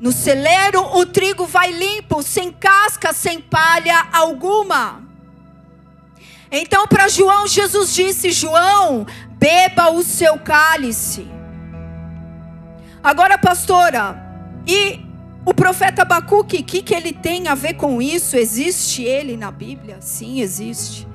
No 0.00 0.10
celeiro, 0.10 0.82
o 0.96 1.06
trigo 1.06 1.46
vai 1.46 1.70
limpo, 1.70 2.22
sem 2.22 2.50
casca, 2.50 3.12
sem 3.12 3.40
palha 3.40 4.08
alguma. 4.12 5.02
Então, 6.50 6.86
para 6.88 7.08
João, 7.08 7.46
Jesus 7.46 7.94
disse: 7.94 8.32
João, 8.32 9.06
beba 9.38 9.90
o 9.90 10.02
seu 10.02 10.36
cálice. 10.38 11.28
Agora, 13.02 13.38
pastora, 13.38 14.16
e 14.66 15.00
o 15.44 15.54
profeta 15.54 16.02
Abacuque, 16.02 16.58
o 16.58 16.64
que, 16.64 16.82
que 16.82 16.94
ele 16.94 17.12
tem 17.12 17.48
a 17.48 17.54
ver 17.54 17.74
com 17.74 18.00
isso? 18.00 18.34
Existe 18.34 19.04
ele 19.04 19.36
na 19.36 19.50
Bíblia? 19.50 19.98
Sim, 20.00 20.40
existe 20.40 21.13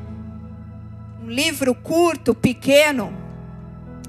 livro 1.26 1.76
curto, 1.76 2.34
pequeno, 2.34 3.14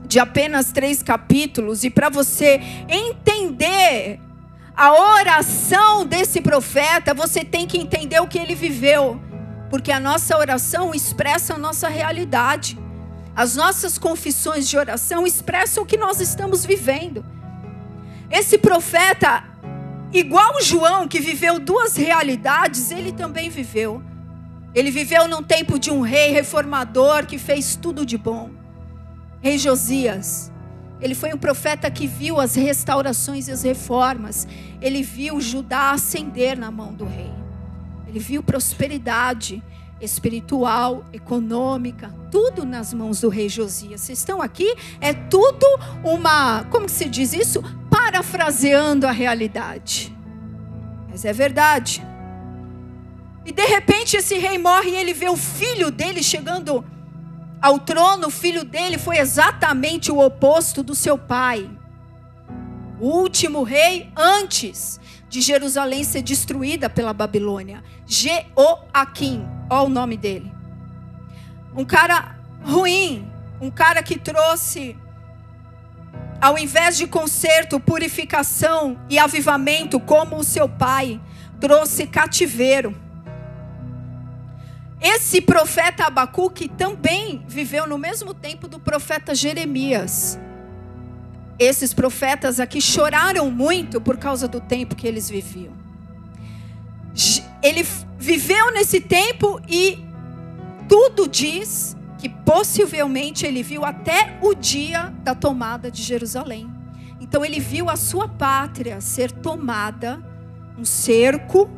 de 0.07 0.19
apenas 0.19 0.73
três 0.73 1.03
capítulos, 1.03 1.85
e 1.85 1.91
para 1.91 2.09
você 2.09 2.61
entender 2.89 4.19
a 4.77 4.93
oração 4.93 6.07
desse 6.07 6.41
profeta, 6.41 7.13
você 7.13 7.45
tem 7.45 7.67
que 7.67 7.79
entender 7.79 8.19
o 8.21 8.27
que 8.27 8.39
ele 8.39 8.55
viveu, 8.55 9.21
porque 9.69 9.93
a 9.93 10.01
nossa 10.01 10.37
oração 10.37 10.95
expressa 10.95 11.55
a 11.55 11.59
nossa 11.59 11.89
realidade. 11.89 12.79
As 13.37 13.55
nossas 13.55 13.99
confissões 13.99 14.69
de 14.69 14.77
oração 14.77 15.27
expressam 15.27 15.85
o 15.85 15.87
que 15.87 15.97
nós 15.97 16.21
estamos 16.21 16.65
vivendo. 16.65 17.25
Esse 18.31 18.59
profeta, 18.59 19.45
igual 20.13 20.61
João, 20.61 21.07
que 21.07 21.21
viveu 21.21 21.61
duas 21.61 21.97
realidades, 21.97 22.91
ele 22.91 23.13
também 23.13 23.49
viveu. 23.49 24.03
Ele 24.75 24.91
viveu 24.91 25.27
num 25.27 25.43
tempo 25.43 25.79
de 25.79 25.91
um 25.91 26.01
rei 26.01 26.31
reformador 26.31 27.27
que 27.27 27.39
fez 27.39 27.75
tudo 27.75 28.07
de 28.07 28.17
bom. 28.17 28.51
Rei 29.41 29.59
Josias. 29.59 30.53
Ele 31.01 31.15
foi 31.15 31.33
um 31.33 31.39
profeta 31.39 31.91
que 31.91 32.07
viu 32.07 32.39
as 32.39 32.55
restaurações 32.55 33.49
e 33.49 33.53
as 33.53 33.63
reformas. 33.63 34.47
Ele 34.81 35.03
viu 35.03 35.41
Judá 35.41 35.93
ascender 35.93 36.59
na 36.59 36.71
mão 36.71 36.93
do 36.93 37.07
rei. 37.07 37.33
Ele 38.07 38.19
viu 38.19 38.43
prosperidade 38.43 39.63
espiritual, 40.01 41.05
econômica, 41.13 42.15
tudo 42.31 42.65
nas 42.65 42.93
mãos 42.93 43.21
do 43.21 43.29
rei 43.29 43.49
Josias. 43.49 44.01
Vocês 44.01 44.19
estão 44.19 44.41
aqui? 44.41 44.75
É 45.01 45.13
tudo 45.13 45.67
uma, 46.05 46.65
como 46.65 46.89
se 46.89 47.09
diz 47.09 47.33
isso? 47.33 47.63
Parafraseando 47.91 49.07
a 49.07 49.11
realidade. 49.11 50.17
Mas 51.09 51.25
é 51.25 51.33
verdade. 51.33 52.03
E 53.45 53.53
de 53.53 53.65
repente 53.65 54.17
esse 54.17 54.37
rei 54.39 54.59
morre 54.59 54.91
e 54.91 54.97
ele 54.97 55.15
vê 55.15 55.29
o 55.29 55.37
filho 55.37 55.91
dele 55.91 56.23
chegando 56.23 56.85
ao 57.61 57.79
trono. 57.79 58.29
O 58.29 58.31
filho 58.31 58.65
dele 58.65 58.99
foi 58.99 59.19
exatamente 59.19 60.13
o 60.13 60.19
oposto 60.19 60.83
do 60.83 60.95
seu 60.95 61.17
pai. 61.17 61.69
O 63.01 63.07
último 63.07 63.63
rei 63.63 64.13
antes 64.15 65.01
de 65.29 65.41
Jerusalém 65.41 66.05
ser 66.05 66.23
destruída 66.23 66.91
pela 66.91 67.15
Babilônia. 67.15 67.83
Jeoaquim, 68.07 69.49
olha 69.71 69.83
o 69.83 69.89
nome 69.89 70.17
dele. 70.17 70.53
Um 71.75 71.85
cara 71.85 72.37
ruim, 72.63 73.31
um 73.61 73.71
cara 73.71 74.03
que 74.03 74.19
trouxe, 74.19 74.97
ao 76.41 76.59
invés 76.59 76.99
de 76.99 77.07
conserto, 77.07 77.79
purificação 77.79 79.01
e 79.09 79.19
avivamento, 79.19 80.01
como 80.01 80.37
o 80.37 80.45
seu 80.45 80.69
pai, 80.69 81.21
trouxe 81.61 82.07
cativeiro. 82.07 82.95
Esse 85.01 85.41
profeta 85.41 86.05
Abacuque 86.05 86.69
também 86.69 87.43
viveu 87.49 87.87
no 87.87 87.97
mesmo 87.97 88.35
tempo 88.35 88.69
do 88.69 88.79
profeta 88.79 89.35
Jeremias. 89.35 90.39
esses 91.59 91.93
profetas 91.93 92.59
aqui 92.59 92.81
choraram 92.81 93.51
muito 93.51 94.01
por 94.01 94.17
causa 94.17 94.49
do 94.49 94.61
tempo 94.61 94.97
que 94.97 95.07
eles 95.07 95.29
viviam. 95.29 95.75
Ele 97.63 97.87
viveu 98.19 98.73
nesse 98.73 98.99
tempo 98.99 99.61
e 99.69 100.03
tudo 100.89 101.29
diz 101.29 101.95
que 102.17 102.31
possivelmente 102.31 103.45
ele 103.45 103.63
viu 103.63 103.85
até 103.85 104.39
o 104.41 104.55
dia 104.55 105.13
da 105.23 105.35
tomada 105.35 105.91
de 105.91 106.03
Jerusalém. 106.03 106.71
Então 107.21 107.45
ele 107.45 107.61
viu 107.61 107.91
a 107.91 107.97
sua 107.97 108.27
pátria 108.27 109.01
ser 109.03 109.31
tomada, 109.31 110.19
um 110.79 110.85
cerco 110.85 111.69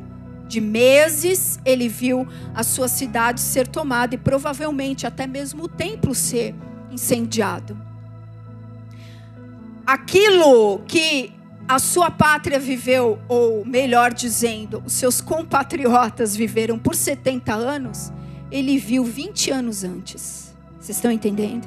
de 0.46 0.60
meses, 0.60 1.58
ele 1.64 1.88
viu 1.88 2.26
a 2.54 2.62
sua 2.62 2.88
cidade 2.88 3.40
ser 3.40 3.66
tomada 3.66 4.14
e 4.14 4.18
provavelmente 4.18 5.06
até 5.06 5.26
mesmo 5.26 5.64
o 5.64 5.68
templo 5.68 6.14
ser 6.14 6.54
incendiado. 6.90 7.76
Aquilo 9.86 10.80
que 10.86 11.32
a 11.68 11.78
sua 11.78 12.10
pátria 12.10 12.58
viveu, 12.58 13.18
ou 13.28 13.64
melhor 13.64 14.12
dizendo, 14.12 14.82
os 14.84 14.92
seus 14.92 15.20
compatriotas 15.20 16.36
viveram 16.36 16.78
por 16.78 16.94
70 16.94 17.52
anos, 17.54 18.12
ele 18.50 18.78
viu 18.78 19.04
20 19.04 19.50
anos 19.50 19.82
antes. 19.82 20.54
Vocês 20.78 20.96
estão 20.98 21.10
entendendo? 21.10 21.66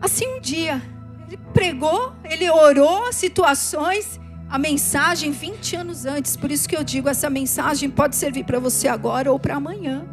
Assim 0.00 0.26
um 0.36 0.40
dia, 0.40 0.82
ele 1.26 1.38
pregou, 1.52 2.12
ele 2.24 2.48
orou 2.50 3.12
situações, 3.12 4.20
a 4.48 4.58
mensagem 4.58 5.30
20 5.30 5.76
anos 5.76 6.06
antes. 6.06 6.36
Por 6.36 6.50
isso 6.50 6.68
que 6.68 6.76
eu 6.76 6.82
digo, 6.82 7.08
essa 7.08 7.28
mensagem 7.28 7.90
pode 7.90 8.16
servir 8.16 8.44
para 8.44 8.58
você 8.58 8.88
agora 8.88 9.30
ou 9.30 9.38
para 9.38 9.56
amanhã. 9.56 10.06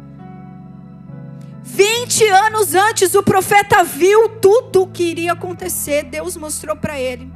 20 1.62 2.28
anos 2.28 2.74
antes, 2.74 3.14
o 3.14 3.22
profeta 3.22 3.82
viu 3.82 4.28
tudo 4.40 4.82
o 4.82 4.86
que 4.86 5.02
iria 5.02 5.32
acontecer. 5.32 6.04
Deus 6.04 6.36
mostrou 6.36 6.76
para 6.76 7.00
ele. 7.00 7.30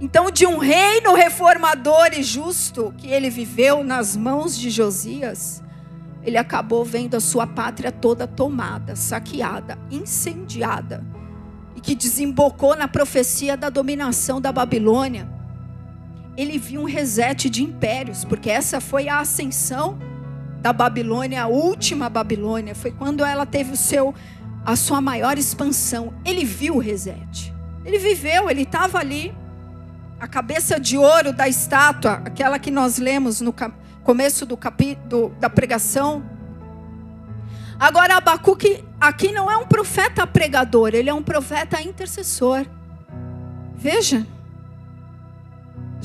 Então, 0.00 0.30
de 0.30 0.44
um 0.44 0.58
reino 0.58 1.14
reformador 1.14 2.08
e 2.12 2.22
justo 2.22 2.92
que 2.98 3.08
ele 3.08 3.30
viveu 3.30 3.84
nas 3.84 4.16
mãos 4.16 4.58
de 4.58 4.70
Josias, 4.70 5.62
ele 6.22 6.36
acabou 6.36 6.84
vendo 6.84 7.14
a 7.14 7.20
sua 7.20 7.46
pátria 7.46 7.92
toda 7.92 8.26
tomada, 8.26 8.96
saqueada, 8.96 9.78
incendiada, 9.90 11.04
e 11.76 11.80
que 11.80 11.94
desembocou 11.94 12.76
na 12.76 12.88
profecia 12.88 13.56
da 13.56 13.70
dominação 13.70 14.40
da 14.40 14.50
Babilônia. 14.50 15.35
Ele 16.36 16.58
viu 16.58 16.82
um 16.82 16.84
reset 16.84 17.48
de 17.48 17.62
impérios, 17.62 18.24
porque 18.24 18.50
essa 18.50 18.80
foi 18.80 19.08
a 19.08 19.20
ascensão 19.20 19.98
da 20.60 20.72
Babilônia, 20.72 21.44
a 21.44 21.46
última 21.46 22.08
Babilônia, 22.08 22.74
foi 22.74 22.90
quando 22.90 23.24
ela 23.24 23.46
teve 23.46 23.72
o 23.72 23.76
seu 23.76 24.14
a 24.64 24.74
sua 24.74 25.00
maior 25.00 25.38
expansão. 25.38 26.12
Ele 26.24 26.44
viu 26.44 26.74
o 26.74 26.78
reset. 26.80 27.54
Ele 27.84 27.98
viveu, 27.98 28.50
ele 28.50 28.62
estava 28.62 28.98
ali. 28.98 29.32
A 30.18 30.26
cabeça 30.26 30.80
de 30.80 30.98
ouro 30.98 31.32
da 31.32 31.46
estátua, 31.46 32.14
aquela 32.24 32.58
que 32.58 32.70
nós 32.70 32.98
lemos 32.98 33.40
no 33.40 33.54
começo 34.02 34.44
do 34.44 34.56
capítulo 34.56 35.32
da 35.38 35.48
pregação. 35.48 36.24
Agora 37.78 38.16
Abacuque 38.16 38.82
aqui 39.00 39.30
não 39.30 39.48
é 39.50 39.56
um 39.56 39.66
profeta 39.66 40.26
pregador, 40.26 40.94
ele 40.94 41.10
é 41.10 41.14
um 41.14 41.22
profeta 41.22 41.80
intercessor. 41.80 42.66
Veja. 43.76 44.26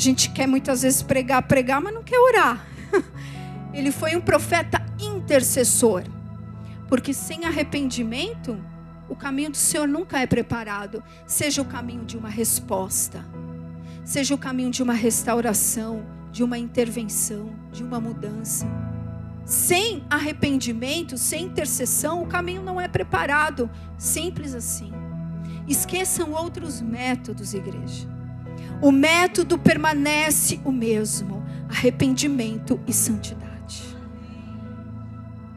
A 0.01 0.03
gente 0.03 0.31
quer 0.31 0.47
muitas 0.47 0.81
vezes 0.81 1.03
pregar, 1.03 1.43
pregar, 1.43 1.79
mas 1.79 1.93
não 1.93 2.01
quer 2.01 2.17
orar. 2.17 2.65
Ele 3.71 3.91
foi 3.91 4.15
um 4.15 4.19
profeta 4.19 4.83
intercessor. 4.99 6.01
Porque 6.87 7.13
sem 7.13 7.45
arrependimento, 7.45 8.59
o 9.07 9.15
caminho 9.15 9.51
do 9.51 9.57
Senhor 9.57 9.87
nunca 9.87 10.19
é 10.19 10.25
preparado. 10.25 11.03
Seja 11.27 11.61
o 11.61 11.65
caminho 11.65 12.03
de 12.03 12.17
uma 12.17 12.29
resposta, 12.29 13.23
seja 14.03 14.33
o 14.33 14.39
caminho 14.39 14.71
de 14.71 14.81
uma 14.81 14.93
restauração, 14.93 16.03
de 16.31 16.43
uma 16.43 16.57
intervenção, 16.57 17.53
de 17.71 17.83
uma 17.83 17.99
mudança. 17.99 18.65
Sem 19.45 20.03
arrependimento, 20.09 21.15
sem 21.15 21.45
intercessão, 21.45 22.23
o 22.23 22.27
caminho 22.27 22.63
não 22.63 22.81
é 22.81 22.87
preparado. 22.87 23.69
Simples 23.99 24.55
assim. 24.55 24.91
Esqueçam 25.67 26.31
outros 26.31 26.81
métodos, 26.81 27.53
igreja. 27.53 28.20
O 28.81 28.91
método 28.91 29.57
permanece 29.57 30.59
o 30.63 30.71
mesmo: 30.71 31.43
arrependimento 31.69 32.79
e 32.87 32.93
santidade. 32.93 33.51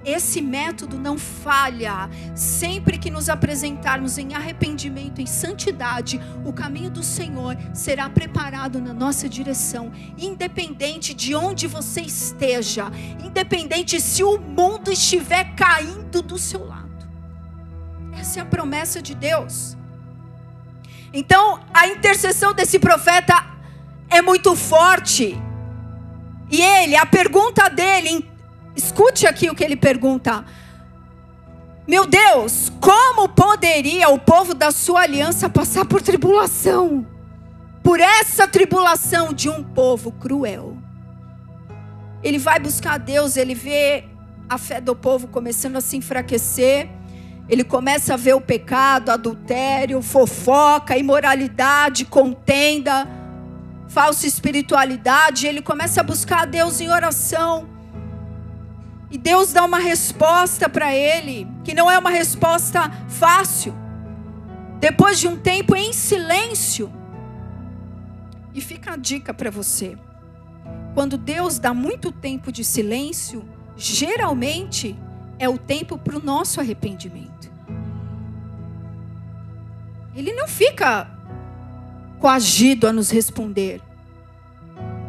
Esse 0.05 0.43
método 0.43 0.99
não 0.99 1.17
falha. 1.17 2.11
Sempre 2.35 2.99
que 2.99 3.11
nos 3.11 3.29
apresentarmos 3.29 4.19
em 4.19 4.35
arrependimento, 4.35 5.21
em 5.21 5.27
santidade, 5.27 6.21
o 6.45 6.53
caminho 6.53 6.91
do 6.91 7.03
Senhor 7.03 7.57
será 7.73 8.11
preparado 8.11 8.81
na 8.81 8.93
nossa 8.93 9.29
direção, 9.29 9.91
independente 10.19 11.15
de 11.15 11.35
onde 11.35 11.67
você 11.67 12.03
esteja, 12.03 12.91
independente 13.25 14.01
se 14.01 14.23
o 14.23 14.39
mundo 14.39 14.93
estiver 14.93 15.55
caindo 15.55 16.21
do 16.21 16.39
seu 16.39 16.67
lado. 16.67 16.85
Essa 18.13 18.41
é 18.41 18.43
a 18.43 18.47
promessa 18.47 19.01
de 19.01 19.15
Deus. 19.15 19.77
Então, 21.15 21.61
a 21.73 21.87
intercessão 21.87 22.53
desse 22.53 22.79
profeta 22.79 23.43
é 24.11 24.21
muito 24.21 24.55
forte. 24.55 25.41
E 26.51 26.61
ele, 26.61 26.95
a 26.95 27.07
pergunta 27.07 27.71
dele, 27.71 28.29
Escute 28.77 29.27
aqui 29.27 29.49
o 29.49 29.55
que 29.55 29.63
ele 29.63 29.77
pergunta. 29.77 30.45
Meu 31.87 32.07
Deus, 32.07 32.73
como 32.81 33.29
poderia 33.29 34.09
o 34.09 34.19
povo 34.19 34.55
da 34.55 34.71
sua 34.71 35.03
aliança 35.03 35.49
passar 35.49 35.85
por 35.85 36.03
tribulação? 36.03 37.07
Por 37.83 38.01
essa 38.01 38.49
tribulação 38.49 39.33
de 39.33 39.49
um 39.49 39.63
povo 39.63 40.11
cruel. 40.11 40.77
Ele 42.23 42.39
vai 42.39 42.59
buscar 42.59 42.99
Deus, 42.99 43.37
ele 43.37 43.55
vê 43.55 44.05
a 44.49 44.57
fé 44.59 44.81
do 44.81 44.97
povo 44.97 45.29
começando 45.29 45.77
a 45.77 45.81
se 45.81 45.97
enfraquecer. 45.97 46.89
Ele 47.49 47.63
começa 47.63 48.15
a 48.15 48.17
ver 48.17 48.35
o 48.35 48.41
pecado, 48.41 49.11
adultério, 49.11 50.01
fofoca, 50.01 50.97
imoralidade, 50.97 52.05
contenda, 52.05 53.07
falsa 53.87 54.27
espiritualidade. 54.27 55.47
Ele 55.47 55.61
começa 55.61 56.01
a 56.01 56.05
buscar 56.05 56.47
Deus 56.47 56.81
em 56.81 56.89
oração. 56.89 57.69
E 59.11 59.19
Deus 59.19 59.53
dá 59.53 59.65
uma 59.65 59.79
resposta 59.79 60.69
para 60.69 60.95
ele, 60.95 61.47
que 61.63 61.75
não 61.75 61.91
é 61.91 61.99
uma 61.99 62.11
resposta 62.11 62.91
fácil. 63.09 63.75
Depois 64.81 65.21
de 65.21 65.29
um 65.29 65.37
tempo 65.37 65.77
em 65.77 65.93
silêncio. 65.93 66.93
E 68.55 68.61
fica 68.61 68.93
a 68.93 68.97
dica 68.97 69.35
para 69.35 69.51
você. 69.51 69.97
Quando 70.95 71.19
Deus 71.19 71.59
dá 71.59 71.75
muito 71.75 72.11
tempo 72.11 72.51
de 72.51 72.65
silêncio, 72.65 73.45
geralmente 73.77 74.97
é 75.39 75.49
o 75.49 75.59
tempo 75.59 75.99
para 75.99 76.17
o 76.17 76.23
nosso 76.23 76.61
arrependimento. 76.61 77.51
Ele 80.15 80.33
não 80.33 80.47
fica 80.47 81.11
coagido 82.19 82.87
a 82.87 82.93
nos 82.93 83.11
responder. 83.11 83.81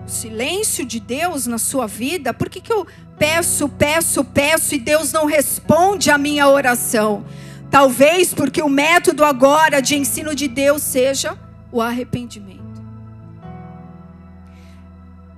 O 0.05 0.09
silêncio 0.09 0.85
de 0.85 0.99
Deus 0.99 1.47
na 1.47 1.57
sua 1.57 1.87
vida, 1.87 2.33
por 2.33 2.49
que, 2.49 2.61
que 2.61 2.71
eu 2.71 2.87
Peço, 3.17 3.69
peço, 3.69 4.23
peço 4.23 4.75
e 4.75 4.79
Deus 4.79 5.13
não 5.13 5.25
responde 5.25 6.11
a 6.11 6.17
minha 6.17 6.47
oração. 6.47 7.25
Talvez 7.71 8.33
porque 8.33 8.61
o 8.61 8.69
método 8.69 9.23
agora 9.23 9.81
de 9.81 9.95
ensino 9.95 10.35
de 10.35 10.47
Deus 10.47 10.81
seja 10.81 11.37
o 11.71 11.81
arrependimento. 11.81 12.64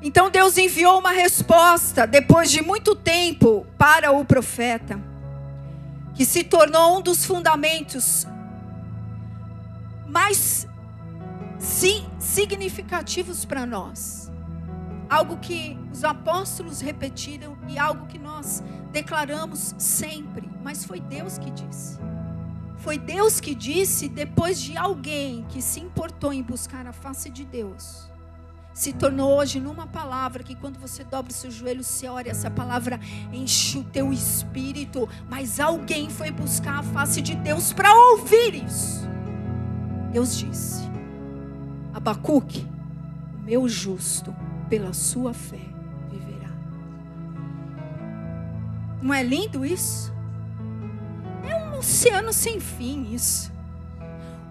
Então 0.07 0.29
Deus 0.29 0.57
enviou 0.57 0.99
uma 0.99 1.11
resposta 1.11 2.07
depois 2.07 2.49
de 2.49 2.61
muito 2.61 2.95
tempo 2.95 3.67
para 3.77 4.09
o 4.09 4.23
profeta, 4.23 4.97
que 6.15 6.23
se 6.23 6.45
tornou 6.45 6.97
um 6.97 7.01
dos 7.01 7.25
fundamentos 7.25 8.25
mais 10.07 10.65
significativos 11.59 13.43
para 13.43 13.65
nós 13.65 14.31
algo 15.09 15.35
que 15.39 15.77
os 15.91 16.05
apóstolos 16.05 16.79
repetiram 16.79 17.57
e 17.67 17.77
algo 17.77 18.07
que 18.07 18.17
nós 18.17 18.63
declaramos 18.93 19.75
sempre, 19.77 20.49
mas 20.63 20.85
foi 20.85 21.01
Deus 21.01 21.37
que 21.37 21.51
disse. 21.51 21.99
Foi 22.77 22.97
Deus 22.97 23.41
que 23.41 23.53
disse 23.53 24.07
depois 24.07 24.57
de 24.57 24.77
alguém 24.77 25.45
que 25.49 25.61
se 25.61 25.81
importou 25.81 26.31
em 26.31 26.41
buscar 26.41 26.87
a 26.87 26.93
face 26.93 27.29
de 27.29 27.43
Deus. 27.43 28.06
Se 28.77 28.93
tornou 28.93 29.39
hoje 29.39 29.59
numa 29.59 29.87
palavra 29.87 30.43
que 30.43 30.53
quando 30.53 30.77
você 30.77 31.03
dobra 31.03 31.31
o 31.31 31.35
seu 31.35 31.49
joelho, 31.49 31.83
você 31.83 32.07
ora, 32.07 32.29
essa 32.29 32.51
palavra 32.51 32.99
enche 33.33 33.79
o 33.79 33.83
teu 33.83 34.13
espírito. 34.13 35.09
Mas 35.27 35.59
alguém 35.59 36.11
foi 36.11 36.29
buscar 36.29 36.77
a 36.77 36.83
face 36.83 37.19
de 37.19 37.33
Deus 37.33 37.73
para 37.73 37.91
ouvir 37.91 38.53
isso. 38.63 39.01
Deus 40.11 40.37
disse: 40.37 40.83
Abacuque, 41.91 42.67
o 43.39 43.45
meu 43.45 43.67
justo 43.67 44.31
pela 44.69 44.93
sua 44.93 45.33
fé 45.33 45.65
viverá. 46.11 46.51
Não 49.01 49.11
é 49.11 49.23
lindo 49.23 49.65
isso? 49.65 50.13
É 51.49 51.55
um 51.55 51.79
oceano 51.79 52.31
sem 52.31 52.59
fim 52.59 53.11
isso. 53.11 53.51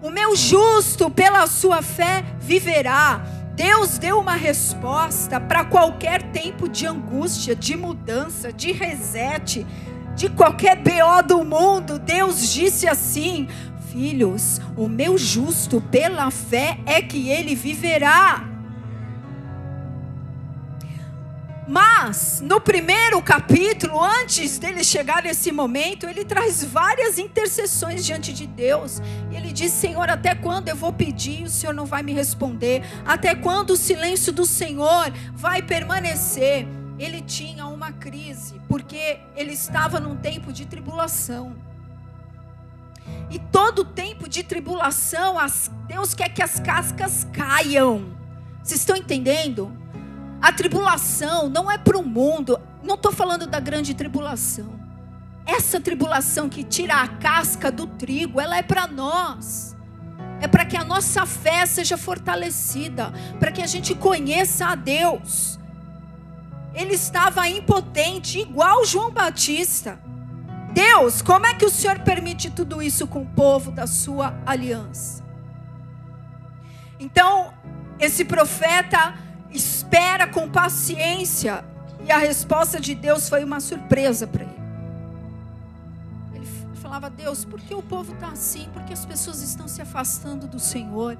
O 0.01 0.09
meu 0.09 0.35
justo, 0.35 1.09
pela 1.09 1.47
sua 1.47 1.81
fé, 1.81 2.25
viverá. 2.41 3.36
Deus 3.57 3.97
deu 3.97 4.19
uma 4.19 4.35
resposta 4.35 5.39
para 5.39 5.65
qualquer 5.65 6.21
tempo 6.31 6.69
de 6.69 6.85
angústia, 6.85 7.55
de 7.55 7.75
mudança, 7.75 8.53
de 8.53 8.71
reset, 8.71 9.65
de 10.15 10.29
qualquer 10.29 10.75
BO 10.75 11.27
do 11.27 11.43
mundo. 11.43 11.97
Deus 11.97 12.53
disse 12.53 12.87
assim: 12.87 13.47
Filhos, 13.91 14.61
o 14.77 14.87
meu 14.87 15.17
justo, 15.17 15.81
pela 15.81 16.29
fé, 16.29 16.77
é 16.85 17.01
que 17.01 17.29
ele 17.29 17.55
viverá. 17.55 18.56
Mas, 21.67 22.39
no 22.41 22.61
primeiro 22.61 23.21
capítulo, 23.21 24.01
antes 24.01 24.57
dele 24.57 24.85
chegar 24.85 25.23
nesse 25.23 25.51
momento, 25.51 26.07
ele 26.07 26.23
traz 26.23 26.63
várias 26.63 27.19
intercessões 27.19 28.05
diante 28.05 28.31
de 28.31 28.47
Deus. 28.47 29.01
Ele 29.29 29.51
diz: 29.51 29.73
Senhor, 29.73 30.09
até 30.09 30.33
quando 30.33 30.69
eu 30.69 30.75
vou 30.77 30.93
pedir 30.93 31.41
e 31.41 31.43
o 31.43 31.49
Senhor 31.49 31.73
não 31.73 31.85
vai 31.85 32.01
me 32.03 32.13
responder? 32.13 32.83
Até 33.05 33.35
quando 33.35 33.71
o 33.71 33.75
silêncio 33.75 34.31
do 34.31 34.45
Senhor 34.45 35.11
vai 35.33 35.61
permanecer? 35.61 36.65
Ele 36.97 37.21
tinha 37.21 37.65
uma 37.67 37.91
crise, 37.91 38.61
porque 38.69 39.19
ele 39.35 39.51
estava 39.51 39.99
num 39.99 40.15
tempo 40.15 40.53
de 40.53 40.65
tribulação. 40.65 41.53
E 43.29 43.37
todo 43.39 43.83
tempo 43.83 44.27
de 44.29 44.41
tribulação, 44.41 45.35
Deus 45.85 46.13
quer 46.13 46.29
que 46.29 46.41
as 46.41 46.61
cascas 46.61 47.27
caiam. 47.33 48.15
Vocês 48.63 48.79
estão 48.79 48.95
entendendo? 48.95 49.71
A 50.41 50.51
tribulação 50.51 51.49
não 51.49 51.69
é 51.69 51.77
para 51.77 51.97
o 51.97 52.03
mundo. 52.03 52.59
Não 52.83 52.95
estou 52.95 53.11
falando 53.11 53.47
da 53.47 53.59
grande 53.59 53.93
tribulação. 53.93 54.79
Essa 55.45 55.79
tribulação 55.79 56.49
que 56.49 56.63
tira 56.63 56.95
a 56.95 57.07
casca 57.07 57.71
do 57.71 57.87
trigo, 57.87 58.39
ela 58.39 58.57
é 58.57 58.61
para 58.61 58.85
nós. 58.85 59.75
É 60.39 60.47
para 60.47 60.65
que 60.65 60.77
a 60.77 60.83
nossa 60.83 61.25
fé 61.25 61.65
seja 61.65 61.97
fortalecida, 61.97 63.11
para 63.39 63.51
que 63.51 63.61
a 63.61 63.67
gente 63.67 63.95
conheça 63.95 64.67
a 64.67 64.75
Deus. 64.75 65.57
Ele 66.73 66.93
estava 66.93 67.47
impotente, 67.49 68.39
igual 68.39 68.85
João 68.85 69.09
Batista. 69.09 69.99
Deus, 70.73 71.23
como 71.23 71.47
é 71.47 71.55
que 71.55 71.65
o 71.65 71.71
Senhor 71.71 71.99
permite 71.99 72.51
tudo 72.51 72.83
isso 72.83 73.07
com 73.07 73.23
o 73.23 73.25
povo 73.25 73.71
da 73.71 73.87
sua 73.87 74.39
aliança? 74.45 75.23
Então, 76.99 77.51
esse 77.99 78.25
profeta 78.25 79.15
espera 79.51 80.27
com 80.27 80.49
paciência. 80.49 81.63
E 82.05 82.11
a 82.11 82.17
resposta 82.17 82.79
de 82.79 82.95
Deus 82.95 83.27
foi 83.27 83.43
uma 83.43 83.59
surpresa 83.59 84.27
para 84.27 84.43
ele. 84.43 84.61
Ele 86.33 86.47
falava: 86.75 87.09
Deus, 87.09 87.43
por 87.43 87.59
que 87.59 87.73
o 87.73 87.81
povo 87.81 88.13
está 88.13 88.29
assim? 88.29 88.69
Por 88.73 88.83
que 88.83 88.93
as 88.93 89.05
pessoas 89.05 89.41
estão 89.41 89.67
se 89.67 89.81
afastando 89.81 90.47
do 90.47 90.59
Senhor? 90.59 91.17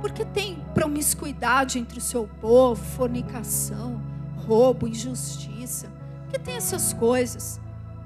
Porque 0.00 0.24
tem 0.24 0.62
promiscuidade 0.74 1.78
entre 1.78 1.98
o 1.98 2.02
seu 2.02 2.28
povo, 2.40 2.82
fornicação, 2.82 4.00
roubo, 4.46 4.86
injustiça. 4.86 5.88
Porque 6.22 6.38
tem 6.38 6.54
essas 6.54 6.92
coisas. 6.92 7.60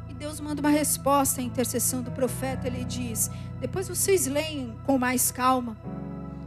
E 0.08 0.14
Deus 0.14 0.40
manda 0.40 0.60
uma 0.60 0.70
resposta 0.70 1.40
à 1.40 1.44
intercessão 1.44 2.02
do 2.02 2.10
profeta. 2.10 2.66
Ele 2.66 2.84
diz: 2.84 3.30
Depois 3.60 3.88
vocês 3.88 4.26
leem 4.26 4.74
com 4.86 4.96
mais 4.96 5.30
calma. 5.30 5.76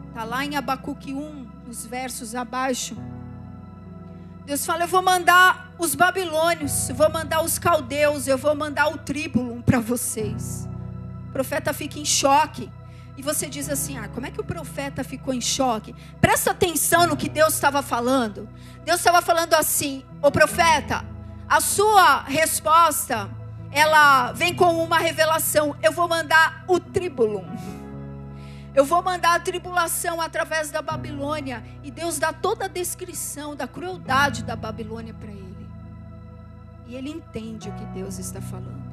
Está 0.08 0.24
lá 0.24 0.46
em 0.46 0.56
Abacuque 0.56 1.14
1, 1.14 1.45
nos 1.66 1.86
versos 1.86 2.36
abaixo. 2.36 2.96
Deus 4.46 4.66
fala: 4.66 4.84
Eu 4.84 4.88
vou 4.88 5.02
mandar 5.02 5.74
os 5.78 5.96
babilônios, 5.96 6.90
eu 6.90 6.96
vou 6.96 7.10
mandar 7.10 7.44
os 7.44 7.58
caldeus, 7.58 8.28
eu 8.28 8.38
vou 8.38 8.56
mandar 8.56 8.88
o 8.88 8.98
tríbulo 8.98 9.62
para 9.64 9.80
vocês. 9.80 10.68
O 11.30 11.32
profeta 11.32 11.74
fica 11.74 12.00
em 12.00 12.06
choque. 12.06 12.72
E 13.18 13.22
você 13.22 13.48
diz 13.48 13.70
assim: 13.70 13.98
ah, 13.98 14.08
como 14.10 14.26
é 14.26 14.32
que 14.32 14.42
o 14.42 14.44
profeta 14.44 15.04
ficou 15.04 15.34
em 15.34 15.42
choque? 15.42 15.96
Presta 16.20 16.52
atenção 16.52 17.08
no 17.08 17.18
que 17.18 17.30
Deus 17.30 17.54
estava 17.54 17.82
falando. 17.82 18.48
Deus 18.84 19.00
estava 19.00 19.22
falando 19.22 19.54
assim: 19.54 20.04
o 20.22 20.30
profeta, 20.30 21.04
a 21.48 21.62
sua 21.62 22.22
resposta, 22.24 23.30
ela 23.72 24.32
vem 24.34 24.54
como 24.54 24.84
uma 24.84 25.00
revelação. 25.00 25.76
Eu 25.82 25.92
vou 25.92 26.08
mandar 26.08 26.66
o 26.68 26.80
tríbulo. 26.80 27.46
Eu 28.76 28.84
vou 28.84 29.02
mandar 29.02 29.36
a 29.36 29.40
tribulação 29.40 30.20
através 30.20 30.70
da 30.70 30.82
Babilônia. 30.82 31.64
E 31.82 31.90
Deus 31.90 32.20
dá 32.20 32.34
toda 32.34 32.66
a 32.66 32.68
descrição 32.68 33.56
da 33.56 33.66
crueldade 33.66 34.44
da 34.44 34.56
Babilônia 34.56 35.14
para 35.14 35.32
ele. 35.32 35.70
E 36.86 36.94
ele 36.94 37.10
entende 37.10 37.70
o 37.70 37.74
que 37.74 37.86
Deus 37.86 38.20
está 38.20 38.42
falando. 38.42 38.84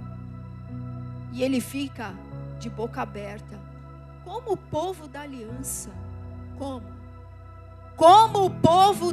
E 1.33 1.43
ele 1.43 1.61
fica 1.61 2.15
de 2.61 2.71
boca 2.71 3.03
aberta. 3.03 3.59
Como 4.25 4.53
o 4.53 4.57
povo 4.57 5.09
da 5.09 5.23
aliança. 5.23 5.91
Como? 6.57 6.87
Como 7.97 8.47
o 8.47 8.51
povo 8.51 9.13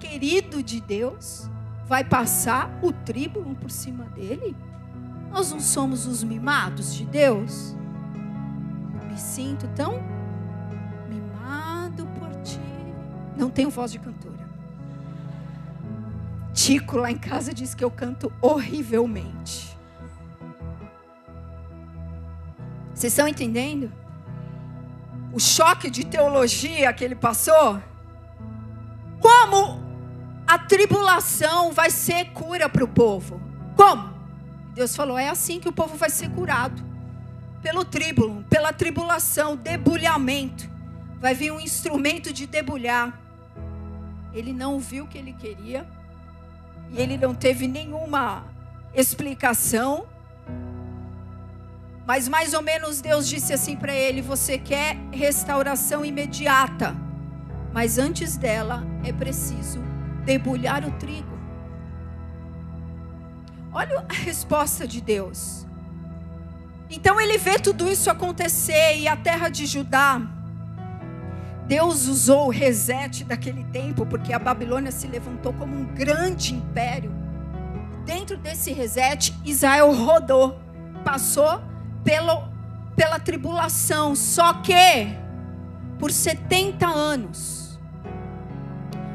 querido 0.00 0.62
de 0.62 0.80
Deus 0.80 1.50
vai 1.84 2.02
passar 2.02 2.70
o 2.82 2.92
tríbulo 2.92 3.54
por 3.54 3.70
cima 3.70 4.04
dele? 4.06 4.56
Nós 5.30 5.52
não 5.52 5.60
somos 5.60 6.06
os 6.06 6.24
mimados 6.24 6.94
de 6.94 7.04
Deus? 7.04 7.76
Me 9.16 9.20
sinto 9.20 9.66
tão 9.68 10.02
mimado 11.08 12.06
por 12.18 12.28
ti. 12.42 12.60
Não 13.34 13.48
tenho 13.48 13.70
voz 13.70 13.90
de 13.90 13.98
cantora. 13.98 14.46
Tico 16.52 16.98
lá 16.98 17.10
em 17.10 17.16
casa 17.16 17.54
diz 17.54 17.74
que 17.74 17.82
eu 17.82 17.90
canto 17.90 18.30
horrivelmente. 18.42 19.74
Vocês 22.92 23.10
estão 23.10 23.26
entendendo? 23.26 23.90
O 25.32 25.40
choque 25.40 25.88
de 25.90 26.04
teologia 26.04 26.92
que 26.92 27.02
ele 27.02 27.14
passou? 27.14 27.82
Como 29.18 29.82
a 30.46 30.58
tribulação 30.58 31.72
vai 31.72 31.88
ser 31.88 32.32
cura 32.32 32.68
para 32.68 32.84
o 32.84 32.88
povo? 32.88 33.40
Como? 33.74 34.14
Deus 34.74 34.94
falou: 34.94 35.18
é 35.18 35.30
assim 35.30 35.58
que 35.58 35.68
o 35.70 35.72
povo 35.72 35.96
vai 35.96 36.10
ser 36.10 36.28
curado 36.30 36.84
pelo 37.62 37.84
tríbulo, 37.84 38.44
pela 38.48 38.72
tribulação, 38.72 39.56
debulhamento. 39.56 40.68
Vai 41.18 41.34
vir 41.34 41.50
um 41.50 41.60
instrumento 41.60 42.32
de 42.32 42.46
debulhar. 42.46 43.18
Ele 44.32 44.52
não 44.52 44.78
viu 44.78 45.04
o 45.04 45.08
que 45.08 45.18
ele 45.18 45.32
queria. 45.32 45.86
E 46.90 47.00
ele 47.00 47.16
não 47.16 47.34
teve 47.34 47.66
nenhuma 47.66 48.44
explicação. 48.94 50.06
Mas 52.06 52.28
mais 52.28 52.54
ou 52.54 52.62
menos 52.62 53.00
Deus 53.00 53.28
disse 53.28 53.52
assim 53.52 53.76
para 53.76 53.94
ele: 53.94 54.22
Você 54.22 54.58
quer 54.58 54.96
restauração 55.10 56.04
imediata. 56.04 56.94
Mas 57.72 57.98
antes 57.98 58.36
dela 58.36 58.86
é 59.04 59.12
preciso 59.12 59.80
debulhar 60.24 60.86
o 60.86 60.92
trigo. 60.92 61.36
Olha 63.72 64.06
a 64.08 64.14
resposta 64.14 64.86
de 64.86 65.00
Deus. 65.00 65.65
Então 66.88 67.20
ele 67.20 67.36
vê 67.38 67.58
tudo 67.58 67.88
isso 67.88 68.10
acontecer 68.10 68.98
e 68.98 69.08
a 69.08 69.16
terra 69.16 69.48
de 69.48 69.66
Judá. 69.66 70.20
Deus 71.66 72.06
usou 72.06 72.46
o 72.46 72.50
reset 72.50 73.24
daquele 73.24 73.64
tempo, 73.64 74.06
porque 74.06 74.32
a 74.32 74.38
Babilônia 74.38 74.92
se 74.92 75.08
levantou 75.08 75.52
como 75.52 75.76
um 75.76 75.84
grande 75.84 76.54
império. 76.54 77.12
Dentro 78.04 78.36
desse 78.36 78.72
reset, 78.72 79.34
Israel 79.44 79.92
rodou, 79.92 80.60
passou 81.04 81.60
pelo, 82.04 82.48
pela 82.94 83.18
tribulação. 83.18 84.14
Só 84.14 84.54
que, 84.54 85.08
por 85.98 86.12
70 86.12 86.86
anos, 86.86 87.80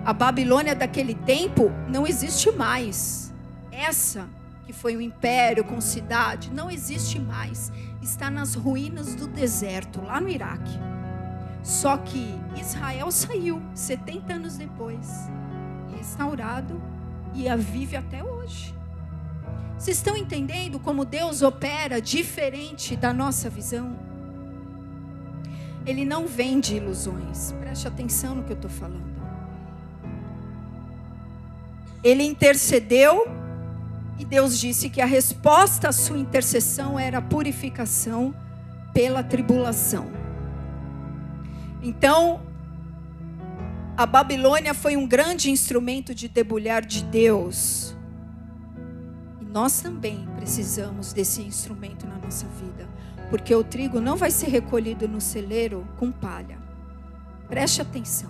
a 0.03 0.11
Babilônia 0.11 0.75
daquele 0.75 1.15
tempo 1.15 1.71
não 1.87 2.05
existe 2.05 2.51
mais. 2.51 3.33
Essa 3.71 4.27
que 4.65 4.73
foi 4.73 4.95
um 4.95 5.01
império 5.01 5.63
com 5.63 5.81
cidade, 5.81 6.51
não 6.51 6.69
existe 6.69 7.19
mais. 7.19 7.71
Está 8.01 8.29
nas 8.29 8.55
ruínas 8.55 9.15
do 9.15 9.27
deserto, 9.27 10.01
lá 10.01 10.19
no 10.19 10.29
Iraque. 10.29 10.79
Só 11.63 11.97
que 11.97 12.35
Israel 12.59 13.09
saiu 13.11 13.61
70 13.73 14.33
anos 14.33 14.57
depois, 14.57 15.29
restaurado 15.95 16.81
e 17.33 17.47
a 17.47 17.55
vive 17.55 17.95
até 17.95 18.23
hoje. 18.23 18.73
Vocês 19.77 19.97
estão 19.97 20.15
entendendo 20.15 20.79
como 20.79 21.03
Deus 21.03 21.41
opera 21.41 21.99
diferente 21.99 22.95
da 22.95 23.11
nossa 23.11 23.49
visão? 23.49 23.97
Ele 25.85 26.05
não 26.05 26.27
vende 26.27 26.75
ilusões. 26.75 27.51
Preste 27.59 27.87
atenção 27.87 28.35
no 28.35 28.43
que 28.43 28.51
eu 28.51 28.55
estou 28.55 28.69
falando. 28.69 29.11
Ele 32.03 32.23
intercedeu 32.23 33.25
e 34.17 34.25
Deus 34.25 34.59
disse 34.59 34.89
que 34.89 35.01
a 35.01 35.05
resposta 35.05 35.89
à 35.89 35.91
sua 35.91 36.17
intercessão 36.17 36.99
era 36.99 37.17
a 37.17 37.21
purificação 37.21 38.35
pela 38.93 39.23
tribulação. 39.23 40.07
Então, 41.81 42.41
a 43.97 44.05
Babilônia 44.05 44.73
foi 44.73 44.95
um 44.95 45.07
grande 45.07 45.49
instrumento 45.49 46.13
de 46.13 46.27
debulhar 46.27 46.85
de 46.85 47.03
Deus. 47.03 47.95
E 49.39 49.45
nós 49.45 49.81
também 49.81 50.27
precisamos 50.35 51.13
desse 51.13 51.41
instrumento 51.41 52.05
na 52.05 52.17
nossa 52.17 52.45
vida. 52.47 52.87
porque 53.31 53.55
o 53.55 53.63
trigo 53.63 54.01
não 54.01 54.17
vai 54.17 54.29
ser 54.29 54.49
recolhido 54.49 55.07
no 55.07 55.21
celeiro 55.21 55.87
com 55.97 56.11
palha. 56.11 56.57
Preste 57.47 57.81
atenção. 57.81 58.29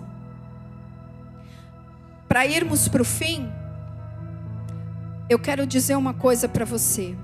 Para 2.28 2.46
irmos 2.46 2.86
para 2.86 3.02
o 3.02 3.04
fim, 3.04 3.50
eu 5.28 5.38
quero 5.38 5.66
dizer 5.66 5.96
uma 5.96 6.14
coisa 6.14 6.48
para 6.48 6.64
você. 6.64 7.16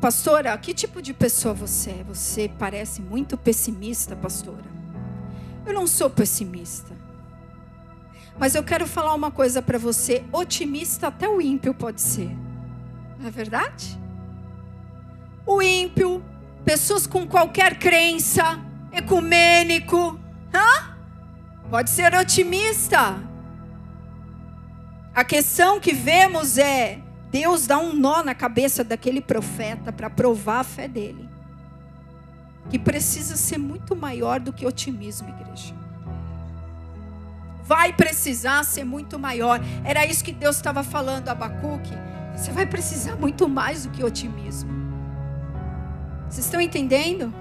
Pastora, 0.00 0.56
que 0.56 0.72
tipo 0.72 1.02
de 1.02 1.12
pessoa 1.12 1.52
você 1.52 1.90
é? 1.90 2.04
Você 2.04 2.50
parece 2.58 3.02
muito 3.02 3.36
pessimista, 3.36 4.14
pastora. 4.14 4.64
Eu 5.66 5.72
não 5.74 5.86
sou 5.86 6.08
pessimista. 6.08 6.96
Mas 8.38 8.54
eu 8.54 8.62
quero 8.62 8.86
falar 8.86 9.14
uma 9.14 9.30
coisa 9.30 9.60
para 9.60 9.78
você: 9.78 10.24
otimista 10.32 11.08
até 11.08 11.28
o 11.28 11.40
ímpio 11.40 11.74
pode 11.74 12.00
ser. 12.00 12.30
Não 13.18 13.26
é 13.26 13.30
verdade? 13.30 13.98
O 15.44 15.60
ímpio, 15.60 16.22
pessoas 16.64 17.06
com 17.06 17.26
qualquer 17.26 17.78
crença, 17.78 18.60
ecumênico, 18.92 20.18
hã? 20.54 20.96
pode 21.68 21.90
ser 21.90 22.14
otimista. 22.14 23.27
A 25.14 25.24
questão 25.24 25.80
que 25.80 25.92
vemos 25.92 26.58
é 26.58 27.00
Deus 27.30 27.66
dá 27.66 27.78
um 27.78 27.94
nó 27.94 28.22
na 28.22 28.34
cabeça 28.34 28.82
daquele 28.82 29.20
profeta 29.20 29.92
para 29.92 30.08
provar 30.08 30.60
a 30.60 30.64
fé 30.64 30.88
dele. 30.88 31.28
Que 32.70 32.78
precisa 32.78 33.36
ser 33.36 33.58
muito 33.58 33.94
maior 33.94 34.40
do 34.40 34.52
que 34.52 34.66
otimismo, 34.66 35.28
igreja. 35.28 35.74
Vai 37.64 37.92
precisar 37.92 38.64
ser 38.64 38.84
muito 38.84 39.18
maior. 39.18 39.60
Era 39.84 40.06
isso 40.06 40.24
que 40.24 40.32
Deus 40.32 40.56
estava 40.56 40.82
falando 40.82 41.28
a 41.28 41.32
Abacuque. 41.32 41.92
Você 42.34 42.50
vai 42.50 42.64
precisar 42.64 43.16
muito 43.16 43.48
mais 43.48 43.84
do 43.84 43.90
que 43.90 44.02
otimismo. 44.02 44.70
Vocês 46.28 46.46
estão 46.46 46.60
entendendo? 46.60 47.32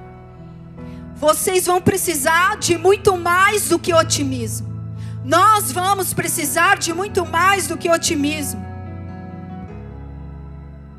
Vocês 1.15 1.65
vão 1.65 1.81
precisar 1.81 2.57
de 2.57 2.77
muito 2.77 3.15
mais 3.17 3.69
do 3.69 3.79
que 3.79 3.93
otimismo. 3.93 4.76
Nós 5.27 5.73
vamos 5.73 6.13
precisar 6.13 6.77
de 6.77 6.93
muito 6.93 7.25
mais 7.25 7.67
do 7.67 7.77
que 7.77 7.89
otimismo. 7.89 8.65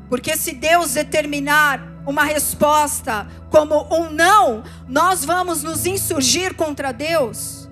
Porque 0.07 0.37
se 0.37 0.53
Deus 0.53 0.93
determinar 0.93 1.81
uma 2.05 2.23
resposta 2.23 3.27
como 3.49 3.87
um 3.91 4.11
não, 4.11 4.63
nós 4.87 5.25
vamos 5.25 5.63
nos 5.63 5.87
insurgir 5.87 6.53
contra 6.53 6.91
Deus? 6.91 7.67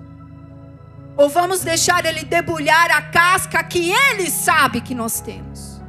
Ou 1.16 1.28
vamos 1.28 1.60
deixar 1.60 2.04
Ele 2.04 2.24
debulhar 2.24 2.90
a 2.90 3.02
casca 3.02 3.62
que 3.62 3.92
Ele 3.92 4.28
sabe 4.28 4.80
que 4.80 4.96
nós 4.96 5.20
temos? 5.20 5.80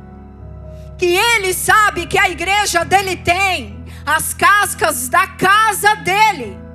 Que 1.00 1.18
Ele 1.18 1.52
sabe 1.52 2.06
que 2.06 2.20
a 2.20 2.30
igreja 2.30 2.86
dele 2.86 3.16
tem, 3.16 3.84
as 4.06 4.36
cascas 4.36 5.10
da 5.10 5.26
casa 5.26 5.96
dele. 5.96 6.69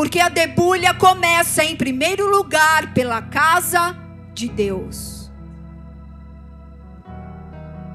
Porque 0.00 0.18
a 0.18 0.30
debulha 0.30 0.94
começa, 0.94 1.62
em 1.62 1.76
primeiro 1.76 2.26
lugar, 2.26 2.94
pela 2.94 3.20
casa 3.20 3.94
de 4.32 4.48
Deus. 4.48 5.30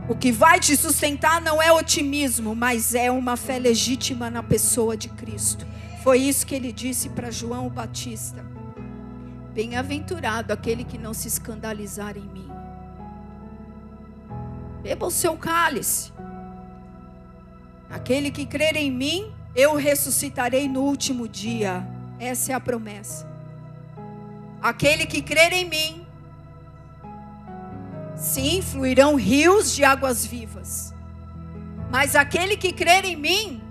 O 0.08 0.14
que 0.14 0.32
vai 0.32 0.60
te 0.60 0.78
sustentar 0.78 1.42
não 1.42 1.60
é 1.60 1.72
otimismo, 1.72 2.56
mas 2.56 2.94
é 2.94 3.10
uma 3.10 3.36
fé 3.36 3.58
legítima 3.58 4.30
na 4.30 4.44
pessoa 4.44 4.96
de 4.96 5.10
Cristo. 5.10 5.66
Foi 6.04 6.20
isso 6.20 6.46
que 6.46 6.54
ele 6.54 6.72
disse 6.72 7.10
para 7.10 7.32
João 7.32 7.70
Batista. 7.70 8.46
Bem-aventurado 9.56 10.54
aquele 10.54 10.84
que 10.84 11.00
não 11.00 11.12
se 11.12 11.28
escandalizar 11.28 12.16
em 12.18 12.28
mim. 12.28 12.52
Beba 14.84 15.08
o 15.08 15.10
seu 15.10 15.36
cálice. 15.36 16.14
Aquele 17.90 18.30
que 18.30 18.46
crer 18.46 18.76
em 18.76 18.92
mim, 18.92 19.34
eu 19.56 19.76
ressuscitarei 19.76 20.70
no 20.70 20.82
último 20.82 21.28
dia. 21.28 21.95
Essa 22.20 22.52
é 22.52 22.56
a 22.56 22.60
promessa. 22.60 23.28
Aquele 24.62 25.06
que 25.06 25.22
crer 25.22 25.54
em 25.54 25.70
mim, 25.70 26.06
Sim, 28.16 28.62
fluirão 28.62 29.16
rios 29.16 29.76
de 29.76 29.84
águas 29.84 30.26
vivas. 30.26 30.94
Mas 31.92 32.16
aquele 32.16 32.56
que 32.56 32.72
crer 32.72 33.04
em 33.04 33.16
mim, 33.16 33.62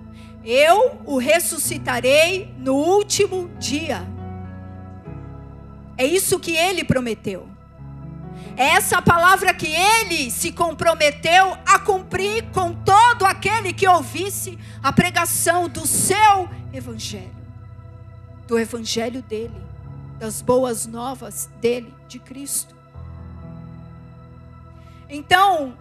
eu 0.44 1.00
o 1.04 1.18
ressuscitarei 1.18 2.54
no 2.58 2.74
último 2.74 3.50
dia. 3.58 4.06
É 5.96 6.04
isso 6.04 6.38
que 6.38 6.54
ele 6.54 6.84
prometeu. 6.84 7.48
É 8.56 8.68
essa 8.68 9.00
palavra 9.00 9.54
que 9.54 9.66
ele 9.66 10.30
se 10.30 10.52
comprometeu 10.52 11.56
a 11.66 11.78
cumprir 11.78 12.44
com 12.52 12.72
todo 12.72 13.24
aquele 13.24 13.72
que 13.72 13.88
ouvisse 13.88 14.58
a 14.82 14.92
pregação 14.92 15.68
do 15.68 15.86
seu 15.86 16.48
evangelho, 16.72 17.34
do 18.46 18.58
evangelho 18.58 19.22
dele, 19.22 19.62
das 20.18 20.42
boas 20.42 20.86
novas 20.86 21.50
dele, 21.60 21.94
de 22.08 22.18
Cristo. 22.18 22.74
Então, 25.08 25.74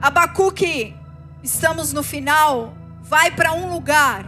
Abacuque, 0.00 0.94
estamos 1.42 1.92
no 1.92 2.02
final, 2.02 2.74
vai 3.02 3.30
para 3.30 3.52
um 3.52 3.72
lugar. 3.72 4.26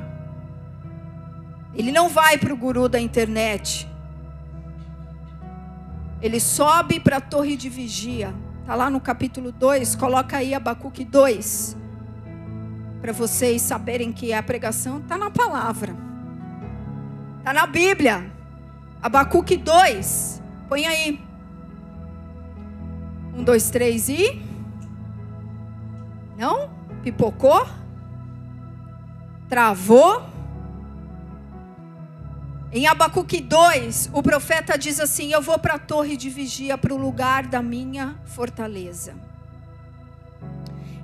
Ele 1.74 1.90
não 1.90 2.08
vai 2.08 2.38
para 2.38 2.52
o 2.52 2.56
guru 2.56 2.88
da 2.88 3.00
internet. 3.00 3.88
Ele 6.22 6.38
sobe 6.38 7.00
para 7.00 7.16
a 7.16 7.20
torre 7.20 7.56
de 7.56 7.68
vigia. 7.68 8.32
Está 8.60 8.74
lá 8.74 8.88
no 8.88 9.00
capítulo 9.00 9.52
2. 9.52 9.96
Coloca 9.96 10.36
aí 10.36 10.54
Abacuque 10.54 11.04
2. 11.04 11.76
Para 13.02 13.12
vocês 13.12 13.60
saberem 13.60 14.12
que 14.12 14.32
a 14.32 14.42
pregação 14.42 14.98
está 14.98 15.18
na 15.18 15.30
palavra. 15.30 15.94
Está 17.44 17.52
na 17.52 17.66
Bíblia. 17.66 18.32
Abacuque 19.02 19.58
2. 19.58 20.42
Põe 20.66 20.86
aí. 20.86 21.20
Um, 23.34 23.44
dois, 23.44 23.68
três 23.68 24.08
e. 24.08 24.40
Não? 26.38 26.70
Pipocou? 27.02 27.68
Travou? 29.46 30.26
Em 32.72 32.86
Abacuque 32.86 33.42
2, 33.42 34.08
o 34.14 34.22
profeta 34.22 34.78
diz 34.78 34.98
assim: 34.98 35.30
Eu 35.30 35.42
vou 35.42 35.58
para 35.58 35.74
a 35.74 35.78
torre 35.78 36.16
de 36.16 36.30
vigia, 36.30 36.78
para 36.78 36.94
o 36.94 36.96
lugar 36.96 37.46
da 37.46 37.60
minha 37.60 38.18
fortaleza. 38.24 39.14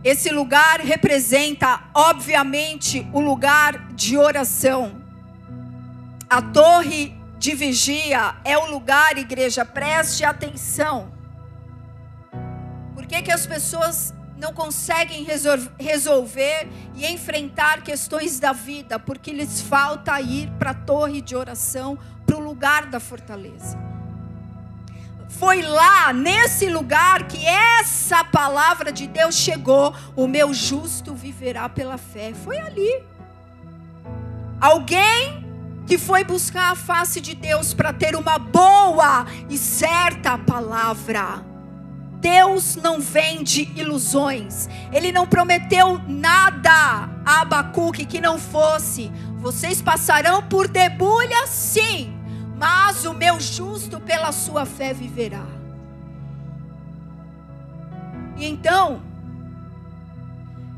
Esse 0.02 0.30
lugar 0.30 0.80
representa, 0.80 1.82
obviamente, 1.92 3.06
o 3.12 3.20
lugar 3.20 3.92
de 3.92 4.16
oração. 4.16 4.99
A 6.30 6.40
torre 6.40 7.14
de 7.38 7.54
vigia 7.54 8.36
é 8.44 8.56
o 8.56 8.70
lugar, 8.70 9.18
igreja, 9.18 9.64
preste 9.64 10.24
atenção 10.24 11.20
que, 13.10 13.22
que 13.22 13.32
as 13.32 13.44
pessoas 13.44 14.14
não 14.38 14.54
conseguem 14.54 15.26
resolver 15.78 16.68
e 16.94 17.06
enfrentar 17.08 17.82
questões 17.82 18.38
da 18.38 18.52
vida? 18.52 19.00
Porque 19.00 19.32
lhes 19.32 19.60
falta 19.60 20.18
ir 20.20 20.48
para 20.58 20.70
a 20.70 20.74
torre 20.74 21.20
de 21.20 21.34
oração, 21.34 21.98
para 22.24 22.36
o 22.36 22.40
lugar 22.40 22.86
da 22.86 23.00
fortaleza. 23.00 23.76
Foi 25.28 25.60
lá, 25.62 26.12
nesse 26.12 26.68
lugar, 26.68 27.26
que 27.26 27.44
essa 27.44 28.22
palavra 28.22 28.92
de 28.92 29.08
Deus 29.08 29.34
chegou: 29.34 29.92
o 30.14 30.28
meu 30.28 30.54
justo 30.54 31.12
viverá 31.12 31.68
pela 31.68 31.98
fé. 31.98 32.32
Foi 32.32 32.58
ali. 32.58 33.02
Alguém 34.60 35.39
que 35.90 35.98
foi 35.98 36.22
buscar 36.22 36.70
a 36.70 36.76
face 36.76 37.20
de 37.20 37.34
Deus 37.34 37.74
para 37.74 37.92
ter 37.92 38.14
uma 38.14 38.38
boa 38.38 39.26
e 39.48 39.58
certa 39.58 40.38
palavra. 40.38 41.44
Deus 42.20 42.76
não 42.76 43.00
vende 43.00 43.72
ilusões. 43.74 44.68
Ele 44.92 45.10
não 45.10 45.26
prometeu 45.26 46.00
nada 46.06 47.10
a 47.26 47.40
Abacuque 47.40 48.06
que 48.06 48.20
não 48.20 48.38
fosse. 48.38 49.10
Vocês 49.38 49.82
passarão 49.82 50.40
por 50.44 50.68
debulha, 50.68 51.44
sim, 51.48 52.16
mas 52.56 53.04
o 53.04 53.12
meu 53.12 53.40
justo 53.40 53.98
pela 53.98 54.30
sua 54.30 54.64
fé 54.64 54.94
viverá. 54.94 55.44
E 58.36 58.46
então, 58.46 59.02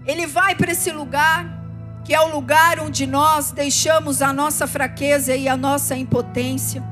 ele 0.07 0.27
vai 0.27 0.55
para 0.55 0.73
esse 0.73 0.91
lugar, 0.91 1.62
que 2.05 2.15
é 2.15 2.21
o 2.21 2.33
lugar 2.35 2.81
onde 2.81 3.07
nós 3.07 3.53
deixamos 3.53 4.21
a 4.23 4.33
nossa 4.33 4.67
fraqueza 4.67 5.35
e 5.35 5.49
a 5.49 5.57
nossa 5.57 5.95
impotência. 5.95 6.83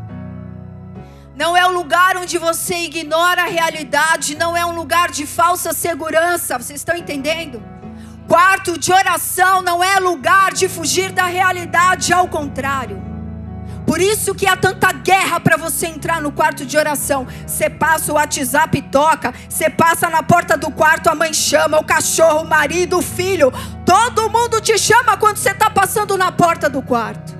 Não 1.35 1.57
é 1.57 1.67
um 1.67 1.73
lugar 1.73 2.17
onde 2.17 2.39
você 2.39 2.77
ignora 2.85 3.43
a 3.43 3.47
realidade, 3.47 4.37
não 4.37 4.57
é 4.57 4.65
um 4.65 4.75
lugar 4.75 5.11
de 5.11 5.27
falsa 5.27 5.73
segurança, 5.73 6.59
vocês 6.59 6.81
estão 6.81 6.97
entendendo? 6.97 7.63
Quarto 8.29 8.79
de 8.79 8.93
oração 8.93 9.61
não 9.63 9.83
é 9.83 9.99
lugar 9.99 10.53
de 10.53 10.69
fugir 10.69 11.11
da 11.11 11.25
realidade, 11.25 12.13
ao 12.13 12.29
contrário. 12.29 13.10
Por 13.91 14.01
isso 14.01 14.37
que 14.37 14.47
há 14.47 14.57
tanta 14.57 14.93
guerra 14.93 15.41
para 15.41 15.57
você 15.57 15.89
entrar 15.89 16.23
no 16.23 16.31
quarto 16.31 16.65
de 16.65 16.79
oração. 16.79 17.27
Você 17.45 17.69
passa 17.69 18.13
o 18.13 18.15
WhatsApp 18.15 18.79
e 18.79 18.83
toca, 18.83 19.35
você 19.49 19.69
passa 19.69 20.09
na 20.09 20.23
porta 20.23 20.57
do 20.57 20.71
quarto, 20.71 21.09
a 21.09 21.15
mãe 21.17 21.35
chama, 21.35 21.77
o 21.77 21.83
cachorro, 21.83 22.43
o 22.43 22.49
marido, 22.49 22.99
o 22.99 23.03
filho. 23.03 23.53
Todo 23.85 24.31
mundo 24.31 24.61
te 24.61 24.79
chama 24.79 25.17
quando 25.17 25.39
você 25.39 25.51
está 25.51 25.69
passando 25.69 26.17
na 26.17 26.31
porta 26.31 26.71
do 26.71 26.81
quarto. 26.81 27.37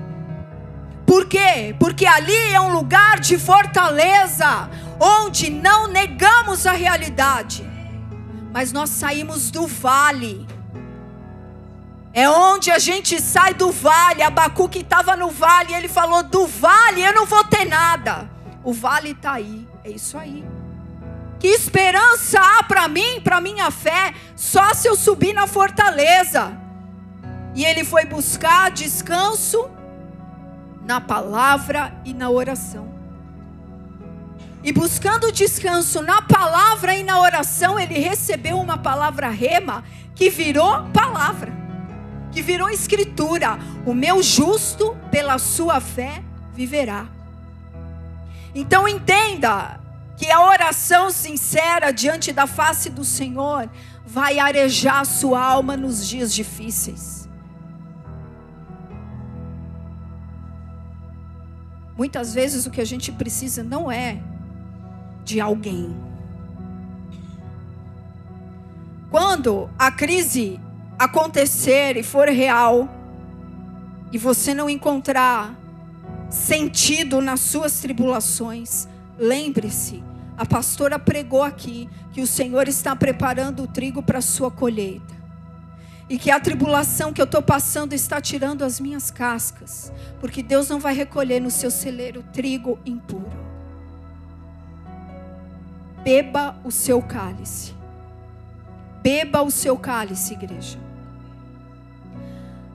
Por 1.05 1.25
quê? 1.25 1.73
Porque 1.79 2.05
ali 2.05 2.51
é 2.51 2.59
um 2.59 2.73
lugar 2.73 3.21
de 3.21 3.37
fortaleza, 3.37 4.69
onde 4.99 5.49
não 5.49 5.87
negamos 5.87 6.67
a 6.67 6.73
realidade, 6.73 7.65
mas 8.51 8.73
nós 8.73 8.89
saímos 8.89 9.51
do 9.51 9.67
vale 9.67 10.45
é 12.13 12.29
onde 12.29 12.69
a 12.69 12.77
gente 12.77 13.21
sai 13.21 13.53
do 13.53 13.71
vale. 13.71 14.21
Abacuque 14.21 14.79
estava 14.79 15.15
no 15.15 15.29
vale, 15.29 15.73
ele 15.73 15.87
falou: 15.87 16.23
do 16.23 16.45
vale 16.45 17.01
eu 17.01 17.13
não 17.13 17.25
vou 17.25 17.43
ter 17.43 17.65
nada. 17.65 18.29
O 18.63 18.73
vale 18.73 19.11
está 19.11 19.33
aí, 19.33 19.67
é 19.83 19.89
isso 19.89 20.17
aí. 20.17 20.45
Que 21.39 21.47
esperança 21.47 22.39
há 22.39 22.63
para 22.63 22.87
mim, 22.87 23.19
para 23.23 23.41
minha 23.41 23.71
fé, 23.71 24.13
só 24.35 24.73
se 24.73 24.87
eu 24.87 24.95
subir 24.95 25.33
na 25.33 25.47
fortaleza. 25.47 26.55
E 27.55 27.65
ele 27.65 27.83
foi 27.83 28.05
buscar 28.05 28.69
descanso 28.69 29.69
na 30.85 31.01
palavra 31.01 31.93
e 32.05 32.13
na 32.13 32.29
oração. 32.29 32.91
E 34.63 34.71
buscando 34.71 35.31
descanso 35.31 36.03
na 36.03 36.21
palavra 36.21 36.93
e 36.93 37.01
na 37.01 37.19
oração, 37.19 37.79
ele 37.79 37.97
recebeu 37.97 38.59
uma 38.59 38.77
palavra 38.77 39.29
rema 39.29 39.83
que 40.13 40.29
virou 40.29 40.83
palavra 40.93 41.60
que 42.31 42.41
virou 42.41 42.69
escritura: 42.69 43.59
o 43.85 43.93
meu 43.93 44.23
justo 44.23 44.95
pela 45.11 45.37
sua 45.37 45.79
fé 45.79 46.23
viverá. 46.53 47.07
Então 48.53 48.87
entenda 48.87 49.79
que 50.17 50.29
a 50.31 50.45
oração 50.45 51.09
sincera 51.09 51.91
diante 51.91 52.31
da 52.31 52.45
face 52.45 52.89
do 52.89 53.03
Senhor 53.03 53.69
vai 54.05 54.39
arejar 54.39 55.05
sua 55.05 55.41
alma 55.41 55.75
nos 55.75 56.07
dias 56.07 56.33
difíceis. 56.33 57.27
Muitas 61.97 62.33
vezes 62.33 62.65
o 62.65 62.71
que 62.71 62.81
a 62.81 62.85
gente 62.85 63.11
precisa 63.11 63.63
não 63.63 63.91
é 63.91 64.21
de 65.23 65.39
alguém. 65.39 65.95
Quando 69.09 69.69
a 69.77 69.91
crise 69.91 70.59
acontecer 71.03 71.97
e 71.97 72.03
for 72.03 72.29
real, 72.29 72.87
e 74.11 74.19
você 74.19 74.53
não 74.53 74.69
encontrar 74.69 75.57
sentido 76.29 77.19
nas 77.19 77.39
suas 77.39 77.79
tribulações, 77.79 78.87
lembre-se, 79.17 80.03
a 80.37 80.45
pastora 80.45 80.99
pregou 80.99 81.41
aqui 81.41 81.89
que 82.13 82.21
o 82.21 82.27
Senhor 82.27 82.67
está 82.67 82.95
preparando 82.95 83.63
o 83.63 83.67
trigo 83.67 84.03
para 84.03 84.19
a 84.19 84.21
sua 84.21 84.51
colheita. 84.51 85.19
E 86.07 86.19
que 86.19 86.29
a 86.29 86.39
tribulação 86.39 87.11
que 87.11 87.21
eu 87.21 87.25
estou 87.25 87.41
passando 87.41 87.93
está 87.93 88.21
tirando 88.21 88.63
as 88.63 88.79
minhas 88.79 89.09
cascas. 89.09 89.91
Porque 90.19 90.43
Deus 90.43 90.69
não 90.69 90.79
vai 90.79 90.93
recolher 90.93 91.39
no 91.39 91.49
seu 91.49 91.71
celeiro 91.71 92.23
trigo 92.33 92.77
impuro. 92.85 93.31
Beba 96.03 96.59
o 96.63 96.71
seu 96.71 97.01
cálice. 97.01 97.73
Beba 99.01 99.41
o 99.41 99.49
seu 99.49 99.77
cálice, 99.77 100.33
igreja. 100.33 100.90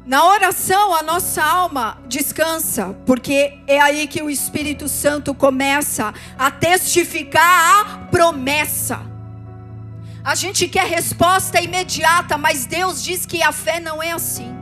Na 0.06 0.24
oração, 0.24 0.94
a 0.94 1.02
nossa 1.02 1.42
alma 1.42 1.98
descansa, 2.06 2.96
porque 3.04 3.58
é 3.66 3.80
aí 3.80 4.06
que 4.06 4.22
o 4.22 4.30
Espírito 4.30 4.88
Santo 4.88 5.34
começa 5.34 6.14
a 6.38 6.48
testificar 6.48 7.42
a 7.80 7.98
promessa. 8.06 9.00
A 10.22 10.36
gente 10.36 10.68
quer 10.68 10.86
resposta 10.86 11.60
imediata, 11.60 12.38
mas 12.38 12.66
Deus 12.66 13.02
diz 13.02 13.26
que 13.26 13.42
a 13.42 13.50
fé 13.50 13.80
não 13.80 14.00
é 14.00 14.12
assim. 14.12 14.54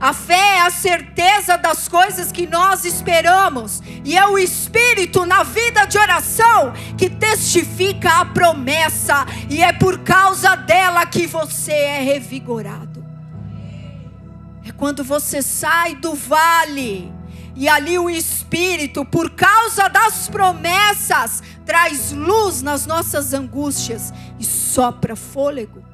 A 0.00 0.14
fé 0.14 0.56
é 0.56 0.60
a 0.62 0.70
certeza 0.70 1.58
das 1.58 1.86
coisas 1.86 2.32
que 2.32 2.46
nós 2.46 2.86
esperamos, 2.86 3.82
e 4.02 4.16
é 4.16 4.26
o 4.26 4.38
Espírito 4.38 5.26
na 5.26 5.42
vida 5.42 5.84
de 5.84 5.98
oração 5.98 6.72
que 6.96 7.10
testifica 7.10 8.20
a 8.20 8.24
promessa, 8.24 9.26
e 9.50 9.62
é 9.62 9.74
por 9.74 9.98
causa 9.98 10.56
dela 10.56 11.04
que 11.04 11.26
você 11.26 11.72
é 11.72 12.02
revigorado. 12.02 12.93
É 14.64 14.72
quando 14.72 15.04
você 15.04 15.42
sai 15.42 15.94
do 15.94 16.14
vale 16.14 17.12
e 17.56 17.68
ali 17.68 17.98
o 17.98 18.10
Espírito, 18.10 19.04
por 19.04 19.30
causa 19.30 19.88
das 19.88 20.28
promessas, 20.28 21.42
traz 21.64 22.10
luz 22.10 22.62
nas 22.62 22.84
nossas 22.84 23.32
angústias 23.32 24.12
e 24.40 24.44
sopra 24.44 25.14
fôlego 25.14 25.84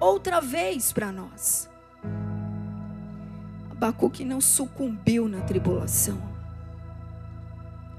outra 0.00 0.40
vez 0.40 0.90
para 0.90 1.12
nós. 1.12 1.68
Abacuque 3.70 4.24
não 4.24 4.40
sucumbiu 4.40 5.28
na 5.28 5.42
tribulação. 5.42 6.18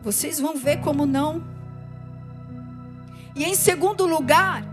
Vocês 0.02 0.40
vão 0.40 0.58
ver 0.58 0.78
como 0.78 1.06
não. 1.06 1.44
E 3.36 3.44
em 3.44 3.54
segundo 3.54 4.08
lugar, 4.08 4.66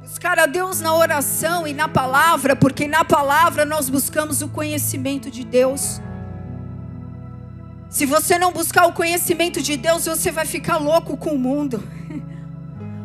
Buscar 0.00 0.38
a 0.38 0.46
Deus 0.46 0.80
na 0.80 0.94
oração 0.94 1.66
e 1.66 1.74
na 1.74 1.86
palavra, 1.86 2.56
porque 2.56 2.88
na 2.88 3.04
palavra 3.04 3.66
nós 3.66 3.90
buscamos 3.90 4.40
o 4.40 4.48
conhecimento 4.48 5.30
de 5.30 5.44
Deus. 5.44 6.00
Se 7.90 8.06
você 8.06 8.38
não 8.38 8.50
buscar 8.50 8.86
o 8.86 8.94
conhecimento 8.94 9.60
de 9.60 9.76
Deus, 9.76 10.06
você 10.06 10.32
vai 10.32 10.46
ficar 10.46 10.78
louco 10.78 11.18
com 11.18 11.34
o 11.34 11.38
mundo. 11.38 11.82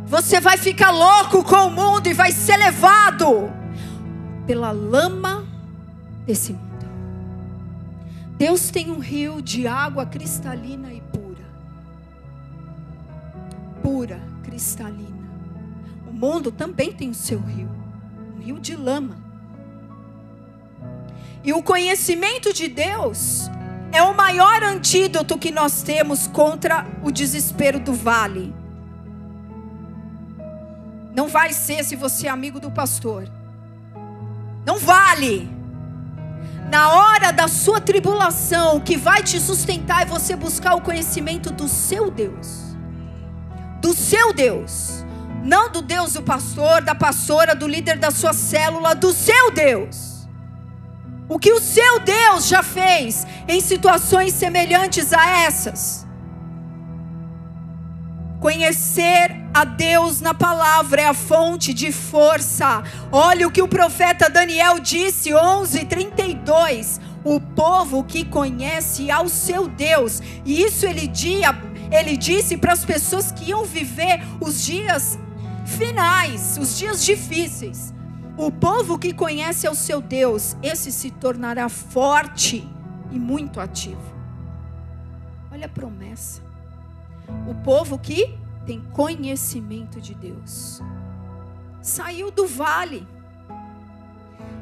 Você 0.08 0.40
vai 0.40 0.56
ficar 0.56 0.92
louco 0.92 1.44
com 1.44 1.66
o 1.66 1.72
mundo 1.72 2.06
e 2.06 2.14
vai 2.14 2.32
ser 2.32 2.58
levado 2.58 3.52
pela 4.46 4.72
lama 4.72 5.44
desse 6.28 6.54
mundo. 6.54 6.86
Deus 8.38 8.70
tem 8.70 8.92
um 8.92 9.00
rio 9.00 9.42
de 9.42 9.66
água 9.66 10.06
cristalina 10.06 10.94
e 10.94 11.02
pura. 11.02 11.44
Pura, 13.82 14.22
cristalina 14.44 15.15
mundo 16.16 16.52
também 16.52 16.92
tem 16.92 17.10
o 17.10 17.14
seu 17.14 17.40
rio 17.40 17.70
um 18.36 18.42
rio 18.42 18.60
de 18.60 18.76
lama. 18.76 19.18
E 21.44 21.54
o 21.54 21.62
conhecimento 21.62 22.52
de 22.54 22.68
Deus 22.68 23.50
é 23.92 24.02
o 24.02 24.16
maior 24.16 24.64
antídoto 24.64 25.38
que 25.38 25.52
nós 25.52 25.84
temos 25.84 26.28
contra 26.28 26.86
o 27.04 27.12
desespero 27.12 27.80
do 27.80 27.94
vale. 27.94 28.54
Não 31.14 31.28
vai 31.28 31.54
ser 31.54 31.84
se 31.84 31.96
você 31.96 32.28
é 32.28 32.30
amigo 32.30 32.60
do 32.60 32.72
pastor. 32.72 33.30
Não 34.66 34.78
vale. 34.80 35.48
Na 36.70 36.90
hora 36.90 37.32
da 37.32 37.48
sua 37.48 37.80
tribulação, 37.80 38.78
o 38.78 38.82
que 38.82 38.98
vai 38.98 39.22
te 39.22 39.40
sustentar 39.40 40.02
é 40.02 40.06
você 40.06 40.36
buscar 40.36 40.76
o 40.76 40.82
conhecimento 40.82 41.52
do 41.52 41.68
seu 41.68 42.10
Deus. 42.10 42.76
Do 43.80 43.94
seu 43.94 44.34
Deus. 44.34 45.05
Não 45.46 45.72
do 45.72 45.84
Deus 45.84 46.14
do 46.14 46.24
pastor, 46.24 46.82
da 46.82 46.96
pastora, 46.96 47.54
do 47.54 47.68
líder 47.68 48.00
da 48.00 48.10
sua 48.10 48.34
célula, 48.34 48.96
do 48.96 49.14
seu 49.14 49.52
Deus. 49.52 50.28
O 51.30 51.38
que 51.38 51.54
o 51.54 51.62
seu 51.62 52.00
Deus 52.00 52.48
já 52.48 52.64
fez 52.64 53.28
em 53.48 53.62
situações 53.62 54.34
semelhantes 54.34 55.14
a 55.14 55.42
essas. 55.42 56.04
Conhecer 58.40 59.36
a 59.54 59.64
Deus 59.64 60.20
na 60.20 60.34
palavra 60.34 61.02
é 61.02 61.08
a 61.08 61.14
fonte 61.14 61.76
de 61.76 61.92
força. 61.92 62.84
Olha 63.12 63.48
o 63.48 63.52
que 63.52 63.62
o 63.62 63.68
profeta 63.68 64.28
Daniel 64.28 64.80
disse, 64.80 65.32
11:32. 65.32 67.00
O 67.24 67.40
povo 67.40 68.04
que 68.04 68.26
conhece 68.26 69.12
ao 69.12 69.30
seu 69.30 69.68
Deus, 69.68 70.22
e 70.44 70.64
isso 70.64 70.88
ele, 70.88 71.08
dia, 71.08 71.56
ele 71.92 72.18
disse 72.18 72.58
para 72.58 72.74
as 72.74 72.84
pessoas 72.84 73.32
que 73.32 73.50
iam 73.50 73.64
viver 73.64 74.22
os 74.40 74.64
dias 74.64 75.18
finais, 75.66 76.58
os 76.58 76.78
dias 76.78 77.04
difíceis. 77.04 77.94
O 78.38 78.52
povo 78.52 79.00
que 79.00 79.14
conhece 79.14 79.66
ao 79.66 79.74
seu 79.74 80.02
Deus, 80.02 80.56
esse 80.62 80.92
se 80.92 81.10
tornará 81.10 81.70
forte 81.70 82.68
e 83.12 83.18
muito 83.18 83.60
ativo. 83.60 84.14
Olha 85.52 85.66
a 85.68 85.70
promessa. 85.70 86.42
O 87.48 87.56
povo 87.56 87.98
que 87.98 88.38
tem 88.66 88.82
conhecimento 88.92 90.02
de 90.02 90.14
Deus 90.14 90.82
saiu 91.82 92.30
do 92.30 92.46
vale. 92.46 93.08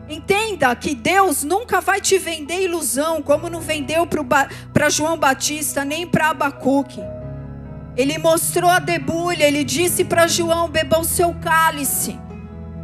Entenda 0.07 0.75
que 0.75 0.93
Deus 0.93 1.43
nunca 1.43 1.79
vai 1.79 2.01
te 2.01 2.17
vender 2.17 2.61
ilusão, 2.63 3.21
como 3.21 3.49
não 3.49 3.61
vendeu 3.61 4.05
para 4.05 4.89
João 4.89 5.17
Batista, 5.17 5.85
nem 5.85 6.05
para 6.05 6.29
Abacuque. 6.29 7.01
Ele 7.95 8.17
mostrou 8.17 8.69
a 8.69 8.79
debulha, 8.79 9.43
ele 9.43 9.63
disse 9.63 10.03
para 10.03 10.27
João: 10.27 10.69
beba 10.69 10.99
o 10.99 11.03
seu 11.03 11.33
cálice, 11.35 12.19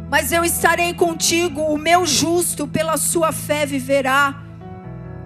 mas 0.08 0.32
eu 0.32 0.44
estarei 0.44 0.94
contigo, 0.94 1.60
o 1.62 1.78
meu 1.78 2.06
justo 2.06 2.66
pela 2.66 2.96
sua 2.96 3.32
fé 3.32 3.66
viverá. 3.66 4.42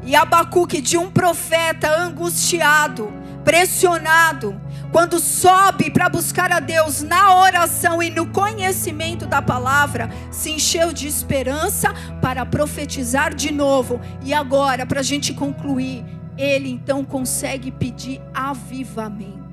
E 0.03 0.15
Abacuque, 0.15 0.81
de 0.81 0.99
um 0.99 1.11
profeta 1.11 1.89
angustiado, 1.99 3.11
pressionado, 3.43 4.61
quando 4.93 5.19
sobe 5.19 5.91
para 5.91 6.09
buscar 6.09 6.53
a 6.53 6.61
Deus 6.61 7.03
na 7.03 7.41
oração 7.41 8.03
e 8.03 8.11
no 8.11 8.27
conhecimento 8.27 9.27
da 9.27 9.41
palavra, 9.41 10.11
se 10.31 10.51
encheu 10.51 10.93
de 10.93 11.09
esperança 11.09 11.93
para 12.21 12.45
profetizar 12.47 13.35
de 13.35 13.51
novo. 13.51 14.01
E 14.23 14.33
agora, 14.33 14.87
para 14.87 15.01
a 15.01 15.03
gente 15.03 15.33
concluir, 15.33 16.05
ele 16.37 16.71
então 16.71 17.05
consegue 17.05 17.71
pedir 17.71 18.21
avivamento. 18.35 19.44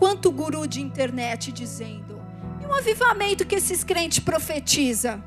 Quanto 0.00 0.32
guru 0.32 0.66
de 0.66 0.80
internet 0.80 1.52
dizendo, 1.52 2.18
e 2.58 2.64
um 2.64 2.72
avivamento 2.72 3.46
que 3.46 3.54
esses 3.54 3.84
crentes 3.84 4.18
profetizam? 4.18 5.22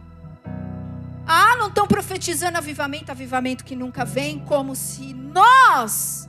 Ah, 1.27 1.55
não 1.57 1.67
estão 1.67 1.87
profetizando 1.87 2.57
avivamento, 2.57 3.11
avivamento 3.11 3.63
que 3.63 3.75
nunca 3.75 4.03
vem, 4.03 4.39
como 4.39 4.75
se 4.75 5.13
nós 5.13 6.27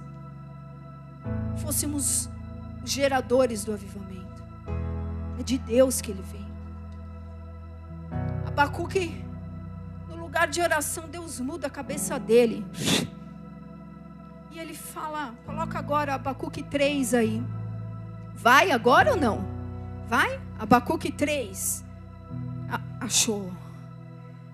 fôssemos 1.56 2.28
geradores 2.84 3.64
do 3.64 3.72
avivamento. 3.72 4.44
É 5.40 5.42
de 5.42 5.56
Deus 5.56 6.02
que 6.02 6.10
ele 6.10 6.22
vem. 6.30 6.46
Abacuque, 8.46 9.24
no 10.06 10.16
lugar 10.16 10.48
de 10.48 10.60
oração, 10.60 11.08
Deus 11.08 11.40
muda 11.40 11.68
a 11.68 11.70
cabeça 11.70 12.20
dele. 12.20 12.62
E 14.50 14.58
ele 14.58 14.74
fala, 14.74 15.34
coloca 15.46 15.78
agora 15.78 16.14
Abacuque 16.14 16.62
3 16.62 17.14
aí. 17.14 17.42
Vai 18.34 18.70
agora 18.70 19.12
ou 19.12 19.16
não? 19.16 19.44
Vai? 20.08 20.40
Abacuque 20.58 21.10
3. 21.10 21.84
achou. 23.00 23.52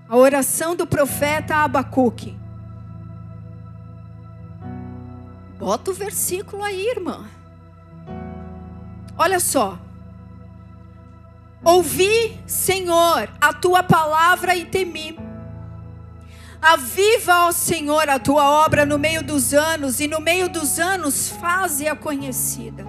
A 0.08 0.16
oração 0.16 0.76
do 0.76 0.86
profeta 0.86 1.56
Abacuque. 1.56 2.36
Bota 5.58 5.90
o 5.90 5.94
versículo 5.94 6.62
aí, 6.62 6.88
irmã. 6.88 7.26
Olha 9.16 9.38
só. 9.38 9.78
Ouvi, 11.62 12.40
Senhor, 12.46 13.28
a 13.40 13.52
tua 13.52 13.82
palavra 13.82 14.56
e 14.56 14.64
temi. 14.64 15.18
Aviva, 16.62 17.46
ó 17.46 17.52
Senhor, 17.52 18.08
a 18.08 18.18
tua 18.18 18.48
obra 18.64 18.84
no 18.84 18.98
meio 18.98 19.22
dos 19.22 19.54
anos, 19.54 20.00
e 20.00 20.08
no 20.08 20.20
meio 20.20 20.48
dos 20.48 20.78
anos 20.78 21.28
faze-a 21.28 21.94
conhecida. 21.94 22.84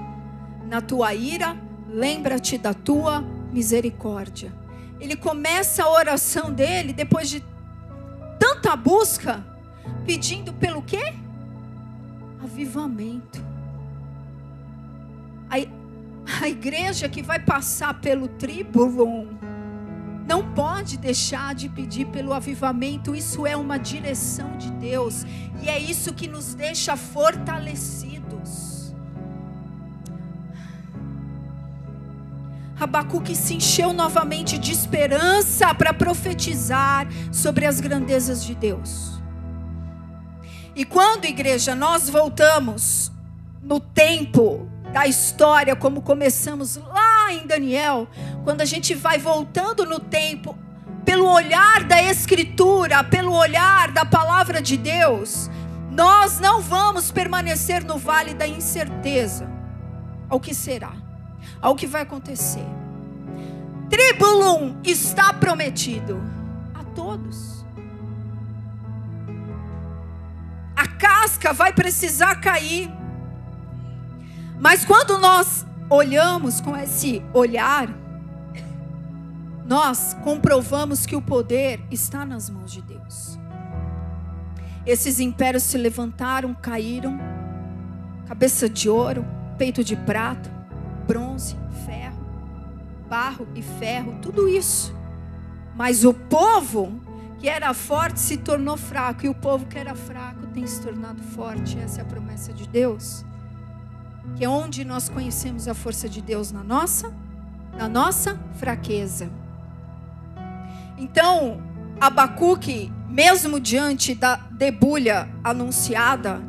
Na 0.72 0.80
tua 0.80 1.14
ira, 1.14 1.58
lembra-te 1.90 2.58
da 2.58 2.74
tua 2.74 3.20
misericórdia. 3.52 4.54
Ele 5.02 5.18
começa 5.18 5.84
a 5.84 5.90
oração 5.90 6.50
dele 6.54 6.94
depois 6.94 7.30
de 7.30 7.44
tanta 8.40 8.74
busca, 8.74 9.46
pedindo 10.06 10.54
pelo 10.54 10.82
quê? 10.82 11.14
avivamento. 12.42 13.44
A, 15.50 15.56
a 16.42 16.48
igreja 16.48 17.10
que 17.10 17.22
vai 17.22 17.40
passar 17.40 18.00
pelo 18.00 18.30
tribulum 18.30 19.28
não 20.26 20.54
pode 20.54 20.98
deixar 20.98 21.54
de 21.54 21.68
pedir 21.68 22.08
pelo 22.08 22.32
avivamento. 22.32 23.14
Isso 23.14 23.46
é 23.46 23.58
uma 23.58 23.78
direção 23.78 24.58
de 24.58 24.72
Deus 24.72 25.26
e 25.62 25.68
é 25.68 25.78
isso 25.78 26.14
que 26.14 26.30
nos 26.30 26.54
deixa 26.54 26.96
fortalecidos. 26.96 28.71
Abacuque 32.82 33.36
se 33.36 33.54
encheu 33.54 33.94
novamente 33.94 34.58
de 34.58 34.72
esperança 34.72 35.72
para 35.72 35.94
profetizar 35.94 37.08
sobre 37.32 37.68
as 37.68 37.80
grandezas 37.80 38.44
de 38.44 38.56
Deus. 38.56 39.22
E 40.76 40.84
quando, 40.84 41.26
igreja, 41.26 41.76
nós 41.76 42.10
voltamos 42.10 43.12
no 43.62 43.80
tempo 43.80 44.68
da 44.92 45.06
história, 45.06 45.76
como 45.76 46.02
começamos 46.02 46.76
lá 46.76 47.32
em 47.32 47.46
Daniel, 47.46 48.08
quando 48.44 48.62
a 48.62 48.66
gente 48.66 48.96
vai 48.96 49.20
voltando 49.20 49.86
no 49.86 50.00
tempo, 50.00 50.58
pelo 51.06 51.28
olhar 51.28 51.84
da 51.84 52.02
Escritura, 52.02 53.04
pelo 53.04 53.32
olhar 53.34 53.92
da 53.92 54.06
palavra 54.06 54.60
de 54.60 54.76
Deus, 54.76 55.52
nós 55.92 56.40
não 56.40 56.62
vamos 56.62 57.12
permanecer 57.12 57.84
no 57.84 58.00
vale 58.00 58.34
da 58.34 58.48
incerteza 58.48 59.48
ao 60.28 60.40
que 60.40 60.56
será, 60.56 60.94
ao 61.62 61.76
que 61.76 61.88
vai 61.88 62.02
acontecer. 62.02 62.66
Tribulum 63.90 64.78
está 64.84 65.34
prometido 65.34 66.22
a 66.74 66.84
todos. 66.84 67.62
a 70.82 70.88
casca 70.88 71.54
vai 71.54 71.72
precisar 71.72 72.42
cair. 72.42 72.92
Mas 74.60 74.84
quando 74.84 75.20
nós 75.20 75.64
olhamos 75.92 76.60
com 76.60 76.76
esse 76.76 77.24
olhar, 77.34 77.88
nós 79.64 80.16
comprovamos 80.24 81.06
que 81.06 81.16
o 81.16 81.22
poder 81.22 81.80
está 81.92 82.26
nas 82.26 82.50
mãos 82.50 82.72
de 82.72 82.82
Deus. 82.82 83.38
Esses 84.88 85.20
impérios 85.20 85.62
se 85.64 85.78
levantaram, 85.78 86.52
caíram, 86.56 87.20
cabeça 88.28 88.68
de 88.68 88.90
ouro, 88.90 89.24
peito 89.60 89.84
de 89.84 89.96
prata, 89.96 90.52
bronze, 91.02 91.56
ferro, 91.86 92.26
barro 93.10 93.48
e 93.56 93.62
ferro, 93.62 94.18
tudo 94.22 94.48
isso. 94.48 94.96
Mas 95.76 96.04
o 96.04 96.14
povo 96.14 97.02
que 97.40 97.50
era 97.50 97.74
forte 97.74 98.20
se 98.20 98.38
tornou 98.38 98.78
fraco, 98.78 99.26
e 99.26 99.30
o 99.30 99.34
povo 99.34 99.66
que 99.66 99.78
era 99.78 99.96
fraco 99.96 100.46
tem 100.54 100.66
se 100.68 100.80
tornado 100.82 101.22
forte. 101.24 101.78
Essa 101.80 102.02
é 102.02 102.04
a 102.04 102.06
promessa 102.06 102.54
de 102.54 102.68
Deus. 102.68 103.26
Que 104.36 104.46
é 104.46 104.50
onde 104.50 104.86
nós 104.86 105.10
conhecemos 105.10 105.68
a 105.68 105.74
força 105.74 106.08
de 106.08 106.22
Deus 106.22 106.52
na 106.52 106.64
nossa, 106.64 107.12
na 107.76 107.90
nossa 107.90 108.40
fraqueza. 108.58 109.32
Então, 111.00 111.60
Abacuque, 112.00 112.92
mesmo 113.08 113.60
diante 113.60 114.14
da 114.14 114.36
debulha 114.36 115.28
anunciada, 115.44 116.42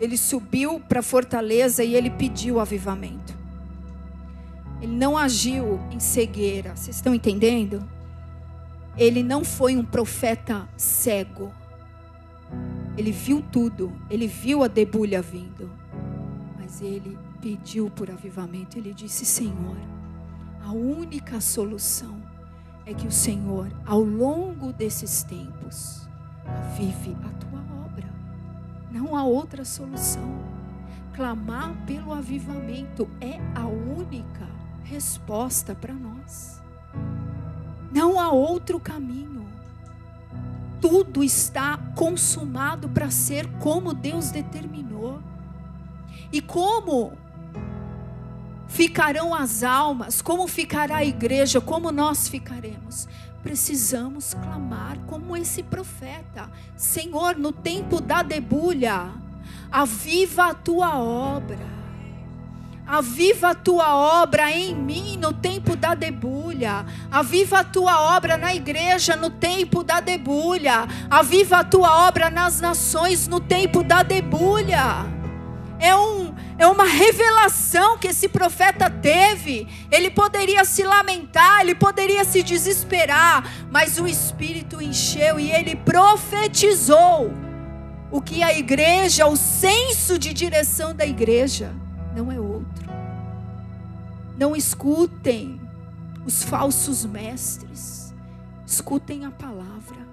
ele 0.00 0.18
subiu 0.18 0.80
para 0.80 1.00
a 1.00 1.02
fortaleza 1.02 1.82
e 1.82 1.94
ele 1.94 2.10
pediu 2.10 2.60
avivamento. 2.60 3.23
Ele 4.84 4.96
não 4.96 5.18
agiu 5.18 5.80
em 5.90 5.98
cegueira. 5.98 6.76
Vocês 6.76 6.96
estão 6.96 7.14
entendendo? 7.14 7.82
ele 8.96 9.22
não 9.22 9.44
foi 9.44 9.76
um 9.76 9.84
profeta 9.84 10.68
cego. 10.76 11.52
Ele 12.96 13.10
viu 13.10 13.42
tudo, 13.42 13.92
ele 14.08 14.26
viu 14.26 14.62
a 14.62 14.68
debulha 14.68 15.20
vindo, 15.20 15.68
mas 16.56 16.80
ele 16.80 17.18
pediu 17.40 17.90
por 17.90 18.10
avivamento. 18.10 18.78
Ele 18.78 18.94
disse: 18.94 19.24
Senhor, 19.24 19.76
a 20.64 20.72
única 20.72 21.40
solução 21.40 22.22
é 22.86 22.94
que 22.94 23.06
o 23.06 23.12
Senhor, 23.12 23.68
ao 23.84 24.00
longo 24.00 24.72
desses 24.72 25.24
tempos, 25.24 26.08
avive 26.46 27.16
a 27.24 27.30
tua 27.30 27.60
obra. 27.84 28.08
Não 28.92 29.16
há 29.16 29.24
outra 29.24 29.64
solução. 29.64 30.54
Clamar 31.14 31.74
pelo 31.86 32.12
avivamento 32.12 33.08
é 33.20 33.38
a 33.54 33.66
única 33.66 34.53
resposta 34.84 35.74
para 35.74 35.92
nós. 35.92 36.62
Não 37.90 38.20
há 38.20 38.30
outro 38.30 38.78
caminho. 38.78 39.46
Tudo 40.80 41.24
está 41.24 41.78
consumado 41.96 42.88
para 42.88 43.10
ser 43.10 43.48
como 43.58 43.94
Deus 43.94 44.30
determinou. 44.30 45.22
E 46.30 46.40
como 46.40 47.12
ficarão 48.68 49.34
as 49.34 49.62
almas, 49.62 50.20
como 50.20 50.46
ficará 50.46 50.96
a 50.96 51.04
igreja, 51.04 51.60
como 51.60 51.90
nós 51.90 52.28
ficaremos? 52.28 53.08
Precisamos 53.42 54.34
clamar 54.34 54.98
como 55.06 55.36
esse 55.36 55.62
profeta: 55.62 56.50
Senhor, 56.76 57.36
no 57.36 57.52
tempo 57.52 58.00
da 58.00 58.22
debulha, 58.22 59.12
aviva 59.70 60.50
a 60.50 60.54
tua 60.54 60.98
obra 60.98 61.73
Aviva 62.86 63.50
a 63.50 63.54
tua 63.54 63.96
obra 64.22 64.50
em 64.50 64.74
mim 64.74 65.16
no 65.16 65.32
tempo 65.32 65.74
da 65.74 65.94
debulha. 65.94 66.84
Aviva 67.10 67.60
a 67.60 67.64
tua 67.64 68.14
obra 68.14 68.36
na 68.36 68.54
igreja 68.54 69.16
no 69.16 69.30
tempo 69.30 69.82
da 69.82 70.00
debulha. 70.00 70.86
Aviva 71.08 71.58
a 71.58 71.64
tua 71.64 72.06
obra 72.06 72.28
nas 72.28 72.60
nações 72.60 73.26
no 73.26 73.40
tempo 73.40 73.82
da 73.82 74.02
debulha. 74.02 75.06
É, 75.80 75.96
um, 75.96 76.34
é 76.58 76.66
uma 76.66 76.84
revelação 76.84 77.96
que 77.96 78.08
esse 78.08 78.28
profeta 78.28 78.90
teve. 78.90 79.66
Ele 79.90 80.10
poderia 80.10 80.62
se 80.66 80.82
lamentar, 80.82 81.62
ele 81.62 81.74
poderia 81.74 82.24
se 82.24 82.42
desesperar, 82.42 83.50
mas 83.70 83.98
o 83.98 84.06
Espírito 84.06 84.80
encheu 84.82 85.40
e 85.40 85.50
ele 85.50 85.74
profetizou 85.74 87.32
o 88.10 88.20
que 88.20 88.42
a 88.42 88.56
igreja, 88.56 89.26
o 89.26 89.36
senso 89.36 90.18
de 90.18 90.32
direção 90.32 90.94
da 90.94 91.04
igreja, 91.04 91.72
não 92.14 92.30
é. 92.30 92.43
Não 94.36 94.56
escutem 94.56 95.60
os 96.24 96.42
falsos 96.42 97.04
mestres, 97.04 98.14
escutem 98.66 99.24
a 99.24 99.30
palavra. 99.30 100.04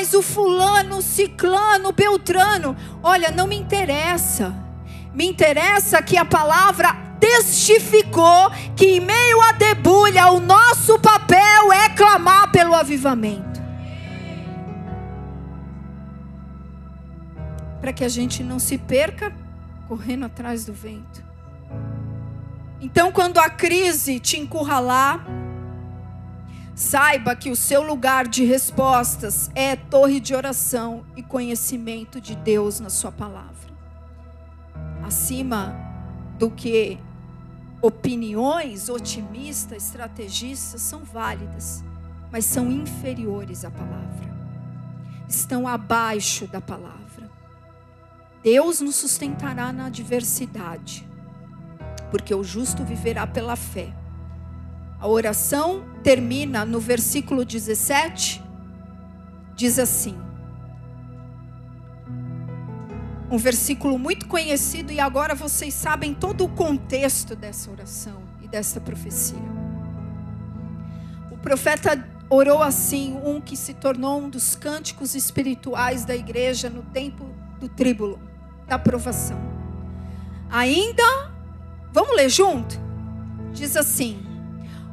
mas 0.00 0.14
o 0.14 0.22
fulano, 0.22 0.96
o 0.96 1.02
ciclano, 1.02 1.90
o 1.90 1.92
beltrano. 1.92 2.74
Olha, 3.02 3.30
não 3.30 3.46
me 3.46 3.54
interessa. 3.54 4.54
Me 5.12 5.26
interessa 5.26 6.00
que 6.00 6.16
a 6.16 6.24
palavra 6.24 6.96
testificou 7.20 8.50
que 8.74 8.86
em 8.96 9.00
meio 9.00 9.42
à 9.42 9.52
debulha 9.52 10.30
o 10.30 10.40
nosso 10.40 10.98
papel 10.98 11.70
é 11.70 11.90
clamar 11.90 12.50
pelo 12.50 12.74
avivamento. 12.74 13.60
Para 17.80 17.92
que 17.92 18.04
a 18.04 18.08
gente 18.08 18.42
não 18.42 18.58
se 18.58 18.78
perca 18.78 19.30
correndo 19.86 20.24
atrás 20.24 20.64
do 20.64 20.72
vento. 20.72 21.29
Então, 22.82 23.12
quando 23.12 23.36
a 23.36 23.50
crise 23.50 24.18
te 24.18 24.38
encurralar, 24.38 25.22
saiba 26.74 27.36
que 27.36 27.50
o 27.50 27.56
seu 27.56 27.82
lugar 27.82 28.26
de 28.26 28.42
respostas 28.42 29.50
é 29.54 29.76
torre 29.76 30.18
de 30.18 30.34
oração 30.34 31.04
e 31.14 31.22
conhecimento 31.22 32.18
de 32.18 32.34
Deus 32.34 32.80
na 32.80 32.88
sua 32.88 33.12
palavra. 33.12 33.68
Acima 35.04 35.76
do 36.38 36.50
que 36.50 36.98
opiniões 37.82 38.88
otimistas, 38.88 39.84
estrategistas 39.84 40.80
são 40.80 41.04
válidas, 41.04 41.84
mas 42.32 42.46
são 42.46 42.70
inferiores 42.70 43.62
à 43.62 43.70
palavra. 43.70 44.30
Estão 45.28 45.68
abaixo 45.68 46.46
da 46.46 46.62
palavra. 46.62 47.30
Deus 48.42 48.80
nos 48.80 48.94
sustentará 48.96 49.70
na 49.70 49.86
adversidade 49.86 51.09
porque 52.10 52.34
o 52.34 52.42
justo 52.42 52.84
viverá 52.84 53.26
pela 53.26 53.56
fé. 53.56 53.92
A 54.98 55.08
oração 55.08 55.84
termina 56.02 56.64
no 56.64 56.78
versículo 56.78 57.44
17, 57.44 58.42
diz 59.54 59.78
assim: 59.78 60.16
um 63.30 63.38
versículo 63.38 63.98
muito 63.98 64.26
conhecido, 64.26 64.92
e 64.92 64.98
agora 64.98 65.34
vocês 65.34 65.72
sabem 65.72 66.12
todo 66.12 66.44
o 66.44 66.48
contexto 66.48 67.36
dessa 67.36 67.70
oração 67.70 68.22
e 68.42 68.48
dessa 68.48 68.80
profecia. 68.80 69.38
O 71.30 71.36
profeta 71.38 72.04
orou 72.28 72.60
assim, 72.62 73.18
um 73.24 73.40
que 73.40 73.56
se 73.56 73.72
tornou 73.74 74.20
um 74.20 74.28
dos 74.28 74.56
cânticos 74.56 75.14
espirituais 75.14 76.04
da 76.04 76.14
igreja 76.14 76.68
no 76.68 76.82
tempo 76.82 77.24
do 77.60 77.68
tríbulo, 77.68 78.20
da 78.66 78.78
provação. 78.78 79.38
Ainda 80.50 81.30
Vamos 81.92 82.16
ler 82.16 82.28
junto? 82.28 82.78
Diz 83.52 83.76
assim: 83.76 84.18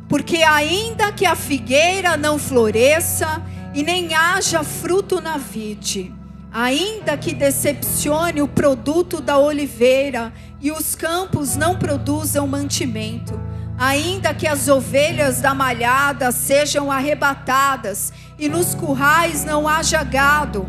Porque 0.10 0.38
ainda 0.38 1.12
que 1.12 1.26
a 1.26 1.36
figueira 1.36 2.18
não 2.18 2.40
floresça 2.40 3.42
e 3.74 3.84
nem 3.84 4.16
haja 4.16 4.64
fruto 4.64 5.22
na 5.22 5.38
vide, 5.38 6.14
ainda 6.52 7.16
que 7.16 7.34
decepcione 7.34 8.42
o 8.42 8.48
produto 8.48 9.22
da 9.22 9.38
oliveira 9.38 10.34
e 10.60 10.72
os 10.72 10.96
campos 10.96 11.56
não 11.56 11.78
produzam 11.78 12.48
mantimento, 12.48 13.40
ainda 13.78 14.34
que 14.34 14.48
as 14.48 14.68
ovelhas 14.68 15.40
da 15.40 15.54
malhada 15.54 16.32
sejam 16.32 16.92
arrebatadas 16.92 18.12
e 18.40 18.50
nos 18.50 18.74
currais 18.74 19.46
não 19.46 19.68
haja 19.68 20.04
gado, 20.04 20.68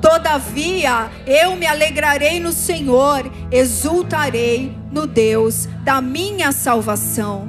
Todavia, 0.00 1.10
eu 1.26 1.56
me 1.56 1.66
alegrarei 1.66 2.40
no 2.40 2.52
Senhor, 2.52 3.30
exultarei 3.50 4.74
no 4.90 5.06
Deus 5.06 5.66
da 5.84 6.00
minha 6.00 6.52
salvação. 6.52 7.48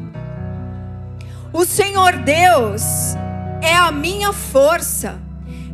O 1.53 1.65
Senhor 1.65 2.17
Deus 2.17 3.15
é 3.61 3.75
a 3.75 3.91
minha 3.91 4.33
força 4.33 5.19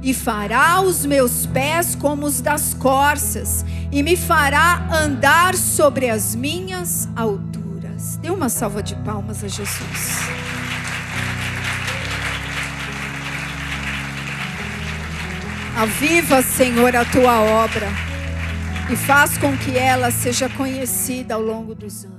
e 0.02 0.14
fará 0.14 0.82
os 0.82 1.06
meus 1.06 1.45
pés 1.48 1.95
como 1.95 2.26
os 2.26 2.41
das 2.41 2.74
corças 2.74 3.66
e 3.91 4.04
me 4.04 4.16
fará 4.16 4.88
andar 4.91 5.56
sobre 5.56 6.10
as 6.10 6.36
minhas 6.36 7.10
alturas. 7.16 8.18
Dê 8.18 8.30
uma 8.30 8.49
salva 8.49 8.84
de 8.84 8.95
palmas 8.98 9.44
a 9.44 9.48
Jesus. 9.48 10.66
Aviva, 15.78 16.41
Senhor, 16.41 16.95
a 16.95 17.06
tua 17.06 17.40
obra 17.40 17.88
e 18.91 18.95
faz 18.95 19.38
com 19.38 19.56
que 19.56 19.78
ela 19.78 20.10
seja 20.10 20.49
conhecida 20.49 21.36
ao 21.36 21.41
longo 21.41 21.76
dos 21.76 22.04
anos. 22.04 22.16